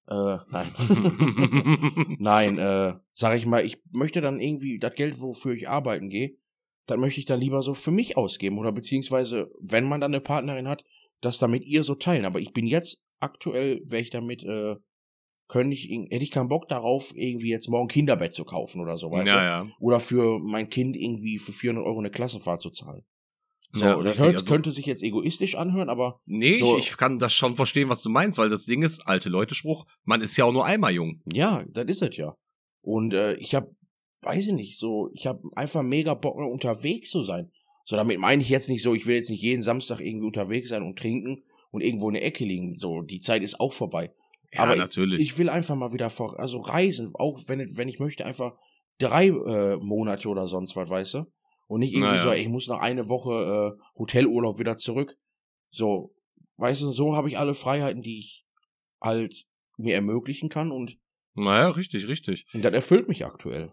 Äh, 0.09 0.39
nein. 0.51 0.67
Nein, 2.19 2.59
äh, 2.59 2.95
sag 3.13 3.37
ich 3.37 3.45
mal, 3.45 3.65
ich 3.65 3.83
möchte 3.93 4.23
dann 4.23 4.41
irgendwie 4.41 4.79
das 4.79 4.95
Geld, 4.95 5.21
wofür 5.21 5.53
ich 5.53 5.69
arbeiten 5.69 6.09
gehe, 6.09 6.39
dann 6.87 7.01
möchte 7.01 7.21
ich 7.21 7.27
dann 7.27 7.41
lieber 7.41 7.61
so 7.61 7.75
für 7.75 7.91
mich 7.91 8.17
ausgeben 8.17 8.59
oder 8.59 8.73
beziehungsweise, 8.73 9.51
wenn 9.61 9.85
man 9.85 10.01
dann 10.01 10.15
eine 10.15 10.23
Partnerin 10.23 10.67
hat, 10.67 10.83
das 11.21 11.39
dann 11.39 11.51
mit 11.51 11.67
ihr 11.67 11.85
so 11.85 11.95
teilen. 11.95 12.25
Aber 12.25 12.41
ich 12.41 12.55
bin 12.55 12.67
jetzt 12.67 13.03
aktuell, 13.21 13.83
wäre 13.85 14.01
ich 14.01 14.09
damit, 14.09 14.43
äh, 14.45 14.77
könnte 15.49 15.75
ich, 15.75 15.89
hätte 15.89 16.23
ich 16.25 16.31
keinen 16.31 16.49
Bock 16.49 16.69
darauf, 16.69 17.13
irgendwie 17.17 17.49
jetzt 17.51 17.69
morgen 17.69 17.89
Kinderbett 17.89 18.33
zu 18.33 18.45
kaufen 18.45 18.81
oder 18.81 18.97
so, 18.99 19.11
weißt 19.11 19.27
du? 19.27 19.31
ja, 19.35 19.43
ja. 19.65 19.67
Oder 19.81 19.99
für 20.01 20.39
mein 20.39 20.69
Kind 20.69 20.97
irgendwie 20.97 21.39
für 21.39 21.53
400 21.53 21.85
Euro 21.87 21.99
eine 21.99 22.11
Klassenfahrt 22.11 22.61
zu 22.63 22.71
zahlen. 22.71 23.03
So, 23.73 23.85
Ja, 23.85 24.03
das 24.03 24.19
hört, 24.19 24.37
also- 24.37 24.51
könnte 24.53 24.71
sich 24.71 24.87
jetzt 24.87 25.03
egoistisch 25.03 25.55
anhören, 25.55 25.89
aber 25.91 26.21
Nee, 26.27 26.59
So. 26.59 26.79
ich, 26.79 26.91
ich 26.91 26.97
kann 26.97 27.19
das 27.19 27.33
schon 27.33 27.55
verstehen, 27.55 27.89
was 27.89 28.03
du 28.03 28.09
meinst, 28.11 28.39
weil 28.39 28.49
das 28.51 28.65
Ding 28.65 28.83
ist, 28.83 29.01
alte 29.07 29.29
Leute 29.29 29.55
Spruch, 29.55 29.85
man 30.05 30.21
ist 30.23 30.37
ja 30.37 30.45
auch 30.45 30.53
nur 30.53 30.65
einmal 30.65 30.93
jung. 30.95 31.21
Ja, 31.33 31.65
das 31.71 31.87
ist 31.87 32.03
es 32.03 32.17
ja. 32.17 32.35
Und 32.83 33.13
äh, 33.13 33.35
ich 33.35 33.55
habe, 33.55 33.75
weiß 34.23 34.47
ich 34.49 34.53
nicht, 34.55 34.79
so, 34.79 35.11
ich 35.13 35.27
habe 35.27 35.43
einfach 35.55 35.83
mega 35.83 36.15
Bock, 36.15 36.37
unterwegs 36.37 37.11
zu 37.11 37.23
sein. 37.23 37.51
So, 37.85 37.97
damit 37.97 38.19
meine 38.19 38.43
ich 38.43 38.49
jetzt 38.49 38.69
nicht 38.69 38.83
so, 38.83 38.95
ich 38.95 39.07
will 39.07 39.17
jetzt 39.17 39.31
nicht 39.31 39.43
jeden 39.43 39.63
Samstag 39.63 40.01
irgendwie 40.01 40.27
unterwegs 40.27 40.69
sein 40.69 40.83
und 40.83 40.99
trinken 40.99 41.43
und 41.71 41.83
irgendwo 41.83 42.09
in 42.09 42.15
der 42.15 42.25
Ecke 42.25 42.45
liegen. 42.45 42.75
So, 42.79 43.03
die 43.03 43.21
Zeit 43.21 43.43
ist 43.43 43.61
auch 43.61 43.73
vorbei. 43.73 44.13
Ja, 44.53 44.61
Aber 44.61 44.77
natürlich. 44.77 45.21
Ich 45.21 45.39
will 45.39 45.49
einfach 45.49 45.77
mal 45.77 45.93
wieder 45.93 46.11
vor, 46.11 46.39
also 46.39 46.59
reisen, 46.59 47.11
auch 47.15 47.39
wenn, 47.47 47.77
wenn 47.77 47.89
ich 47.89 47.99
möchte, 47.99 48.25
einfach 48.25 48.55
drei 48.99 49.27
äh, 49.27 49.77
Monate 49.77 50.29
oder 50.29 50.47
sonst 50.47 50.75
was, 50.77 50.89
weißt 50.89 51.15
du? 51.15 51.25
Und 51.67 51.81
nicht 51.81 51.93
irgendwie 51.93 52.13
Naja. 52.13 52.23
so, 52.23 52.31
ey, 52.31 52.41
ich 52.41 52.49
muss 52.49 52.67
nach 52.67 52.81
eine 52.81 53.09
Woche 53.09 53.77
äh, 53.77 53.83
Hotelurlaub 53.99 54.59
wieder 54.59 54.77
zurück. 54.77 55.15
So, 55.71 56.15
weißt 56.57 56.81
du, 56.81 56.91
so 56.93 57.15
habe 57.15 57.29
ich 57.29 57.37
alle 57.37 57.55
Freiheiten, 57.55 58.01
die 58.01 58.21
ich 58.21 58.47
halt 59.03 59.45
mir 59.77 59.95
ermöglichen 59.95 60.49
kann 60.49 60.73
und, 60.73 60.97
naja, 61.35 61.69
richtig, 61.69 62.09
richtig. 62.09 62.47
und 62.53 62.65
das 62.65 62.73
erfüllt 62.73 63.07
mich 63.09 63.25
aktuell. 63.27 63.73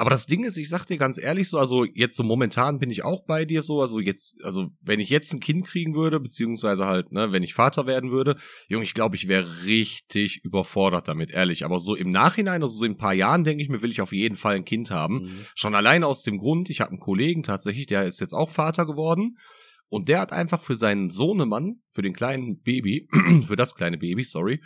Aber 0.00 0.08
das 0.08 0.24
Ding 0.24 0.44
ist, 0.44 0.56
ich 0.56 0.70
sag 0.70 0.86
dir 0.86 0.96
ganz 0.96 1.18
ehrlich 1.18 1.50
so, 1.50 1.58
also 1.58 1.84
jetzt 1.84 2.16
so 2.16 2.22
momentan 2.22 2.78
bin 2.78 2.88
ich 2.88 3.04
auch 3.04 3.22
bei 3.26 3.44
dir 3.44 3.62
so, 3.62 3.82
also 3.82 4.00
jetzt, 4.00 4.42
also 4.42 4.70
wenn 4.80 4.98
ich 4.98 5.10
jetzt 5.10 5.30
ein 5.34 5.40
Kind 5.40 5.66
kriegen 5.66 5.94
würde, 5.94 6.18
beziehungsweise 6.20 6.86
halt, 6.86 7.12
ne, 7.12 7.32
wenn 7.32 7.42
ich 7.42 7.52
Vater 7.52 7.84
werden 7.84 8.10
würde, 8.10 8.38
Junge, 8.68 8.84
ich 8.84 8.94
glaube, 8.94 9.16
ich 9.16 9.28
wäre 9.28 9.66
richtig 9.66 10.42
überfordert 10.42 11.06
damit, 11.06 11.28
ehrlich. 11.32 11.66
Aber 11.66 11.78
so 11.78 11.94
im 11.94 12.08
Nachhinein, 12.08 12.62
also 12.62 12.78
so 12.78 12.86
in 12.86 12.92
ein 12.92 12.96
paar 12.96 13.12
Jahren, 13.12 13.44
denke 13.44 13.62
ich 13.62 13.68
mir, 13.68 13.82
will 13.82 13.90
ich 13.90 14.00
auf 14.00 14.14
jeden 14.14 14.36
Fall 14.36 14.54
ein 14.54 14.64
Kind 14.64 14.90
haben. 14.90 15.24
Mhm. 15.24 15.46
Schon 15.54 15.74
alleine 15.74 16.06
aus 16.06 16.22
dem 16.22 16.38
Grund, 16.38 16.70
ich 16.70 16.80
habe 16.80 16.92
einen 16.92 17.00
Kollegen 17.00 17.42
tatsächlich, 17.42 17.84
der 17.84 18.06
ist 18.06 18.22
jetzt 18.22 18.32
auch 18.32 18.48
Vater 18.48 18.86
geworden. 18.86 19.36
Und 19.90 20.08
der 20.08 20.20
hat 20.20 20.32
einfach 20.32 20.62
für 20.62 20.76
seinen 20.76 21.10
Sohnemann, 21.10 21.82
für 21.90 22.00
den 22.00 22.14
kleinen 22.14 22.62
Baby, 22.62 23.06
für 23.46 23.56
das 23.56 23.74
kleine 23.74 23.98
Baby, 23.98 24.24
sorry, 24.24 24.62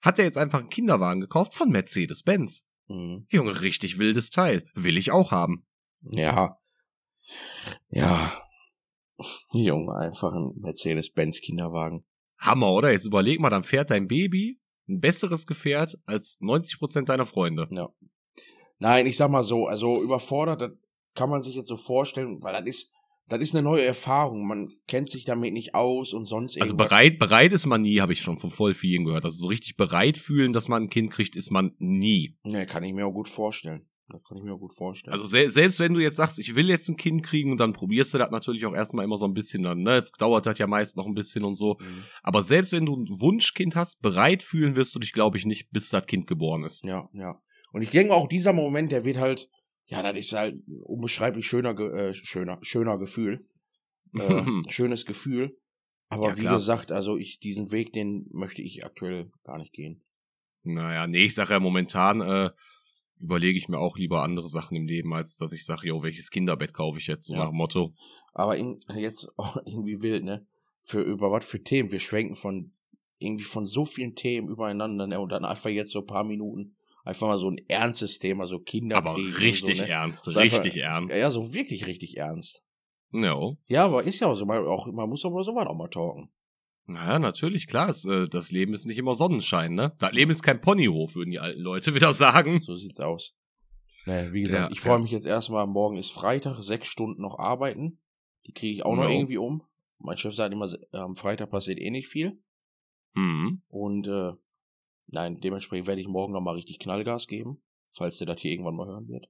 hat 0.00 0.18
er 0.18 0.24
jetzt 0.24 0.38
einfach 0.38 0.58
einen 0.58 0.70
Kinderwagen 0.70 1.20
gekauft 1.20 1.54
von 1.54 1.70
Mercedes-Benz. 1.70 2.66
Mhm. 2.92 3.26
Junge, 3.30 3.62
richtig 3.62 3.98
wildes 3.98 4.30
Teil. 4.30 4.66
Will 4.74 4.98
ich 4.98 5.10
auch 5.10 5.30
haben. 5.30 5.66
Ja. 6.02 6.56
Ja. 7.88 8.32
Junge, 9.52 9.94
einfach 9.94 10.32
ein 10.34 10.52
Mercedes-Benz-Kinderwagen. 10.60 12.04
Hammer, 12.38 12.72
oder? 12.72 12.90
Jetzt 12.92 13.06
überleg 13.06 13.40
mal, 13.40 13.50
dann 13.50 13.62
fährt 13.62 13.90
dein 13.90 14.08
Baby 14.08 14.60
ein 14.88 15.00
besseres 15.00 15.46
Gefährt 15.46 15.98
als 16.04 16.38
90% 16.40 17.04
deiner 17.04 17.24
Freunde. 17.24 17.68
Ja. 17.70 17.88
Nein, 18.78 19.06
ich 19.06 19.16
sag 19.16 19.30
mal 19.30 19.44
so, 19.44 19.66
also 19.66 20.02
überfordert, 20.02 20.60
das 20.60 20.70
kann 21.14 21.30
man 21.30 21.40
sich 21.40 21.54
jetzt 21.54 21.68
so 21.68 21.76
vorstellen, 21.76 22.42
weil 22.42 22.52
das 22.52 22.66
ist, 22.66 22.92
das 23.28 23.40
ist 23.40 23.54
eine 23.54 23.62
neue 23.62 23.84
Erfahrung. 23.84 24.46
Man 24.46 24.68
kennt 24.88 25.08
sich 25.10 25.24
damit 25.24 25.52
nicht 25.52 25.74
aus 25.74 26.12
und 26.12 26.26
sonst 26.26 26.60
Also 26.60 26.72
irgendwas. 26.72 26.88
bereit, 26.88 27.18
bereit 27.18 27.52
ist 27.52 27.66
man 27.66 27.82
nie, 27.82 28.00
habe 28.00 28.12
ich 28.12 28.20
schon 28.20 28.38
von 28.38 28.50
voll 28.50 28.74
vielen 28.74 29.04
gehört. 29.04 29.24
Also 29.24 29.36
so 29.36 29.46
richtig 29.48 29.76
bereit 29.76 30.18
fühlen, 30.18 30.52
dass 30.52 30.68
man 30.68 30.84
ein 30.84 30.90
Kind 30.90 31.10
kriegt, 31.10 31.36
ist 31.36 31.50
man 31.50 31.72
nie. 31.78 32.36
Ne, 32.44 32.66
kann 32.66 32.82
ich 32.84 32.92
mir 32.92 33.06
auch 33.06 33.12
gut 33.12 33.28
vorstellen. 33.28 33.86
Das 34.08 34.22
kann 34.24 34.36
ich 34.36 34.44
mir 34.44 34.52
auch 34.52 34.58
gut 34.60 34.74
vorstellen. 34.74 35.12
Also 35.14 35.26
se 35.26 35.48
selbst 35.48 35.78
wenn 35.80 35.94
du 35.94 36.00
jetzt 36.00 36.16
sagst, 36.16 36.38
ich 36.38 36.54
will 36.54 36.68
jetzt 36.68 36.86
ein 36.88 36.98
Kind 36.98 37.22
kriegen 37.22 37.50
und 37.50 37.58
dann 37.58 37.72
probierst 37.72 38.12
du 38.12 38.18
das 38.18 38.30
natürlich 38.30 38.66
auch 38.66 38.74
erstmal 38.74 39.06
immer 39.06 39.16
so 39.16 39.24
ein 39.24 39.32
bisschen 39.32 39.62
dann, 39.62 39.82
ne? 39.82 40.04
Dauert 40.18 40.44
das 40.44 40.58
ja 40.58 40.66
meist 40.66 40.98
noch 40.98 41.06
ein 41.06 41.14
bisschen 41.14 41.44
und 41.44 41.54
so. 41.54 41.78
Mhm. 41.80 42.04
Aber 42.22 42.42
selbst 42.42 42.72
wenn 42.72 42.84
du 42.84 42.96
ein 42.96 43.06
Wunschkind 43.08 43.74
hast, 43.74 44.02
bereit 44.02 44.42
fühlen 44.42 44.76
wirst 44.76 44.94
du 44.94 44.98
dich, 44.98 45.12
glaube 45.12 45.38
ich, 45.38 45.46
nicht, 45.46 45.70
bis 45.70 45.88
das 45.88 46.04
Kind 46.06 46.26
geboren 46.26 46.64
ist. 46.64 46.84
Ja, 46.84 47.08
ja. 47.14 47.40
Und 47.72 47.80
ich 47.80 47.90
denke 47.90 48.12
auch, 48.12 48.28
dieser 48.28 48.52
Moment, 48.52 48.92
der 48.92 49.06
wird 49.06 49.16
halt, 49.18 49.48
ja, 49.86 50.02
das 50.02 50.18
ist 50.18 50.32
halt 50.32 50.56
ein 50.66 50.80
unbeschreiblich 50.82 51.46
schöner, 51.46 51.78
äh, 51.78 52.14
schöner, 52.14 52.58
schöner 52.62 52.98
Gefühl. 52.98 53.44
Äh, 54.14 54.44
schönes 54.68 55.06
Gefühl. 55.06 55.56
Aber 56.10 56.28
Ja, 56.30 56.36
wie 56.36 56.40
klar. 56.42 56.56
gesagt, 56.56 56.92
also 56.92 57.16
ich, 57.16 57.38
diesen 57.38 57.72
Weg, 57.72 57.94
den 57.94 58.26
möchte 58.30 58.60
ich 58.60 58.84
aktuell 58.84 59.30
gar 59.42 59.56
nicht 59.56 59.72
gehen. 59.72 60.02
Naja, 60.64 61.06
nee, 61.06 61.24
ich 61.24 61.34
sage 61.34 61.54
ja 61.54 61.60
momentan, 61.60 62.20
äh, 62.20 62.50
überlege 63.18 63.56
ich 63.56 63.68
mir 63.70 63.78
auch 63.78 63.96
lieber 63.96 64.22
andere 64.22 64.50
Sachen 64.50 64.76
im 64.76 64.86
Leben, 64.86 65.14
als 65.14 65.38
dass 65.38 65.52
ich 65.54 65.64
sage, 65.64 65.88
jo, 65.88 66.02
welches 66.02 66.30
Kinderbett 66.30 66.74
kaufe 66.74 66.98
ich 66.98 67.06
jetzt, 67.06 67.24
so 67.26 67.32
Ja. 67.32 67.40
nach 67.40 67.48
dem 67.48 67.56
Motto. 67.56 67.94
Aber 68.34 68.54
in, 68.58 68.80
jetzt 68.94 69.28
auch 69.38 69.56
irgendwie 69.64 70.02
wild, 70.02 70.24
ne? 70.24 70.46
Für 70.82 71.00
über 71.00 71.30
was 71.30 71.46
für 71.46 71.62
Themen. 71.62 71.90
Wir 71.90 72.00
schwenken 72.00 72.34
von 72.36 72.72
irgendwie 73.18 73.44
von 73.44 73.64
so 73.64 73.86
vielen 73.86 74.14
Themen 74.14 74.48
übereinander, 74.50 75.06
ne? 75.06 75.18
Und 75.20 75.30
dann 75.30 75.46
einfach 75.46 75.70
jetzt 75.70 75.92
so 75.92 76.00
ein 76.00 76.06
paar 76.06 76.24
Minuten 76.24 76.76
einfach 77.04 77.26
mal 77.28 77.38
so 77.38 77.48
ein 77.50 77.58
ernstes 77.68 78.18
Thema, 78.18 78.46
so 78.46 78.58
Kinder. 78.60 78.96
Aber 78.96 79.16
richtig 79.16 79.78
so, 79.78 79.84
ne? 79.84 79.88
ernst, 79.90 80.24
So 80.24 80.38
einfach- 80.38 80.58
richtig 80.64 80.82
ernst. 80.82 81.10
Ja, 81.10 81.16
ja, 81.16 81.30
so 81.30 81.52
wirklich 81.54 81.86
richtig 81.86 82.16
ernst. 82.16 82.62
No. 83.10 83.58
Ja, 83.66 83.84
aber 83.84 84.04
ist 84.04 84.20
ja 84.20 84.28
auch 84.28 84.36
so, 84.36 84.46
man, 84.46 84.66
auch, 84.66 84.86
man 84.90 85.08
muss 85.08 85.24
aber 85.24 85.42
sowas 85.44 85.66
auch 85.68 85.76
mal 85.76 85.88
talken. 85.88 86.30
Naja, 86.86 87.18
natürlich, 87.18 87.66
klar. 87.66 87.88
Es, 87.90 88.04
äh, 88.04 88.28
das 88.28 88.50
Leben 88.50 88.72
ist 88.74 88.86
nicht 88.86 88.98
immer 88.98 89.14
Sonnenschein, 89.14 89.74
ne? 89.74 89.94
Das 89.98 90.12
Leben 90.12 90.30
ist 90.30 90.42
kein 90.42 90.60
Ponyhof, 90.60 91.14
würden 91.14 91.30
die 91.30 91.38
alten 91.38 91.60
Leute 91.60 91.94
wieder 91.94 92.12
sagen. 92.12 92.60
So 92.60 92.74
sieht's 92.74 93.00
aus. 93.00 93.36
Naja, 94.06 94.32
wie 94.32 94.42
gesagt, 94.42 94.70
Ja, 94.70 94.72
ich 94.72 94.80
freue 94.80 94.94
ja. 94.94 94.98
mich 94.98 95.12
jetzt 95.12 95.26
erstmal, 95.26 95.66
morgen 95.66 95.96
ist 95.96 96.10
Freitag, 96.10 96.60
sechs 96.62 96.88
Stunden 96.88 97.22
noch 97.22 97.38
arbeiten. 97.38 97.98
Die 98.46 98.52
kriege 98.52 98.72
ich 98.74 98.84
auch 98.84 98.96
noch 98.96 99.04
Jo. 99.04 99.10
irgendwie 99.10 99.38
um. 99.38 99.62
Mein 99.98 100.16
Chef 100.16 100.34
sagt 100.34 100.52
immer, 100.52 100.68
am 100.90 101.14
Freitag 101.14 101.50
passiert 101.50 101.78
eh 101.78 101.90
nicht 101.90 102.08
viel. 102.08 102.42
Mhm. 103.14 103.62
Und 103.68 104.08
äh, 104.08 104.32
nein, 105.06 105.40
dementsprechend 105.40 105.86
werde 105.86 106.00
ich 106.00 106.08
morgen 106.08 106.32
nochmal 106.32 106.54
richtig 106.54 106.78
Knallgas 106.78 107.26
geben, 107.26 107.62
falls 107.92 108.18
der 108.18 108.26
das 108.26 108.40
hier 108.40 108.52
irgendwann 108.52 108.76
mal 108.76 108.86
hören 108.86 109.08
wird. 109.08 109.28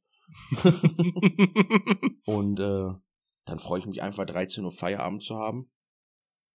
Und 2.27 2.61
äh, 2.61 2.95
dann 3.45 3.59
freue 3.59 3.81
ich 3.81 3.87
mich 3.87 4.03
einfach 4.03 4.25
13 4.25 4.65
Uhr 4.65 4.73
Feierabend 4.73 5.23
zu 5.23 5.37
haben. 5.37 5.71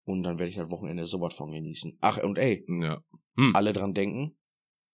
Und 0.04 0.22
dann 0.22 0.38
werde 0.38 0.50
ich 0.50 0.56
das 0.56 0.70
Wochenende 0.70 1.06
sowas 1.06 1.34
von 1.34 1.50
genießen. 1.50 1.96
Ach, 2.00 2.18
und 2.18 2.36
ey, 2.36 2.66
ja. 2.68 3.02
alle 3.54 3.72
dran 3.72 3.94
denken, 3.94 4.36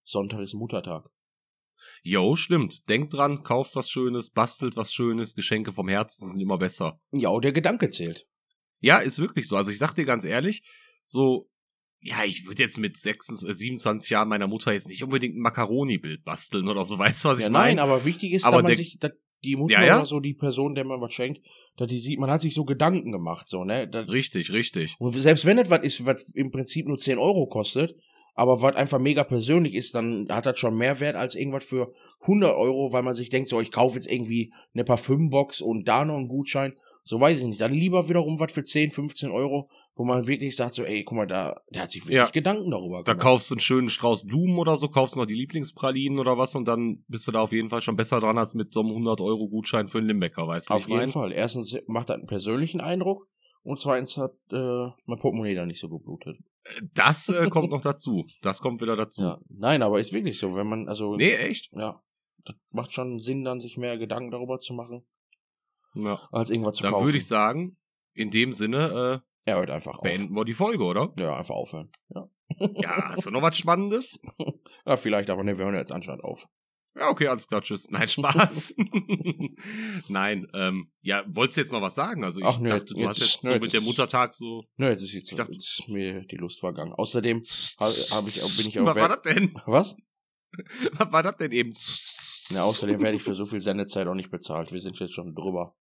Sonntag 0.04 0.40
ist 0.40 0.54
Muttertag. 0.54 1.10
Jo, 2.02 2.36
stimmt. 2.36 2.88
Denkt 2.88 3.14
dran, 3.14 3.42
kauft 3.42 3.74
was 3.74 3.90
Schönes, 3.90 4.30
bastelt 4.30 4.76
was 4.76 4.92
Schönes, 4.92 5.34
Geschenke 5.34 5.72
vom 5.72 5.88
Herzen 5.88 6.28
sind 6.28 6.40
immer 6.40 6.58
besser. 6.58 7.00
Ja, 7.10 7.36
der 7.40 7.52
Gedanke 7.52 7.90
zählt. 7.90 8.28
Ja, 8.78 8.98
ist 8.98 9.18
wirklich 9.18 9.48
so. 9.48 9.56
Also 9.56 9.70
ich 9.70 9.78
sag 9.78 9.94
dir 9.94 10.04
ganz 10.04 10.24
ehrlich, 10.24 10.62
so, 11.04 11.49
ja, 12.02 12.24
ich 12.24 12.46
würde 12.46 12.62
jetzt 12.62 12.78
mit 12.78 12.96
26, 12.96 13.48
äh, 13.48 13.54
27 13.54 14.10
Jahren 14.10 14.28
meiner 14.28 14.48
Mutter 14.48 14.72
jetzt 14.72 14.88
nicht 14.88 15.02
unbedingt 15.02 15.36
ein 15.36 15.40
Macaroni-Bild 15.40 16.24
basteln 16.24 16.68
oder 16.68 16.84
so, 16.84 16.98
weißt 16.98 17.24
du, 17.24 17.28
was 17.28 17.40
ja, 17.40 17.46
ich 17.46 17.52
nein, 17.52 17.76
meine? 17.76 17.82
aber 17.82 18.04
wichtig 18.04 18.32
ist, 18.32 18.44
Aber 18.44 18.62
dass 18.62 18.70
man 18.70 18.76
sich, 18.76 18.98
dass 18.98 19.12
die 19.42 19.56
Mutter 19.56 19.72
Ja, 19.72 19.84
ja. 19.84 19.96
oder 19.96 20.06
so, 20.06 20.20
die 20.20 20.34
Person, 20.34 20.74
der 20.74 20.84
man 20.84 21.00
was 21.00 21.12
schenkt, 21.12 21.40
dass 21.76 21.88
die 21.88 21.98
sieht, 21.98 22.18
man 22.18 22.30
hat 22.30 22.40
sich 22.40 22.54
so 22.54 22.64
Gedanken 22.64 23.12
gemacht, 23.12 23.48
so, 23.48 23.64
ne? 23.64 23.88
Das, 23.88 24.08
Richtig, 24.08 24.52
richtig. 24.52 24.96
und 24.98 25.12
selbst 25.14 25.46
wenn 25.46 25.56
das 25.56 25.70
was 25.70 25.82
ist, 25.82 26.04
was 26.06 26.34
im 26.34 26.50
Prinzip 26.50 26.86
nur 26.86 26.98
10 26.98 27.18
Euro 27.18 27.46
kostet, 27.46 27.94
aber 28.34 28.62
was 28.62 28.76
einfach 28.76 28.98
mega 28.98 29.24
persönlich 29.24 29.74
ist, 29.74 29.94
dann 29.94 30.28
hat 30.30 30.46
das 30.46 30.58
schon 30.58 30.76
mehr 30.76 31.00
Wert 31.00 31.16
als 31.16 31.34
irgendwas 31.34 31.64
für 31.64 31.92
100 32.22 32.54
Euro, 32.54 32.92
weil 32.92 33.02
man 33.02 33.14
sich 33.14 33.28
denkt, 33.28 33.48
so, 33.48 33.60
ich 33.60 33.70
kaufe 33.70 33.96
jetzt 33.96 34.10
irgendwie 34.10 34.52
eine 34.72 34.84
Parfümbox 34.84 35.60
und 35.60 35.88
da 35.88 36.04
noch 36.04 36.16
einen 36.16 36.28
Gutschein. 36.28 36.74
So 37.02 37.18
weiß 37.20 37.40
ich 37.40 37.46
nicht. 37.46 37.60
Dann 37.60 37.72
lieber 37.72 38.08
wiederum 38.08 38.38
was 38.38 38.52
für 38.52 38.62
10, 38.62 38.90
15 38.90 39.30
Euro, 39.30 39.68
wo 39.94 40.04
man 40.04 40.26
wirklich 40.26 40.54
sagt, 40.56 40.74
so, 40.74 40.82
ey, 40.84 41.02
guck 41.04 41.16
mal, 41.16 41.26
da, 41.26 41.60
der 41.70 41.82
hat 41.82 41.90
sich 41.90 42.02
wirklich 42.02 42.16
Ja. 42.16 42.28
Gedanken 42.30 42.70
darüber 42.70 43.02
Da 43.02 43.12
gemacht. 43.12 43.22
kaufst 43.22 43.50
du 43.50 43.54
einen 43.54 43.60
schönen 43.60 43.90
Strauß 43.90 44.26
Blumen 44.26 44.58
oder 44.58 44.76
so, 44.76 44.88
kaufst 44.88 45.16
noch 45.16 45.26
die 45.26 45.34
Lieblingspralinen 45.34 46.18
oder 46.18 46.36
was 46.38 46.54
und 46.54 46.66
dann 46.68 47.04
bist 47.08 47.26
du 47.26 47.32
da 47.32 47.40
auf 47.40 47.52
jeden 47.52 47.68
Fall 47.70 47.80
schon 47.80 47.96
besser 47.96 48.20
dran 48.20 48.38
als 48.38 48.54
mit 48.54 48.72
so 48.74 48.80
einem 48.80 48.90
100-Euro-Gutschein 48.90 49.88
für 49.88 49.98
einen 49.98 50.08
Limbecker, 50.08 50.46
weißt 50.46 50.70
du? 50.70 50.74
Auf 50.74 50.86
jeden 50.88 50.98
mein? 51.00 51.08
Fall. 51.10 51.32
Erstens 51.32 51.76
macht 51.86 52.10
das 52.10 52.16
einen 52.18 52.26
persönlichen 52.26 52.80
Eindruck 52.80 53.26
und 53.62 53.78
zweitens 53.80 54.16
hat 54.16 54.32
äh, 54.52 54.88
mein 55.06 55.18
Portemonnaie 55.18 55.54
da 55.54 55.66
nicht 55.66 55.80
so 55.80 55.88
geblutet. 55.88 56.36
Das 56.94 57.28
äh, 57.28 57.48
kommt 57.48 57.70
noch 57.70 57.80
dazu. 57.82 58.24
Das 58.42 58.60
kommt 58.60 58.80
wieder 58.82 58.96
dazu. 58.96 59.22
Ja. 59.22 59.38
Nein, 59.48 59.82
aber 59.82 59.98
ist 60.00 60.12
wirklich 60.12 60.38
so, 60.38 60.54
wenn 60.54 60.66
man, 60.68 60.88
also, 60.88 61.16
Nee, 61.16 61.32
echt? 61.32 61.70
ja, 61.72 61.94
das 62.44 62.56
macht 62.72 62.92
schon 62.92 63.18
Sinn, 63.18 63.44
dann 63.44 63.60
sich 63.60 63.76
mehr 63.76 63.98
Gedanken 63.98 64.30
darüber 64.30 64.58
zu 64.58 64.72
machen, 64.74 65.04
Ja. 65.94 66.28
als 66.32 66.50
irgendwas 66.50 66.76
zu 66.76 66.82
Dann 66.82 66.92
kaufen. 66.92 67.06
würde 67.06 67.18
ich 67.18 67.26
sagen, 67.26 67.76
in 68.14 68.30
dem 68.30 68.52
Sinne, 68.52 69.22
er 69.44 69.56
hört 69.56 69.70
einfach 69.70 69.94
äh, 69.94 69.98
auf. 69.98 70.02
beenden 70.02 70.34
wir 70.34 70.44
die 70.44 70.54
Folge, 70.54 70.84
oder? 70.84 71.12
Ja, 71.18 71.36
einfach 71.36 71.54
aufhören. 71.54 71.90
Ja. 72.14 72.28
Ja, 72.76 73.10
hast 73.12 73.26
du 73.26 73.30
noch 73.30 73.42
was 73.42 73.56
Spannendes? 73.56 74.18
ja, 74.86 74.96
vielleicht, 74.96 75.30
aber 75.30 75.44
ne, 75.44 75.56
wir 75.56 75.64
hören 75.64 75.74
jetzt 75.76 75.92
anscheinend 75.92 76.24
auf. 76.24 76.46
Ja, 76.96 77.08
okay, 77.08 77.28
alles 77.28 77.46
klar, 77.46 77.62
tschüss. 77.62 77.88
Nein, 77.90 78.08
Spaß. 78.08 78.74
Nein, 80.08 80.46
ähm, 80.54 80.90
ja, 81.02 81.24
wolltest 81.28 81.56
du 81.56 81.60
jetzt 81.62 81.72
noch 81.72 81.80
was 81.82 81.94
sagen? 81.94 82.24
Also 82.24 82.40
ich 82.40 82.46
Ach, 82.46 82.58
nö, 82.58 82.68
dachte, 82.68 82.94
du 82.94 83.00
jetzt 83.00 83.08
hast 83.10 83.18
ist- 83.20 83.32
jetzt 83.34 83.44
nö, 83.44 83.48
so 83.50 83.54
jetzt 83.54 83.62
mit 83.62 83.72
der 83.72 83.80
ist- 83.80 83.86
Muttertag 83.86 84.34
so. 84.34 84.64
Ne, 84.76 84.90
jetzt 84.90 85.02
ist, 85.02 85.12
jetzt, 85.12 85.30
Ich 85.30 85.36
dachte- 85.36 85.52
jetzt 85.52 85.80
ist 85.80 85.88
mir 85.88 86.22
die 86.26 86.36
Lust 86.36 86.58
vergangen. 86.60 86.92
Außerdem, 86.92 87.42
ha, 87.80 87.84
hab 87.86 88.26
ich, 88.26 88.56
bin 88.56 88.68
ich 88.68 88.78
auch 88.80 88.86
Was 88.86 88.96
war 88.96 89.08
das 89.08 89.22
denn? 89.22 89.54
was? 89.66 89.94
Was 90.94 91.12
war 91.12 91.22
das 91.22 91.36
denn 91.36 91.52
eben? 91.52 91.72
Ja, 92.50 92.64
außerdem 92.64 93.00
werde 93.02 93.16
ich 93.16 93.22
für 93.22 93.34
so 93.34 93.44
viel 93.44 93.60
Sendezeit 93.60 94.06
auch 94.06 94.14
nicht 94.14 94.30
bezahlt. 94.30 94.72
Wir 94.72 94.80
sind 94.80 94.98
jetzt 94.98 95.14
schon 95.14 95.34
drüber. 95.34 95.76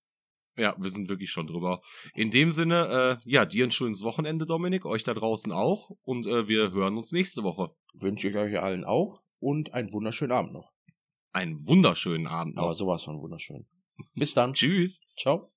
Ja, 0.57 0.75
wir 0.79 0.91
sind 0.91 1.09
wirklich 1.09 1.31
schon 1.31 1.47
drüber. 1.47 1.83
In 2.15 2.31
dem 2.31 2.51
Sinne, 2.51 3.21
äh, 3.25 3.31
ja, 3.31 3.45
dir 3.45 3.65
ein 3.65 3.71
schönes 3.71 4.03
Wochenende, 4.03 4.47
Dominik, 4.47 4.87
euch 4.87 5.05
da 5.05 5.13
draußen 5.13 5.53
auch 5.53 5.91
und 6.03 6.27
äh, 6.27 6.49
wir 6.49 6.73
hören 6.73 6.97
uns 6.97 7.13
nächste 7.13 7.43
Woche. 7.43 7.75
Wünsche 7.93 8.29
ich 8.29 8.37
euch 8.37 8.59
allen 8.59 8.85
auch 8.85 9.21
und 9.39 9.75
einen 9.75 9.93
wunderschönen 9.93 10.33
Abend 10.33 10.55
noch. 10.55 10.73
Einen 11.33 11.67
wunderschönen 11.67 12.27
Abend 12.27 12.57
noch. 12.57 12.63
Aber 12.65 12.75
sowas 12.75 13.03
von 13.03 13.21
wunderschön. 13.21 13.67
Bis 14.15 14.33
dann. 14.33 14.55
Tschüss. 14.55 15.01
Ciao. 15.19 15.53